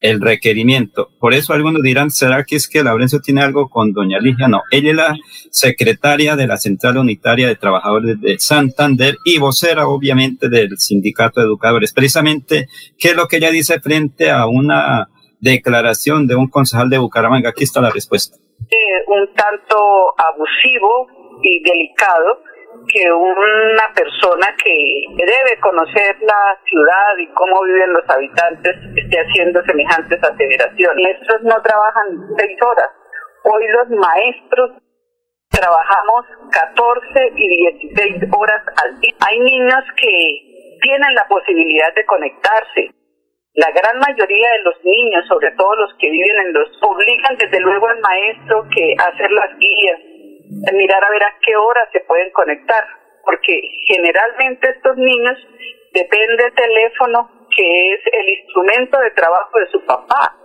[0.04, 1.12] el requerimiento.
[1.20, 4.50] Por eso algunos dirán, ¿será que es que Laurencio tiene algo con doña Ligia?
[4.50, 5.16] No, ella es la
[5.50, 11.46] secretaria de la Central Unitaria de Trabajadores de Santander y vocera, obviamente, del Sindicato de
[11.46, 11.94] Educadores.
[11.94, 15.08] Precisamente, ¿qué es lo que ella dice frente a una
[15.52, 17.50] declaración de un concejal de Bucaramanga?
[17.50, 18.38] Aquí está la respuesta.
[19.08, 19.78] Un tanto
[20.18, 21.08] abusivo
[21.44, 22.40] y delicado
[22.88, 24.76] que una persona que
[25.16, 31.22] debe conocer la ciudad y cómo viven los habitantes esté haciendo semejantes aseveraciones.
[31.22, 32.08] Estos no trabajan
[32.38, 32.90] seis horas.
[33.44, 34.72] Hoy los maestros
[35.50, 37.48] trabajamos 14 y
[37.92, 39.14] 16 horas al día.
[39.28, 42.92] Hay niños que tienen la posibilidad de conectarse.
[43.56, 47.60] La gran mayoría de los niños, sobre todo los que viven en los, obligan desde
[47.60, 50.00] luego al maestro que hacer las guías,
[50.74, 52.84] mirar a ver a qué hora se pueden conectar,
[53.24, 55.38] porque generalmente estos niños
[55.94, 60.36] dependen del teléfono que es el instrumento de trabajo de su papá.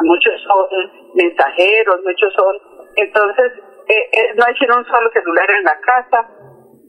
[0.00, 0.66] Muchos son
[1.14, 2.56] mensajeros, muchos son...
[2.94, 3.52] Entonces,
[3.88, 6.28] eh, eh, no hay sino un solo celular en la casa,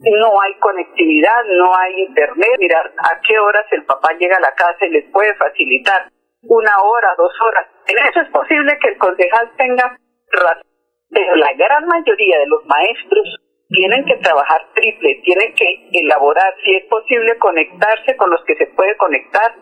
[0.00, 4.54] no hay conectividad, no hay internet, mirar a qué horas el papá llega a la
[4.54, 6.10] casa y les puede facilitar
[6.42, 7.66] una hora, dos horas.
[7.86, 9.98] En eso es posible que el concejal tenga
[10.30, 10.74] razón
[11.14, 13.38] pero la gran mayoría de los maestros
[13.68, 18.66] tienen que trabajar triple, tienen que elaborar, si es posible, conectarse con los que se
[18.66, 19.54] puede conectar,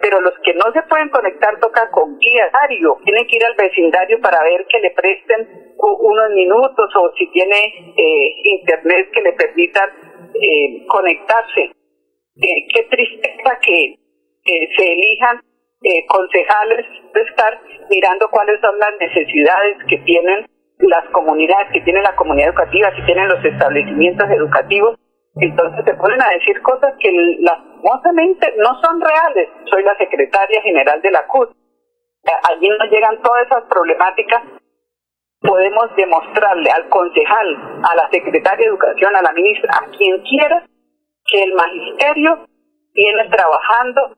[0.00, 3.54] pero los que no se pueden conectar toca con guía diario, tienen que ir al
[3.54, 7.56] vecindario para ver que le presten unos minutos o si tiene
[7.96, 9.90] eh, internet que le permitan
[10.34, 11.72] eh, conectarse.
[12.36, 13.96] Eh, qué tristeza que
[14.76, 15.40] se elijan
[16.08, 17.60] concejales de estar
[17.90, 20.46] mirando cuáles son las necesidades que tienen
[20.78, 24.98] las comunidades, que tiene la comunidad educativa, que tienen los establecimientos educativos,
[25.40, 27.10] entonces se ponen a decir cosas que
[27.40, 29.48] lastimosamente no son reales.
[29.70, 31.50] Soy la secretaria general de la CUT.
[32.50, 34.42] Allí nos llegan todas esas problemáticas.
[35.40, 40.66] Podemos demostrarle al concejal, a la secretaria de Educación, a la ministra, a quien quiera,
[41.24, 42.46] que el magisterio
[42.92, 44.16] viene trabajando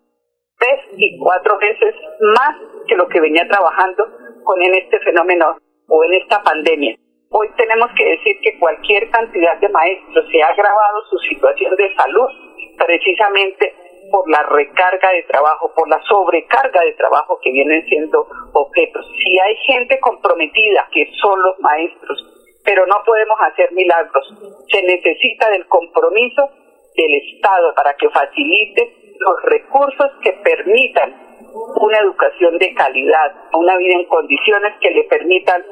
[0.58, 1.94] tres y cuatro veces
[2.34, 2.56] más
[2.88, 4.04] que lo que venía trabajando
[4.42, 6.96] con en este fenómeno o en esta pandemia.
[7.34, 11.94] Hoy tenemos que decir que cualquier cantidad de maestros se ha agravado su situación de
[11.94, 12.28] salud
[12.76, 13.74] precisamente
[14.10, 19.06] por la recarga de trabajo, por la sobrecarga de trabajo que vienen siendo objetos.
[19.16, 22.22] Si hay gente comprometida, que son los maestros,
[22.66, 24.28] pero no podemos hacer milagros.
[24.70, 26.50] Se necesita del compromiso
[26.94, 31.32] del Estado para que facilite los recursos que permitan
[31.80, 35.64] una educación de calidad, una vida en condiciones que le permitan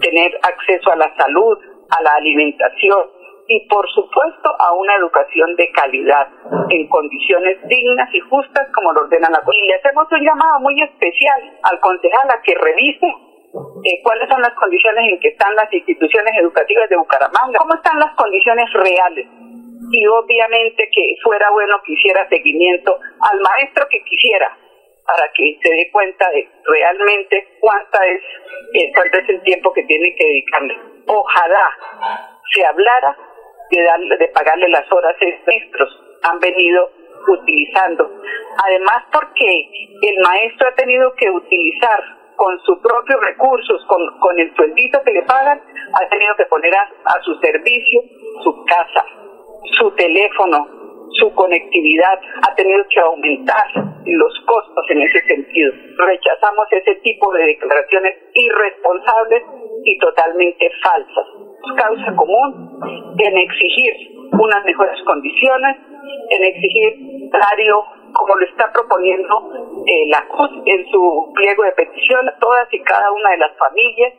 [0.00, 1.58] tener acceso a la salud,
[1.90, 3.10] a la alimentación
[3.46, 6.28] y por supuesto a una educación de calidad
[6.70, 9.58] en condiciones dignas y justas como lo ordena la ley.
[9.62, 14.40] Y le hacemos un llamado muy especial al concejal a que revise eh, cuáles son
[14.40, 19.28] las condiciones en que están las instituciones educativas de Bucaramanga, cómo están las condiciones reales.
[19.92, 24.56] Y obviamente que fuera bueno que hiciera seguimiento al maestro que quisiera,
[25.06, 28.22] para que se dé cuenta de realmente cuánta es,
[28.74, 30.74] eh, cuánto es el tiempo que tiene que dedicarle.
[31.06, 31.70] Ojalá
[32.52, 33.16] se hablara
[33.70, 35.16] de, darle, de pagarle las horas
[35.46, 36.00] maestros.
[36.22, 36.90] Han venido
[37.28, 38.10] utilizando.
[38.64, 39.68] Además porque
[40.02, 42.00] el maestro ha tenido que utilizar
[42.36, 45.60] con sus propios recursos, con, con el sueldito que le pagan,
[45.92, 48.00] ha tenido que poner a, a su servicio
[48.42, 49.04] su casa,
[49.78, 50.83] su teléfono,
[51.18, 53.66] su conectividad, ha tenido que aumentar
[54.06, 55.72] los costos en ese sentido.
[55.96, 59.42] Rechazamos ese tipo de declaraciones irresponsables
[59.84, 61.26] y totalmente falsas.
[61.76, 62.78] Causa común
[63.18, 63.94] en exigir
[64.32, 65.76] unas mejores condiciones,
[66.30, 69.50] en exigir salario como lo está proponiendo
[69.86, 73.56] eh, la CUS en su pliego de petición a todas y cada una de las
[73.58, 74.14] familias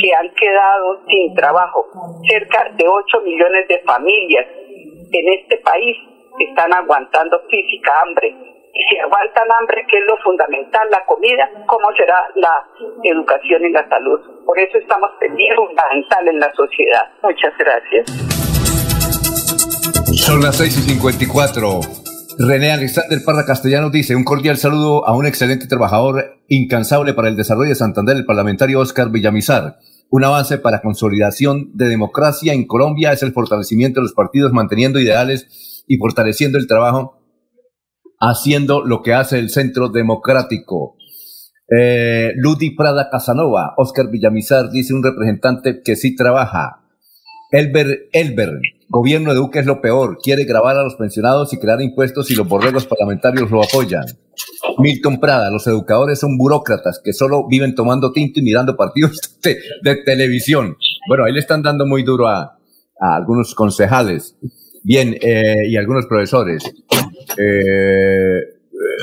[0.00, 1.86] que han quedado sin trabajo.
[2.28, 4.46] Cerca de 8 millones de familias
[5.12, 5.96] en este país
[6.44, 8.34] están aguantando física hambre.
[8.74, 12.64] Y si aguantan hambre, que es lo fundamental, la comida, ¿cómo será la
[13.02, 14.20] educación y la salud?
[14.44, 17.02] Por eso estamos pendientes fundamental en la sociedad.
[17.22, 18.06] Muchas gracias.
[20.14, 21.80] Son las 6 y 54.
[22.38, 27.36] René Alexander Parra Castellano dice, un cordial saludo a un excelente trabajador incansable para el
[27.36, 29.78] desarrollo de Santander, el parlamentario Oscar Villamizar.
[30.10, 34.98] Un avance para consolidación de democracia en Colombia es el fortalecimiento de los partidos manteniendo
[34.98, 37.20] ideales y fortaleciendo el trabajo,
[38.18, 40.96] haciendo lo que hace el Centro Democrático.
[41.70, 46.84] Eh, Ludi Prada Casanova, Oscar Villamizar dice un representante que sí trabaja.
[47.50, 51.80] Elber, Elber, gobierno de Duque es lo peor, quiere grabar a los pensionados y crear
[51.80, 54.04] impuestos y los borregos parlamentarios lo apoyan.
[54.78, 59.96] Milton Prada, los educadores son burócratas que solo viven tomando tinto y mirando partidos de,
[60.04, 60.76] televisión.
[61.08, 62.58] Bueno, ahí le están dando muy duro a,
[63.00, 64.36] algunos concejales.
[64.82, 66.64] Bien, eh, y algunos profesores.
[67.36, 68.58] Eh,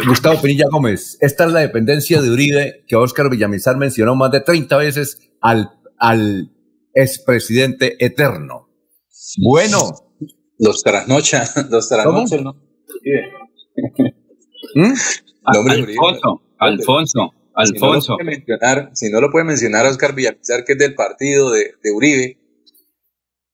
[0.08, 4.42] Gustavo Pinilla Gómez, esta es la dependencia de Uribe que Oscar Villamizar mencionó más de
[4.42, 6.50] 30 veces al, al
[6.94, 8.65] expresidente eterno.
[9.38, 10.06] Bueno.
[10.58, 12.54] Los trasnocha, los trasnocha, ¿no?
[14.76, 14.94] ¿Mm?
[15.44, 18.18] Alfonso, Alfonso, Alfonso.
[18.18, 20.96] Si no, lo puede mencionar, si no lo puede mencionar Oscar Villamizar, que es del
[20.96, 22.38] partido de, de Uribe,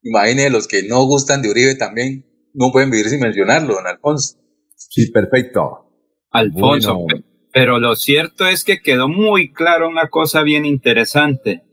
[0.04, 4.38] imagine los que no gustan de Uribe también, no pueden vivir sin mencionarlo, don Alfonso.
[4.76, 5.88] Sí, perfecto.
[6.32, 7.24] Alfonso, bueno.
[7.52, 11.64] pero lo cierto es que quedó muy claro una cosa bien interesante,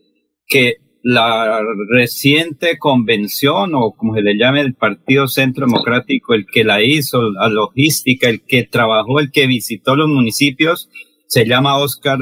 [0.46, 0.76] que
[1.10, 6.82] la reciente convención o como se le llame el Partido Centro Democrático, el que la
[6.82, 10.90] hizo, la logística, el que trabajó, el que visitó los municipios,
[11.26, 12.18] se llama Oscar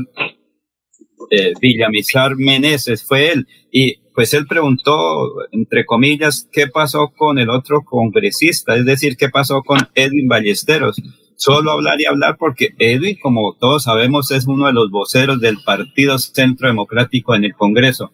[1.33, 3.49] eh, Villamizar Meneses, fue él.
[3.73, 9.31] Y pues él preguntó, entre comillas, qué pasó con el otro congresista, es decir, qué
[9.31, 11.03] pasó con Edwin Ballesteros.
[11.35, 15.57] Solo hablar y hablar porque Edwin, como todos sabemos, es uno de los voceros del
[15.65, 18.13] Partido Centro Democrático en el Congreso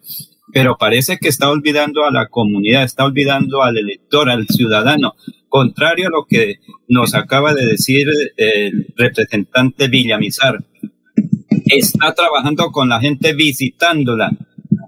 [0.53, 5.15] pero parece que está olvidando a la comunidad, está olvidando al elector, al ciudadano,
[5.49, 8.07] contrario a lo que nos acaba de decir
[8.37, 10.63] el representante Villamizar.
[11.65, 14.31] Está trabajando con la gente visitándola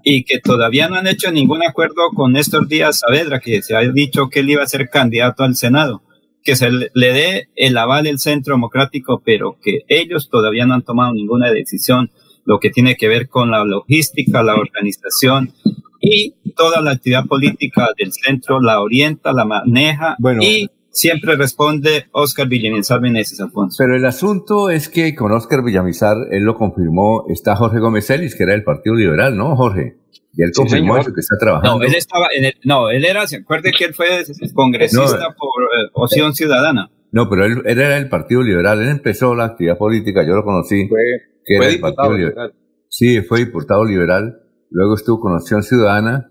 [0.04, 3.80] y que todavía no han hecho ningún acuerdo con Néstor Díaz Saavedra, que se ha
[3.80, 6.02] dicho que él iba a ser candidato al Senado,
[6.44, 10.82] que se le dé el aval del Centro Democrático, pero que ellos todavía no han
[10.82, 12.12] tomado ninguna decisión
[12.46, 15.52] lo que tiene que ver con la logística, la organización
[16.00, 22.06] y toda la actividad política del centro la orienta, la maneja bueno, y siempre responde
[22.12, 23.76] Oscar Villamizar Meneses, Alfonso.
[23.78, 28.34] Pero el asunto es que con Oscar Villamizar, él lo confirmó, está Jorge Gómez Celis,
[28.34, 29.96] que era del Partido Liberal, ¿no, Jorge?
[30.34, 31.78] Y él confirmó sí, eso, que está trabajando.
[31.78, 34.06] No, él estaba en el, no, él era, se acuerde que él fue
[34.54, 36.90] congresista no, por eh, Opción Ciudadana.
[37.10, 40.44] No, pero él, él, era del Partido Liberal, él empezó la actividad política, yo lo
[40.44, 40.88] conocí.
[40.88, 41.00] Fue,
[41.46, 42.54] que fue era Liberal.
[42.88, 44.40] Sí, fue diputado liberal,
[44.70, 46.30] luego estuvo con Opción Ciudadana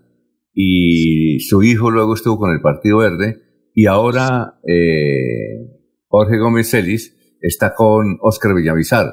[0.52, 3.42] y su hijo luego estuvo con el Partido Verde
[3.74, 5.68] y ahora eh,
[6.08, 9.06] Jorge Gómez Celis está con Oscar Villamizar.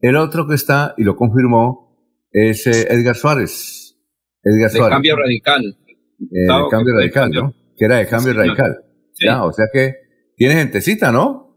[0.00, 1.96] El otro que está, y lo confirmó,
[2.30, 3.96] es eh, Edgar Suárez.
[4.42, 4.94] Edgar de Suárez.
[4.94, 5.76] cambio radical.
[6.20, 7.54] Eh, de cambio radical, ¿no?
[7.76, 8.76] Que era de cambio Sí, radical.
[9.12, 9.26] Sí.
[9.26, 9.94] Ya, o sea que
[10.36, 11.47] tiene gentecita, ¿no?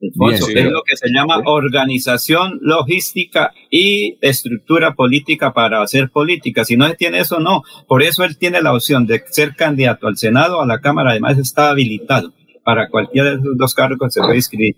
[0.00, 6.64] Alfonso, es lo que se llama organización, logística y estructura política para hacer política.
[6.64, 7.62] Si no tiene eso, no.
[7.88, 11.38] Por eso él tiene la opción de ser candidato al Senado, a la Cámara, además
[11.38, 12.32] está habilitado
[12.68, 14.76] para cualquiera de esos dos cargos se puede inscribir.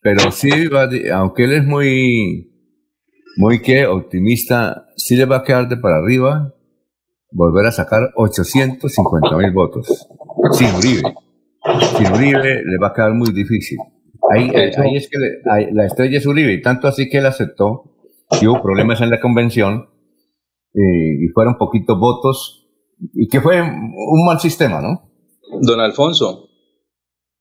[0.00, 0.48] Pero sí,
[1.12, 2.52] aunque él es muy,
[3.36, 6.54] muy que optimista, sí le va a quedar de para arriba
[7.32, 10.08] volver a sacar 850 mil votos
[10.52, 11.02] sin Uribe.
[11.98, 13.78] Sin Uribe le va a quedar muy difícil.
[14.34, 15.18] Ahí, ahí es que
[15.72, 17.96] la estrella es Uribe, y tanto así que él aceptó
[18.40, 19.88] que hubo problemas en la convención
[20.74, 22.68] eh, y fueron poquitos votos
[23.14, 25.10] y que fue un mal sistema, ¿no?
[25.62, 26.48] Don Alfonso,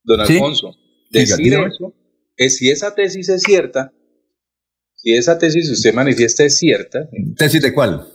[0.04, 0.72] don Alfonso,
[1.10, 1.94] decir eso
[2.38, 3.94] es si esa tesis es cierta,
[4.96, 7.10] si esa tesis usted manifiesta es cierta.
[7.38, 8.08] ¿Tesis de cuál?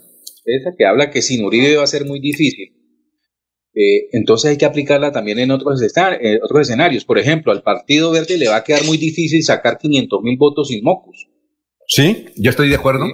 [0.45, 2.73] Esa que habla que sin Uribe va a ser muy difícil.
[3.73, 7.05] Eh, entonces hay que aplicarla también en otros, eh, otros escenarios.
[7.05, 10.67] Por ejemplo, al Partido Verde le va a quedar muy difícil sacar 500 mil votos
[10.67, 11.27] sin Mocus.
[11.87, 13.05] Sí, yo estoy de acuerdo.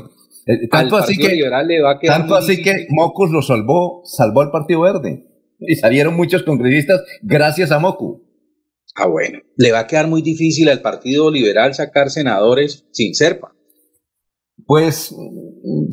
[0.45, 1.49] Eh, tanto así que, le
[1.81, 5.25] va a tanto así que Mocus lo salvó, salvó al Partido Verde.
[5.59, 8.21] Y salieron muchos congresistas gracias a Mocus.
[8.95, 9.39] Ah, bueno.
[9.55, 13.53] Le va a quedar muy difícil al Partido Liberal sacar senadores sin Serpa.
[14.65, 15.15] Pues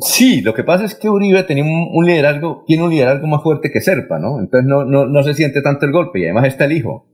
[0.01, 3.71] sí, lo que pasa es que Uribe tenía un, liderazgo, tiene un liderazgo más fuerte
[3.71, 4.39] que Serpa, ¿no?
[4.39, 7.07] Entonces no, no, no se siente tanto el golpe y además está el hijo.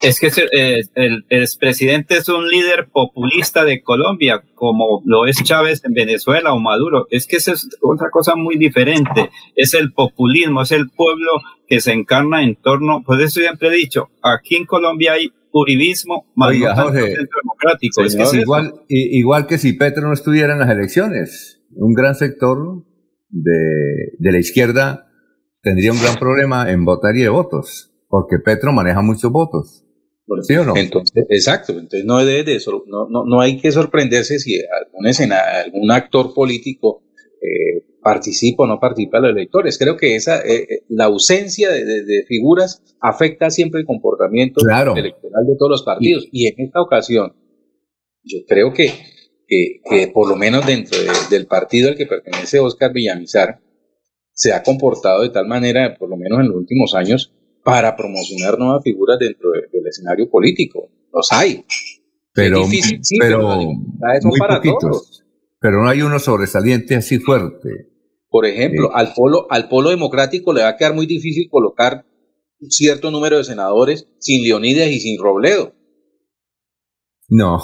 [0.00, 5.84] Es que eh, el, expresidente es un líder populista de Colombia, como lo es Chávez
[5.84, 7.06] en Venezuela o Maduro.
[7.10, 9.30] Es que esa es otra cosa muy diferente.
[9.54, 11.32] Es el populismo, es el pueblo
[11.68, 16.26] que se encarna en torno, pues eso siempre he dicho, aquí en Colombia hay uribismo,
[16.36, 18.02] Oiga, democrático.
[18.02, 22.84] es que igual, igual que si Petro no estuviera en las elecciones, un gran sector
[23.28, 25.10] de, de la izquierda
[25.62, 29.84] tendría un gran problema en votar y de votos, porque Petro maneja muchos votos.
[30.42, 30.76] ¿Sí o no?
[30.76, 35.36] Entonces, exacto, entonces no, de, de, no, no, no hay que sorprenderse si algún, escena,
[35.64, 37.02] algún actor político
[37.42, 39.78] eh, participa o no participa de los electores.
[39.78, 45.56] Creo que esa, eh, eh, la ausencia de, figuras afecta siempre el comportamiento electoral de
[45.58, 46.26] todos los partidos.
[46.32, 47.34] Y, en esta ocasión,
[48.22, 48.92] yo creo que,
[49.46, 50.98] que, por lo menos dentro
[51.30, 53.60] del partido al que pertenece Oscar Villamizar,
[54.32, 57.32] se ha comportado de tal manera, por lo menos en los últimos años,
[57.62, 60.88] para promocionar nuevas figuras dentro del escenario político.
[61.12, 61.64] Los hay.
[62.32, 62.64] Pero,
[63.18, 63.72] pero,
[64.22, 65.19] muy poquitos.
[65.60, 67.88] Pero no hay uno sobresaliente así fuerte.
[68.28, 72.06] Por ejemplo, al, polo, al polo democrático le va a quedar muy difícil colocar
[72.60, 75.74] un cierto número de senadores sin Leonidas y sin Robledo.
[77.28, 77.60] No.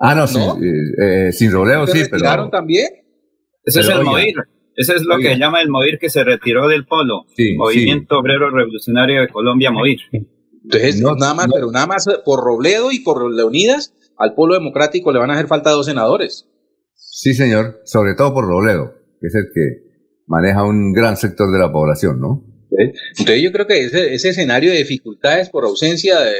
[0.00, 2.50] Ah, no, eh, eh, sin Robledo sí, pero.
[2.50, 2.88] también?
[3.64, 4.34] Ese es el Moir.
[4.76, 7.24] Ese es lo que llama el Moir que se retiró del polo.
[7.56, 10.00] Movimiento Obrero Revolucionario de Colombia, Moir.
[10.64, 15.12] Entonces, no, nada más, pero nada más por Robledo y por Leonidas, al polo democrático
[15.12, 16.48] le van a hacer falta dos senadores.
[16.94, 19.84] Sí, señor, sobre todo por Robledo, que es el que
[20.26, 22.44] maneja un gran sector de la población, ¿no?
[22.76, 26.34] Entonces yo creo que ese, escenario de dificultades por ausencia de,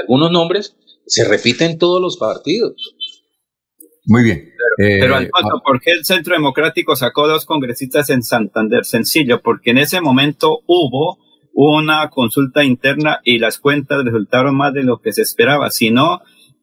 [0.00, 2.94] algunos nombres se repite en todos los partidos.
[4.04, 4.50] Muy bien.
[4.76, 8.84] Pero, eh, Alfonso, ah, ¿por qué el Centro Democrático sacó dos congresistas en Santander?
[8.84, 11.18] Sencillo, porque en ese momento hubo
[11.52, 15.70] una consulta interna y las cuentas resultaron más de lo que se esperaba.
[15.70, 16.20] Si no,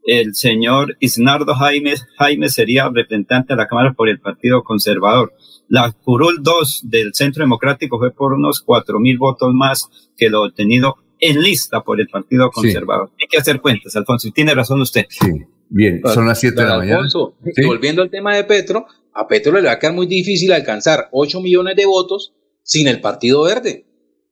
[0.08, 5.34] el señor Isnardo Jaime, Jaime sería representante de la Cámara por el Partido Conservador.
[5.68, 10.44] La curul 2 del Centro Democrático fue por unos cuatro mil votos más que lo
[10.44, 13.12] obtenido en lista por el Partido Conservador.
[13.20, 15.06] Hay que hacer cuentas, Alfonso, y tiene razón usted.
[15.10, 15.30] Sí,
[15.70, 16.96] bien, son las 7 de la mañana.
[17.00, 17.36] Alfonso,
[17.66, 21.42] volviendo al tema de Petro, a Petro le va a quedar muy difícil alcanzar 8
[21.42, 23.86] millones de votos sin el Partido Verde.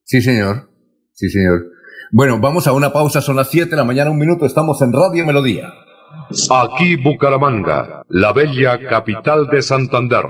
[0.05, 0.69] Sí, señor.
[1.11, 1.74] Sí, señor.
[2.17, 4.93] Bueno, vamos a una pausa, son las 7 de la mañana, un minuto, estamos en
[4.93, 5.73] Radio Melodía.
[6.49, 10.23] Aquí Bucaramanga, la bella capital de Santander.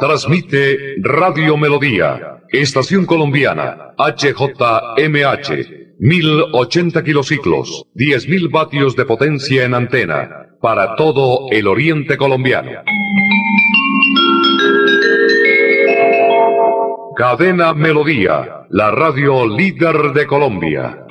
[0.00, 5.50] Transmite Radio Melodía, estación colombiana, HJMH,
[5.98, 12.70] 1080 kilociclos, 10.000 vatios de potencia en antena, para todo el oriente colombiano.
[17.22, 21.06] Cadena Melodía, la radio líder de Colombia.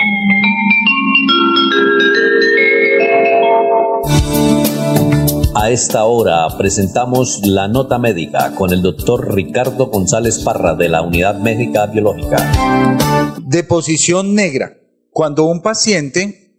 [5.55, 11.01] A esta hora presentamos la nota médica con el doctor Ricardo González Parra de la
[11.01, 12.51] Unidad Médica Biológica.
[13.45, 14.81] Deposición negra.
[15.11, 16.57] Cuando un paciente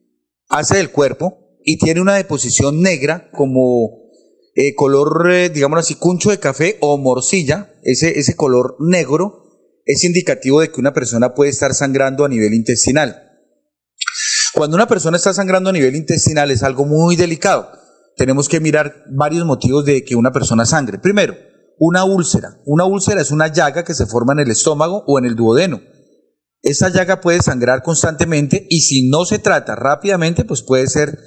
[0.49, 3.99] hace el cuerpo y tiene una deposición negra como
[4.55, 9.42] eh, color, eh, digamos así, cuncho de café o morcilla, ese, ese color negro
[9.85, 13.31] es indicativo de que una persona puede estar sangrando a nivel intestinal.
[14.55, 17.71] Cuando una persona está sangrando a nivel intestinal es algo muy delicado.
[18.17, 20.99] Tenemos que mirar varios motivos de que una persona sangre.
[20.99, 21.35] Primero,
[21.79, 22.61] una úlcera.
[22.67, 25.81] Una úlcera es una llaga que se forma en el estómago o en el duodeno.
[26.61, 31.19] Esa llaga puede sangrar constantemente y si no se trata rápidamente, pues puede ser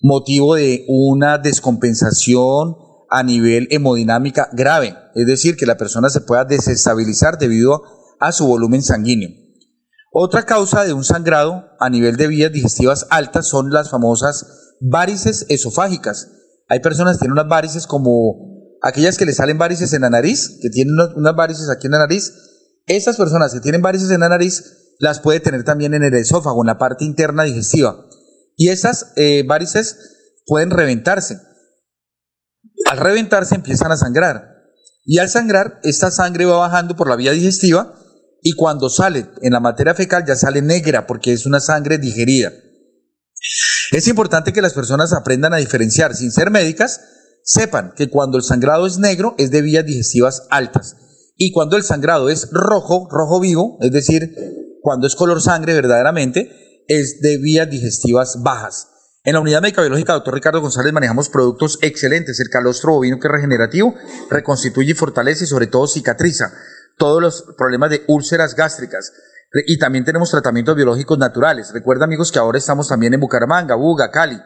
[0.00, 2.76] motivo de una descompensación
[3.10, 7.82] a nivel hemodinámica grave, es decir, que la persona se pueda desestabilizar debido
[8.20, 9.30] a su volumen sanguíneo.
[10.12, 15.46] Otra causa de un sangrado a nivel de vías digestivas altas son las famosas varices
[15.48, 16.28] esofágicas.
[16.68, 20.58] Hay personas que tienen unas varices como aquellas que le salen varices en la nariz,
[20.60, 22.32] que tienen unas varices aquí en la nariz.
[22.86, 26.62] Esas personas que tienen varices en la nariz las puede tener también en el esófago,
[26.62, 28.04] en la parte interna digestiva.
[28.56, 29.96] Y esas eh, varices
[30.46, 31.40] pueden reventarse.
[32.86, 34.56] Al reventarse empiezan a sangrar.
[35.04, 37.94] Y al sangrar, esta sangre va bajando por la vía digestiva
[38.42, 42.52] y cuando sale en la materia fecal ya sale negra porque es una sangre digerida.
[43.92, 47.00] Es importante que las personas aprendan a diferenciar, sin ser médicas,
[47.42, 50.96] sepan que cuando el sangrado es negro es de vías digestivas altas
[51.36, 54.34] y cuando el sangrado es rojo, rojo vivo, es decir,
[54.82, 58.88] cuando es color sangre verdaderamente, es de vías digestivas bajas.
[59.22, 62.40] En la unidad médica biológica, doctor Ricardo González, manejamos productos excelentes.
[62.40, 63.94] El calostro bovino que es regenerativo,
[64.30, 66.52] reconstituye y fortalece y sobre todo cicatriza
[67.00, 69.12] todos los problemas de úlceras gástricas.
[69.66, 71.72] Y también tenemos tratamientos biológicos naturales.
[71.72, 74.38] Recuerda, amigos, que ahora estamos también en Bucaramanga, Buga, Cali.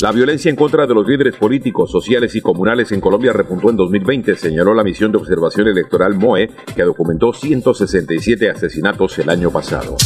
[0.01, 3.77] La violencia en contra de los líderes políticos, sociales y comunales en Colombia repuntó en
[3.77, 9.97] 2020, señaló la misión de observación electoral MOE, que documentó 167 asesinatos el año pasado.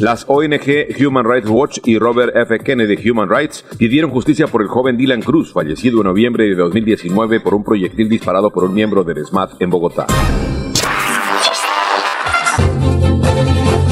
[0.00, 2.58] Las ONG Human Rights Watch y Robert F.
[2.60, 7.40] Kennedy Human Rights pidieron justicia por el joven Dylan Cruz, fallecido en noviembre de 2019
[7.40, 10.06] por un proyectil disparado por un miembro del SMAT en Bogotá.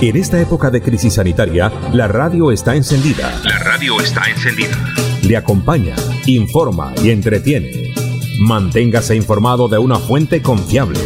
[0.01, 3.39] En esta época de crisis sanitaria, la radio está encendida.
[3.45, 4.79] La radio está encendida.
[5.23, 5.95] Le acompaña,
[6.25, 7.93] informa y entretiene.
[8.41, 11.01] Manténgase informado de una fuente confiable.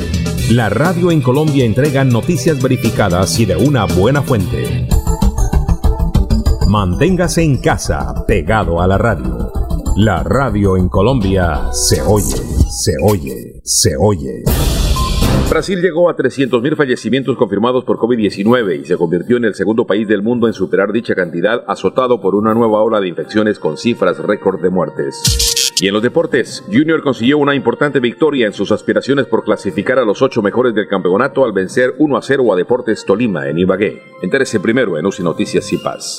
[0.50, 4.86] La radio en Colombia entrega noticias verificadas y de una buena fuente.
[6.68, 9.43] Manténgase en casa, pegado a la radio.
[9.96, 12.34] La radio en Colombia se oye,
[12.68, 14.42] se oye, se oye.
[15.48, 20.08] Brasil llegó a 300.000 fallecimientos confirmados por COVID-19 y se convirtió en el segundo país
[20.08, 24.18] del mundo en superar dicha cantidad, azotado por una nueva ola de infecciones con cifras
[24.18, 25.74] récord de muertes.
[25.80, 30.04] Y en los deportes, Junior consiguió una importante victoria en sus aspiraciones por clasificar a
[30.04, 34.02] los ocho mejores del campeonato al vencer 1 a 0 a Deportes Tolima en Ibagué.
[34.22, 36.18] Entérese primero en UCI Noticias y Paz.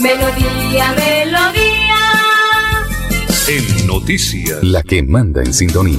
[0.00, 1.98] Melodía, melodía.
[3.48, 4.62] En noticias.
[4.62, 5.98] La que manda en sintonía.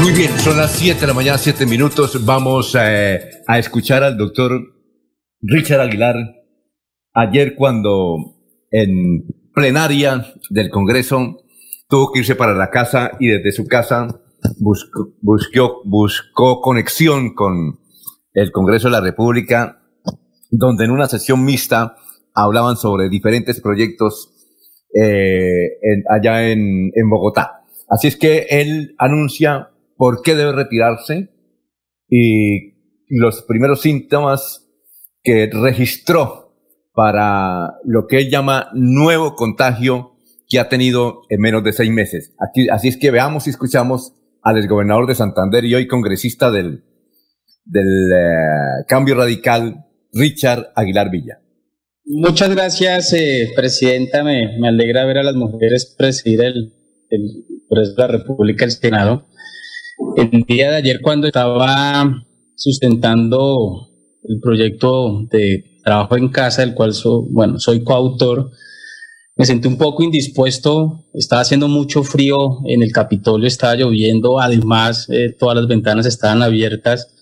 [0.00, 2.24] Muy bien, son las 7 de la mañana, 7 minutos.
[2.24, 4.52] Vamos eh, a escuchar al doctor
[5.40, 6.14] Richard Aguilar,
[7.12, 8.18] ayer cuando
[8.70, 11.38] en plenaria del Congreso
[11.88, 14.20] tuvo que irse para la casa y desde su casa
[14.58, 17.78] buscó, buscó, buscó conexión con
[18.34, 19.82] el Congreso de la República,
[20.50, 21.96] donde en una sesión mixta
[22.34, 24.32] hablaban sobre diferentes proyectos
[24.94, 25.78] eh,
[26.10, 27.64] allá en, en Bogotá.
[27.88, 31.30] Así es que él anuncia por qué debe retirarse
[32.08, 32.74] y
[33.08, 34.68] los primeros síntomas
[35.22, 36.54] que registró
[36.94, 40.12] para lo que él llama nuevo contagio
[40.48, 42.34] que ha tenido en menos de seis meses.
[42.70, 44.14] Así es que veamos y escuchamos
[44.46, 46.84] al exgobernador de Santander y hoy congresista del,
[47.64, 51.40] del eh, Cambio Radical, Richard Aguilar Villa.
[52.04, 54.22] Muchas gracias, eh, Presidenta.
[54.22, 56.72] Me, me, alegra ver a las mujeres presidir el,
[57.10, 59.26] el de la República, el Senado.
[60.16, 62.24] El día de ayer, cuando estaba
[62.54, 63.88] sustentando
[64.22, 66.92] el proyecto de trabajo en casa, del cual
[67.30, 68.52] bueno, soy coautor,
[69.36, 75.08] me sentí un poco indispuesto, estaba haciendo mucho frío en el Capitolio, estaba lloviendo, además
[75.10, 77.12] eh, todas las ventanas estaban abiertas.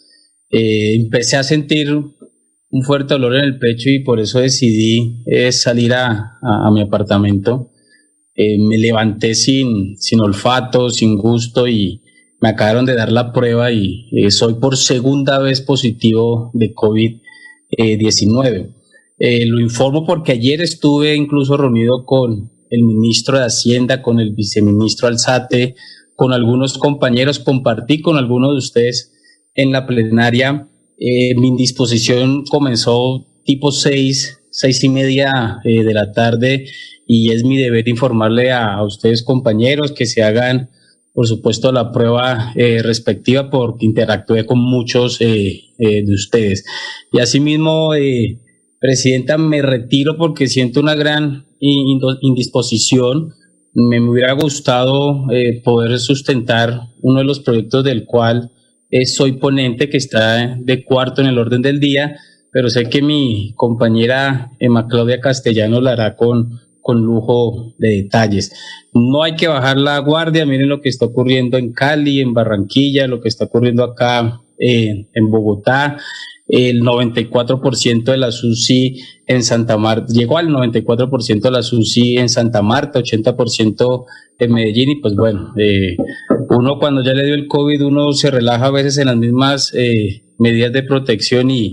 [0.49, 5.51] Eh, empecé a sentir un fuerte dolor en el pecho y por eso decidí eh,
[5.51, 6.39] salir a,
[6.73, 7.73] mi apartamento.
[8.37, 12.03] me levanté sin, sin olfato, sin gusto y
[12.41, 18.84] me acabaron de dar la prueba y soy por segunda vez positivo de COVID-19.
[19.27, 24.35] Eh, lo informo porque ayer estuve incluso reunido con el ministro de Hacienda, con el
[24.35, 25.77] viceministro Alzate,
[26.15, 29.15] con algunos compañeros, compartí con algunos de ustedes
[29.55, 30.69] en la plenaria.
[30.99, 36.67] Eh, mi indisposición comenzó tipo seis, seis y media eh, de la tarde
[37.07, 40.69] y es mi deber informarle a, ustedes compañeros que se hagan,
[41.15, 46.67] por supuesto, la prueba respectiva porque interactué con muchos de ustedes.
[47.11, 47.95] Y asimismo,
[48.85, 53.33] Presidenta, me retiro porque siento una gran indisposición.
[53.73, 58.51] Me hubiera gustado eh, poder sustentar uno de los proyectos del cual
[58.91, 62.19] eh, soy ponente, que está de cuarto en el orden del día,
[62.53, 68.53] pero sé que mi compañera Emma Claudia Castellano lo hará con, con lujo de detalles.
[68.93, 73.07] No hay que bajar la guardia, miren lo que está ocurriendo en Cali, en Barranquilla,
[73.07, 75.97] lo que está ocurriendo acá eh, en Bogotá
[76.47, 82.29] el 94% de la SUSI en Santa Marta, llegó al 94% de la SUSI en
[82.29, 84.05] Santa Marta, 80%
[84.39, 85.97] en Medellín y pues bueno, eh,
[86.51, 89.73] uno cuando ya le dio el COVID, uno se relaja a veces en las mismas
[89.75, 91.71] eh, medidas de protección y,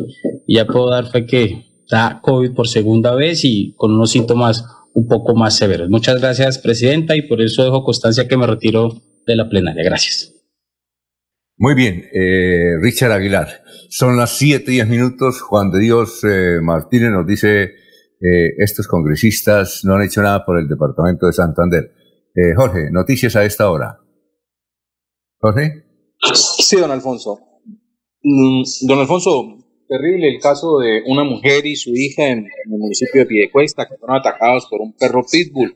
[0.47, 4.65] y, ya puedo dar fe que da COVID por segunda vez y con unos síntomas
[4.93, 5.89] un poco más severos.
[5.89, 9.83] Muchas gracias, Presidenta, y por eso dejo constancia que me retiro de la plenaria.
[9.83, 10.40] Gracias.
[11.57, 13.63] Muy bien, eh, Richard Aguilar.
[13.89, 15.41] Son las siete y diez minutos.
[15.41, 20.57] Juan de Dios eh, Martínez nos dice, eh, estos congresistas no han hecho nada por
[20.57, 21.91] el departamento de Santander.
[22.33, 23.99] Eh, Jorge, noticias a esta hora.
[25.39, 25.83] Jorge.
[26.33, 27.39] Sí, don Alfonso.
[28.23, 29.57] Mm, don Alfonso,
[29.87, 33.87] terrible el caso de una mujer y su hija en, en el municipio de Piedecuesta
[33.87, 35.75] que fueron atacados por un perro pitbull.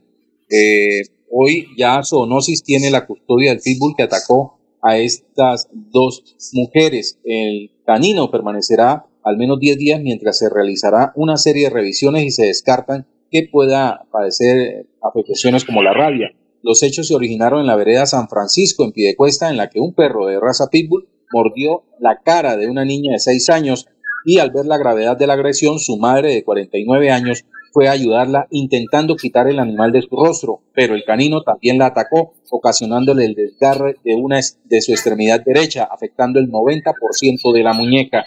[1.30, 7.18] hoy ya Zoonosis tiene la custodia del pitbull que atacó a estas dos mujeres.
[7.24, 12.30] El canino permanecerá al menos 10 días mientras se realizará una serie de revisiones y
[12.30, 16.30] se descartan que pueda padecer afectaciones como la rabia.
[16.62, 19.94] Los hechos se originaron en la vereda San Francisco, en Piedecuesta, en la que un
[19.94, 23.88] perro de raza pitbull mordió la cara de una niña de 6 años
[24.24, 27.44] y al ver la gravedad de la agresión, su madre de 49 años
[27.76, 31.88] fue a ayudarla intentando quitar el animal de su rostro, pero el canino también la
[31.88, 37.74] atacó, ocasionándole el desgarre de una de su extremidad derecha, afectando el 90% de la
[37.74, 38.24] muñeca.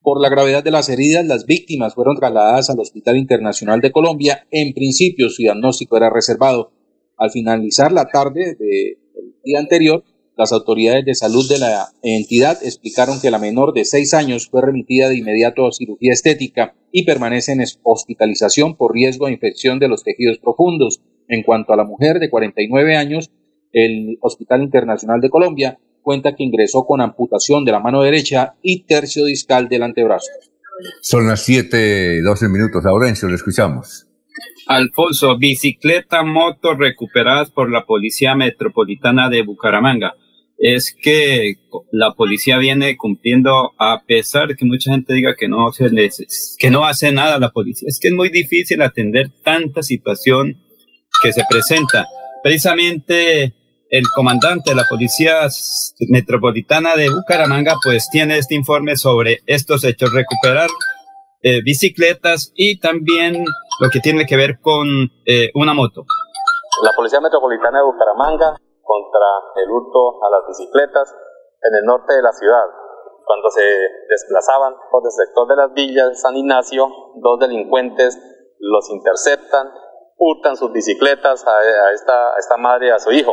[0.00, 4.46] Por la gravedad de las heridas, las víctimas fueron trasladadas al Hospital Internacional de Colombia.
[4.52, 6.70] En principio, su diagnóstico era reservado.
[7.16, 10.04] Al finalizar la tarde del día anterior,
[10.40, 14.62] las autoridades de salud de la entidad explicaron que la menor de seis años fue
[14.62, 19.88] remitida de inmediato a cirugía estética y permanece en hospitalización por riesgo de infección de
[19.88, 21.02] los tejidos profundos.
[21.28, 23.30] En cuanto a la mujer de 49 años,
[23.72, 28.84] el Hospital Internacional de Colombia cuenta que ingresó con amputación de la mano derecha y
[28.84, 30.30] tercio discal del antebrazo.
[31.02, 32.82] Son las 7, 12 minutos.
[32.82, 34.06] Laurencio, lo escuchamos.
[34.66, 40.14] Alfonso, bicicleta, moto recuperadas por la Policía Metropolitana de Bucaramanga
[40.60, 41.54] es que
[41.90, 45.90] la policía viene cumpliendo a pesar de que mucha gente diga que no se
[46.58, 47.86] que no hace nada la policía.
[47.88, 50.62] Es que es muy difícil atender tanta situación
[51.22, 52.06] que se presenta.
[52.42, 53.54] Precisamente
[53.88, 55.48] el comandante de la Policía
[56.10, 60.12] Metropolitana de Bucaramanga pues tiene este informe sobre estos hechos.
[60.12, 60.68] Recuperar
[61.42, 63.44] eh, bicicletas y también
[63.80, 66.04] lo que tiene que ver con eh, una moto.
[66.84, 68.60] La Policía Metropolitana de Bucaramanga
[68.90, 71.14] contra el hurto a las bicicletas
[71.62, 72.66] en el norte de la ciudad.
[73.24, 73.62] Cuando se
[74.08, 78.18] desplazaban por el sector de las villas de San Ignacio, dos delincuentes
[78.58, 79.70] los interceptan,
[80.18, 83.32] hurtan sus bicicletas a, esta, madre y a su hijo.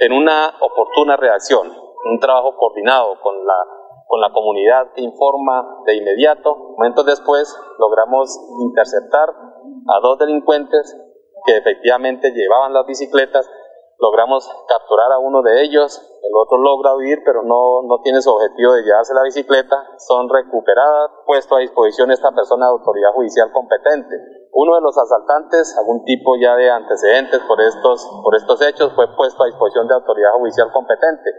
[0.00, 3.54] En una oportuna reacción, un trabajo coordinado con la,
[4.08, 10.96] con la comunidad que informa de inmediato, momentos después logramos interceptar a dos delincuentes
[11.46, 13.48] que efectivamente llevaban las bicicletas
[14.00, 18.30] logramos capturar a uno de ellos, el otro logra huir, pero no, no tiene su
[18.30, 23.52] objetivo de llevarse la bicicleta, son recuperadas, puesto a disposición esta persona de autoridad judicial
[23.52, 24.16] competente.
[24.52, 29.06] Uno de los asaltantes, algún tipo ya de antecedentes por estos, por estos hechos, fue
[29.16, 31.30] puesto a disposición de autoridad judicial competente.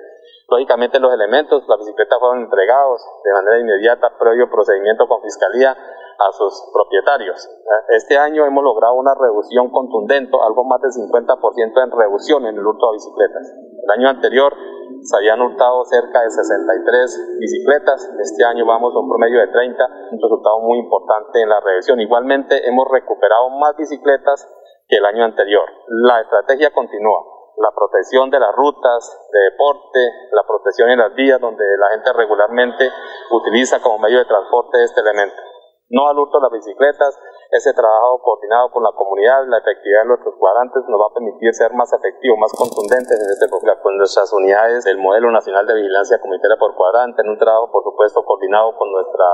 [0.47, 5.75] Lógicamente los elementos, la bicicleta fueron entregados de manera inmediata, previo procedimiento con fiscalía,
[6.21, 7.49] a sus propietarios.
[7.89, 12.65] Este año hemos logrado una reducción contundente, algo más del 50% en reducción en el
[12.65, 13.45] hurto de bicicletas.
[13.83, 14.53] El año anterior
[15.01, 19.83] se habían hurtado cerca de 63 bicicletas, este año vamos a un promedio de 30,
[20.11, 21.99] un resultado muy importante en la reducción.
[21.99, 24.47] Igualmente hemos recuperado más bicicletas
[24.87, 25.65] que el año anterior.
[25.87, 27.23] La estrategia continúa
[27.57, 29.99] la protección de las rutas de deporte,
[30.31, 32.89] la protección en las vías donde la gente regularmente
[33.31, 35.50] utiliza como medio de transporte este elemento
[35.91, 37.19] no al hurto las bicicletas,
[37.51, 41.53] ese trabajo coordinado con la comunidad, la efectividad de nuestros cuadrantes nos va a permitir
[41.53, 43.51] ser más efectivos, más contundentes en este
[43.83, 47.83] con nuestras unidades del Modelo Nacional de Vigilancia Comunitaria por Cuadrante, en un trabajo, por
[47.83, 49.25] supuesto, coordinado con nuestra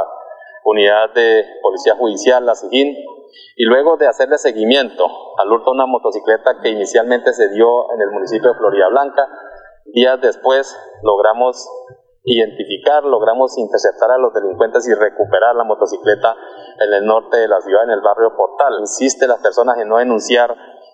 [0.66, 2.96] unidad de Policía Judicial, la SIGIN,
[3.56, 5.06] y luego de hacerle seguimiento
[5.38, 9.28] al hurto de una motocicleta que inicialmente se dio en el municipio de Florida Blanca,
[9.94, 11.70] días después logramos
[12.28, 16.36] identificar, logramos interceptar a los delincuentes y recuperar la motocicleta
[16.80, 18.76] en el norte de la ciudad, en el barrio Portal.
[18.82, 20.54] Insiste las personas en no denunciar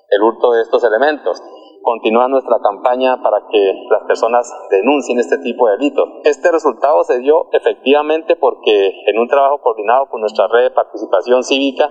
[0.09, 1.41] el hurto de estos elementos.
[1.81, 6.07] Continúa nuestra campaña para que las personas denuncien este tipo de delitos.
[6.23, 11.43] Este resultado se dio efectivamente porque en un trabajo coordinado con nuestra red de participación
[11.43, 11.89] cívica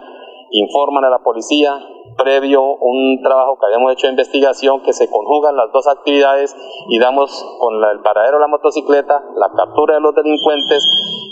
[0.52, 1.78] informan a la policía,
[2.16, 6.54] previo un trabajo que habíamos hecho de investigación que se conjugan las dos actividades
[6.88, 10.86] y damos con el paradero de la motocicleta la captura de los delincuentes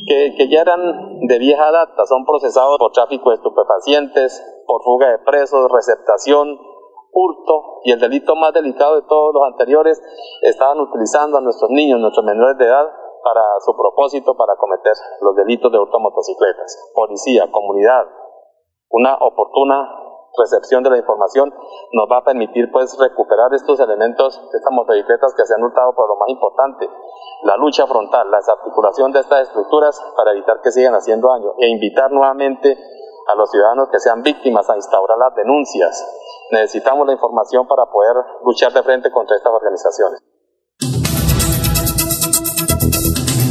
[0.06, 5.10] que, que ya eran de vieja data, son procesados por tráfico de estupefacientes, por fuga
[5.10, 6.58] de presos, receptación,
[7.12, 10.00] hurto y el delito más delicado de todos los anteriores,
[10.42, 12.86] estaban utilizando a nuestros niños, nuestros menores de edad,
[13.22, 16.90] para su propósito, para cometer los delitos de hurto motocicletas.
[16.94, 18.06] Policía, comunidad,
[18.90, 20.00] una oportuna
[20.36, 21.52] recepción de la información
[21.92, 26.08] nos va a permitir pues recuperar estos elementos, estas motocicletas que se han hurtado por
[26.08, 26.88] lo más importante,
[27.42, 31.68] la lucha frontal, la desarticulación de estas estructuras para evitar que sigan haciendo daño e
[31.68, 32.76] invitar nuevamente
[33.26, 36.04] a los ciudadanos que sean víctimas a instaurar las denuncias.
[36.50, 40.29] Necesitamos la información para poder luchar de frente contra estas organizaciones.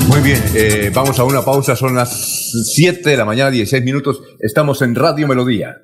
[0.09, 2.09] Muy bien, eh, vamos a una pausa, son las
[2.73, 5.83] 7 de la mañana, 16 minutos, estamos en Radio Melodía.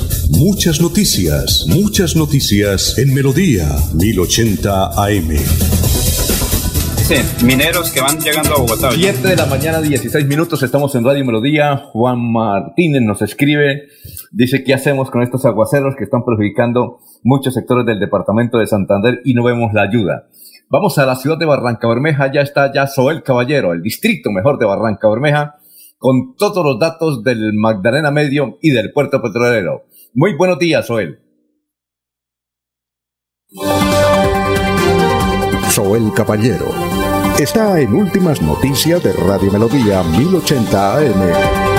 [0.37, 5.27] Muchas noticias, muchas noticias en Melodía 1080 AM.
[6.97, 8.91] Dicen, mineros que van llegando a Bogotá.
[8.91, 11.75] 7 de la mañana, 16 minutos, estamos en Radio Melodía.
[11.91, 13.89] Juan Martínez nos escribe,
[14.31, 19.21] dice, ¿qué hacemos con estos aguaceros que están perjudicando muchos sectores del departamento de Santander
[19.25, 20.29] y no vemos la ayuda?
[20.69, 24.57] Vamos a la ciudad de Barranca Bermeja, ya está ya Soel Caballero, el distrito mejor
[24.57, 25.57] de Barranca Bermeja,
[25.97, 29.83] con todos los datos del Magdalena Medio y del puerto petrolero.
[30.13, 31.19] Muy buenos días, Joel.
[35.69, 36.67] Soel Caballero
[37.39, 41.70] está en Últimas Noticias de Radio Melodía 1080 AM.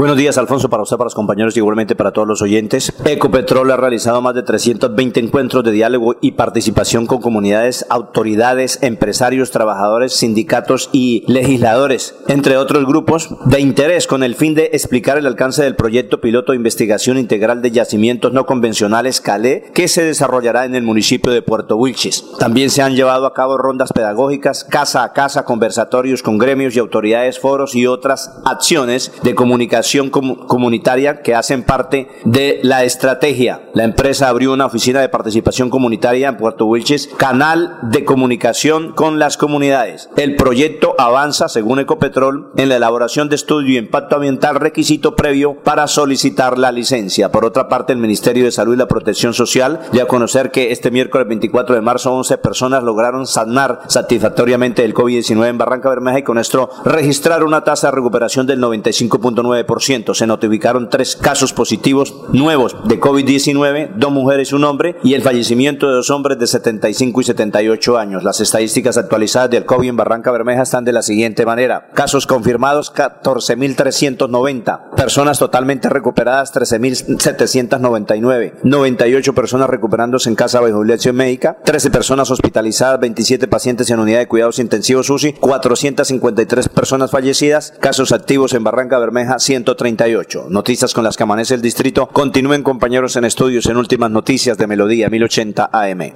[0.00, 2.90] Buenos días, Alfonso, para usted, para los compañeros y igualmente para todos los oyentes.
[3.04, 9.50] Ecopetrol ha realizado más de 320 encuentros de diálogo y participación con comunidades, autoridades, empresarios,
[9.50, 15.26] trabajadores, sindicatos y legisladores, entre otros grupos de interés, con el fin de explicar el
[15.26, 20.64] alcance del proyecto piloto de investigación integral de yacimientos no convencionales CALE, que se desarrollará
[20.64, 22.24] en el municipio de Puerto Wilches.
[22.38, 26.78] También se han llevado a cabo rondas pedagógicas, casa a casa, conversatorios con gremios y
[26.78, 33.62] autoridades, foros y otras acciones de comunicación comunitaria que hacen parte de la estrategia.
[33.74, 39.18] La empresa abrió una oficina de participación comunitaria en Puerto Wilches, canal de comunicación con
[39.18, 40.10] las comunidades.
[40.16, 45.56] El proyecto avanza, según Ecopetrol, en la elaboración de estudio y impacto ambiental, requisito previo
[45.62, 47.32] para solicitar la licencia.
[47.32, 50.72] Por otra parte, el Ministerio de Salud y la Protección Social dio a conocer que
[50.72, 56.20] este miércoles 24 de marzo 11 personas lograron sanar satisfactoriamente el COVID-19 en Barranca Bermeja
[56.20, 62.14] y con esto registrar una tasa de recuperación del 95.9% se notificaron tres casos positivos
[62.32, 66.46] nuevos de COVID-19, dos mujeres y un hombre, y el fallecimiento de dos hombres de
[66.46, 68.22] 75 y 78 años.
[68.22, 71.88] Las estadísticas actualizadas del COVID en Barranca Bermeja están de la siguiente manera.
[71.94, 81.56] Casos confirmados 14.390, personas totalmente recuperadas 13.799, 98 personas recuperándose en casa bajo lección médica,
[81.64, 88.12] 13 personas hospitalizadas, 27 pacientes en unidad de cuidados intensivos UCI, 453 personas fallecidas, casos
[88.12, 90.46] activos en Barranca Bermeja 100 138.
[90.50, 92.08] Noticias con las que amanece el distrito.
[92.08, 96.12] Continúen compañeros en estudios en últimas noticias de Melodía 1080 AM.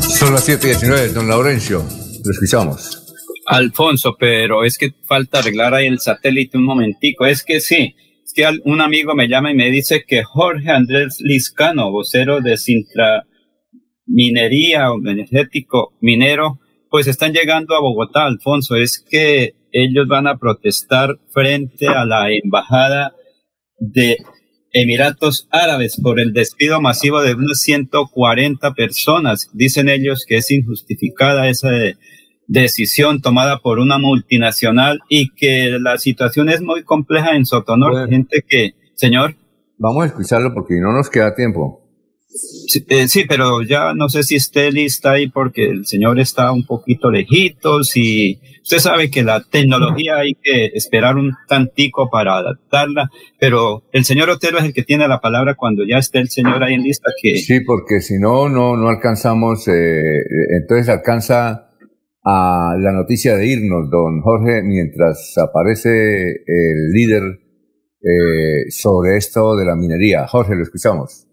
[0.00, 1.84] Son las 7.19, don Laurencio.
[2.24, 3.04] Lo escuchamos.
[3.46, 7.26] Alfonso, pero es que falta arreglar ahí el satélite un momentico.
[7.26, 11.18] Es que sí, es que un amigo me llama y me dice que Jorge Andrés
[11.20, 13.24] Liscano, vocero de Sintra
[14.06, 16.60] Minería o Energético Minero,
[16.90, 18.76] pues están llegando a Bogotá, Alfonso.
[18.76, 23.14] Es que ellos van a protestar frente a la embajada
[23.78, 24.16] de
[24.72, 29.50] Emiratos Árabes por el despido masivo de unas 140 personas.
[29.52, 31.70] Dicen ellos que es injustificada esa
[32.46, 38.08] decisión tomada por una multinacional y que la situación es muy compleja en Sotonor.
[38.08, 39.36] Gente que, señor.
[39.78, 41.87] Vamos a escucharlo porque no nos queda tiempo.
[42.88, 46.66] Eh, sí, pero ya no sé si esté lista ahí porque el señor está un
[46.66, 53.10] poquito lejitos y usted sabe que la tecnología hay que esperar un tantico para adaptarla,
[53.38, 56.62] pero el señor Otero es el que tiene la palabra cuando ya esté el señor
[56.62, 57.10] ahí en lista.
[57.20, 57.36] Que...
[57.38, 60.20] Sí, porque si no, no, no alcanzamos, eh,
[60.60, 61.68] entonces alcanza
[62.24, 67.22] a la noticia de irnos, don Jorge, mientras aparece el líder
[68.00, 70.26] eh, sobre esto de la minería.
[70.26, 71.27] Jorge, lo escuchamos.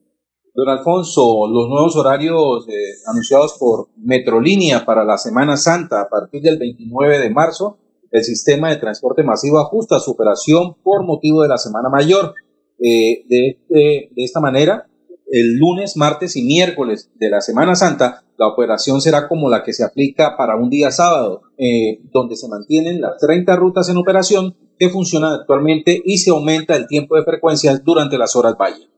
[0.56, 2.72] Don Alfonso, los nuevos horarios eh,
[3.08, 7.78] anunciados por Metrolínea para la Semana Santa a partir del 29 de marzo,
[8.10, 12.34] el sistema de transporte masivo ajusta su operación por motivo de la Semana Mayor.
[12.80, 14.88] Eh, de, de, esta manera,
[15.30, 19.74] el lunes, martes y miércoles de la Semana Santa, la operación será como la que
[19.74, 24.56] se aplica para un día sábado, eh, donde se mantienen las 30 rutas en operación
[24.80, 28.95] que funcionan actualmente y se aumenta el tiempo de frecuencias durante las horas valle.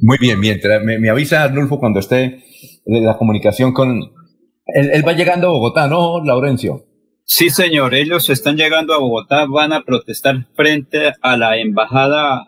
[0.00, 2.42] Muy bien, mientras me, avisa Arnulfo cuando esté
[2.86, 4.00] la comunicación con...
[4.66, 6.86] Él, va llegando a Bogotá, ¿no, Laurencio?
[7.26, 12.44] Sí, señor, ellos están llegando a Bogotá, van a protestar frente a la embajada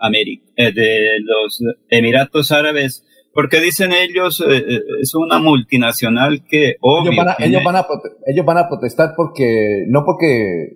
[0.56, 7.16] eh, de los Emiratos Árabes, porque dicen ellos, eh, eh, es una multinacional que ellos,
[7.16, 7.86] van a, ellos, van a,
[8.26, 10.72] ellos van a protestar porque, no porque,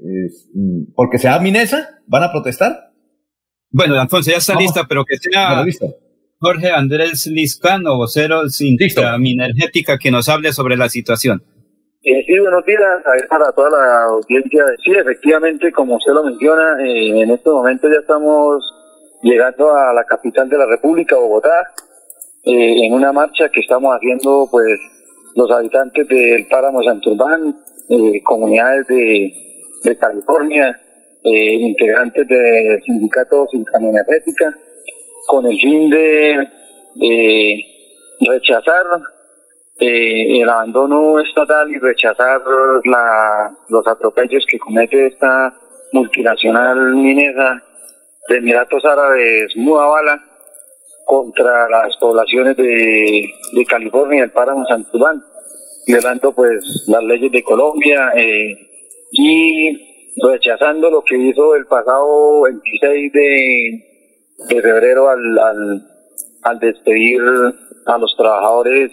[0.95, 2.93] porque sea Minesa, van a protestar.
[3.71, 5.65] Bueno, Alfonso, ya está lista, pero que sea...
[6.43, 11.43] Jorge Andrés Liscano, vocero Sindica Minergética, que nos hable sobre la situación.
[12.03, 14.65] Eh, sí, buenos días, a ver, para toda la audiencia.
[14.83, 18.65] Sí, efectivamente, como usted lo menciona, eh, en este momento ya estamos
[19.23, 21.75] llegando a la capital de la República, Bogotá,
[22.45, 24.81] eh, en una marcha que estamos haciendo, pues,
[25.37, 27.55] los habitantes del páramo Santurbán,
[27.91, 29.31] eh, comunidades de,
[29.85, 30.75] de California,
[31.23, 34.57] eh, integrantes de sindicatos Energética,
[35.31, 36.49] con el fin de
[38.21, 38.85] rechazar
[39.79, 42.41] eh, el abandono estatal y rechazar
[42.85, 45.55] la, los atropellos que comete esta
[45.93, 47.63] multinacional minera
[48.29, 50.21] de Emiratos Árabes Muabala
[51.07, 55.23] contra las poblaciones de, de California el páramo Santubán,
[55.87, 58.53] violando pues las leyes de Colombia eh,
[59.13, 63.90] y rechazando lo que hizo el pasado 26 de
[64.49, 65.87] de febrero al, al,
[66.43, 67.21] al despedir
[67.87, 68.93] a los trabajadores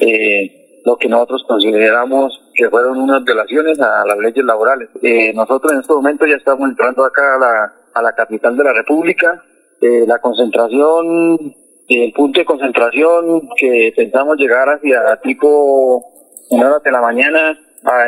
[0.00, 4.88] eh, lo que nosotros consideramos que fueron unas violaciones a las leyes laborales.
[5.02, 8.64] Eh, nosotros en este momento ya estamos entrando acá a la, a la capital de
[8.64, 9.42] la República.
[9.80, 11.54] Eh, la concentración,
[11.88, 16.02] el punto de concentración que pensamos llegar hacia tipo
[16.50, 17.58] en horas de la mañana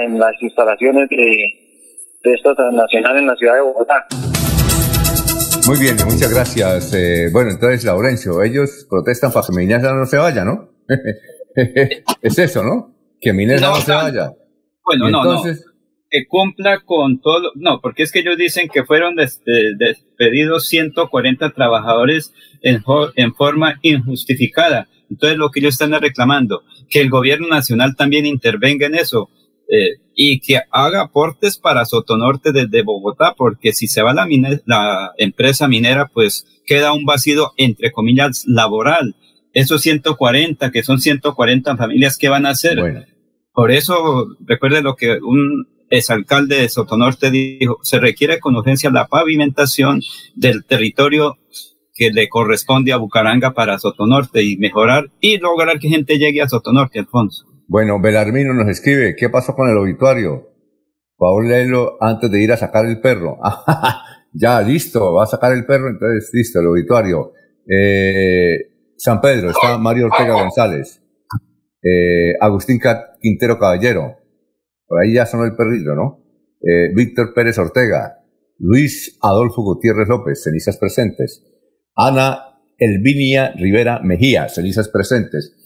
[0.01, 1.17] en las instalaciones de,
[2.25, 4.07] de esta transnacional en la ciudad de Bogotá.
[5.71, 6.93] Muy bien, muchas gracias.
[6.95, 10.69] Eh, bueno, entonces, Laurencio, ellos protestan para que Minesa no se vaya, ¿no?
[11.55, 12.93] es eso, ¿no?
[13.21, 14.33] Que Minesa no, se vaya.
[14.85, 15.45] Bueno, no, no.
[16.11, 17.53] Que cumpla con todo.
[17.55, 22.83] No, porque es que ellos dicen que fueron despedidos 140 trabajadores en,
[23.15, 24.89] en forma injustificada.
[25.09, 29.31] Entonces, lo que ellos están reclamando, que el gobierno nacional también intervenga en eso
[29.71, 34.27] eh, y que haga aportes para Sotonorte desde Bogotá, porque si se va la,
[34.67, 39.15] la empresa minera, pues queda un vacío, entre comillas, laboral.
[39.53, 43.07] Esos 140, que son 140 familias, ¿qué van a hacer?
[43.53, 49.07] Por eso, recuerde lo que un exalcalde de Sotonorte dijo, se requiere con urgencia la
[49.07, 50.03] pavimentación
[50.35, 51.39] del territorio
[51.95, 56.49] que le corresponde a Bucaranga para Sotonorte y mejorar y lograr que gente llegue a
[56.49, 57.50] Sotonorte, Alfonso.
[57.71, 60.49] Bueno, Belarmino nos escribe, ¿qué pasó con el obituario?
[61.17, 63.39] Por leerlo antes de ir a sacar el perro.
[64.33, 67.33] ya, listo, va a sacar el perro, entonces listo, el obituario.
[67.73, 71.01] Eh, San Pedro, está Mario Ortega González.
[71.81, 72.81] Eh, Agustín
[73.21, 74.17] Quintero Caballero.
[74.89, 76.25] Por ahí ya sonó el perrito, ¿no?
[76.61, 78.17] Eh, Víctor Pérez Ortega.
[78.59, 81.45] Luis Adolfo Gutiérrez López, cenizas presentes.
[81.95, 85.60] Ana Elvinia Rivera Mejía, cenizas presentes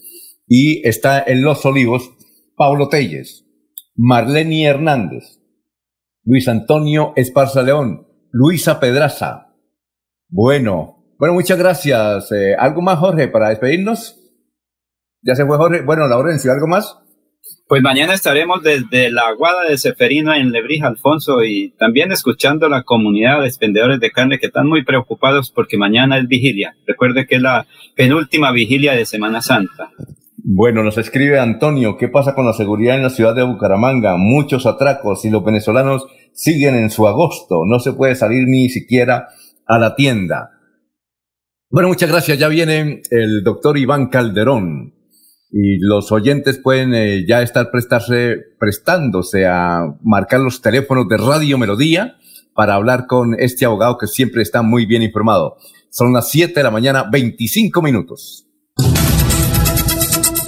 [0.47, 2.11] y está en Los Olivos
[2.55, 3.45] Pablo Telles,
[3.95, 5.39] Marlene Hernández,
[6.23, 9.53] Luis Antonio Esparza León, Luisa Pedraza.
[10.27, 12.31] Bueno, bueno, muchas gracias.
[12.31, 14.19] Eh, ¿Algo más, Jorge, para despedirnos?
[15.21, 15.81] Ya se fue Jorge.
[15.81, 16.97] Bueno, Laurencio, ¿algo más?
[17.67, 22.69] Pues mañana estaremos desde la Aguada de Seferino en Lebrija, Alfonso, y también escuchando a
[22.69, 26.75] la comunidad de expendedores de carne que están muy preocupados porque mañana es vigilia.
[26.85, 27.65] Recuerde que es la
[27.95, 29.89] penúltima vigilia de Semana Santa.
[30.47, 34.15] Bueno, nos escribe Antonio, ¿qué pasa con la seguridad en la ciudad de Bucaramanga?
[34.15, 39.29] Muchos atracos y los venezolanos siguen en su agosto, no se puede salir ni siquiera
[39.65, 40.51] a la tienda.
[41.71, 44.93] Bueno, muchas gracias, ya viene el doctor Iván Calderón
[45.49, 51.57] y los oyentes pueden eh, ya estar prestarse, prestándose a marcar los teléfonos de Radio
[51.57, 52.17] Melodía
[52.53, 55.57] para hablar con este abogado que siempre está muy bien informado.
[55.89, 58.45] Son las 7 de la mañana, 25 minutos.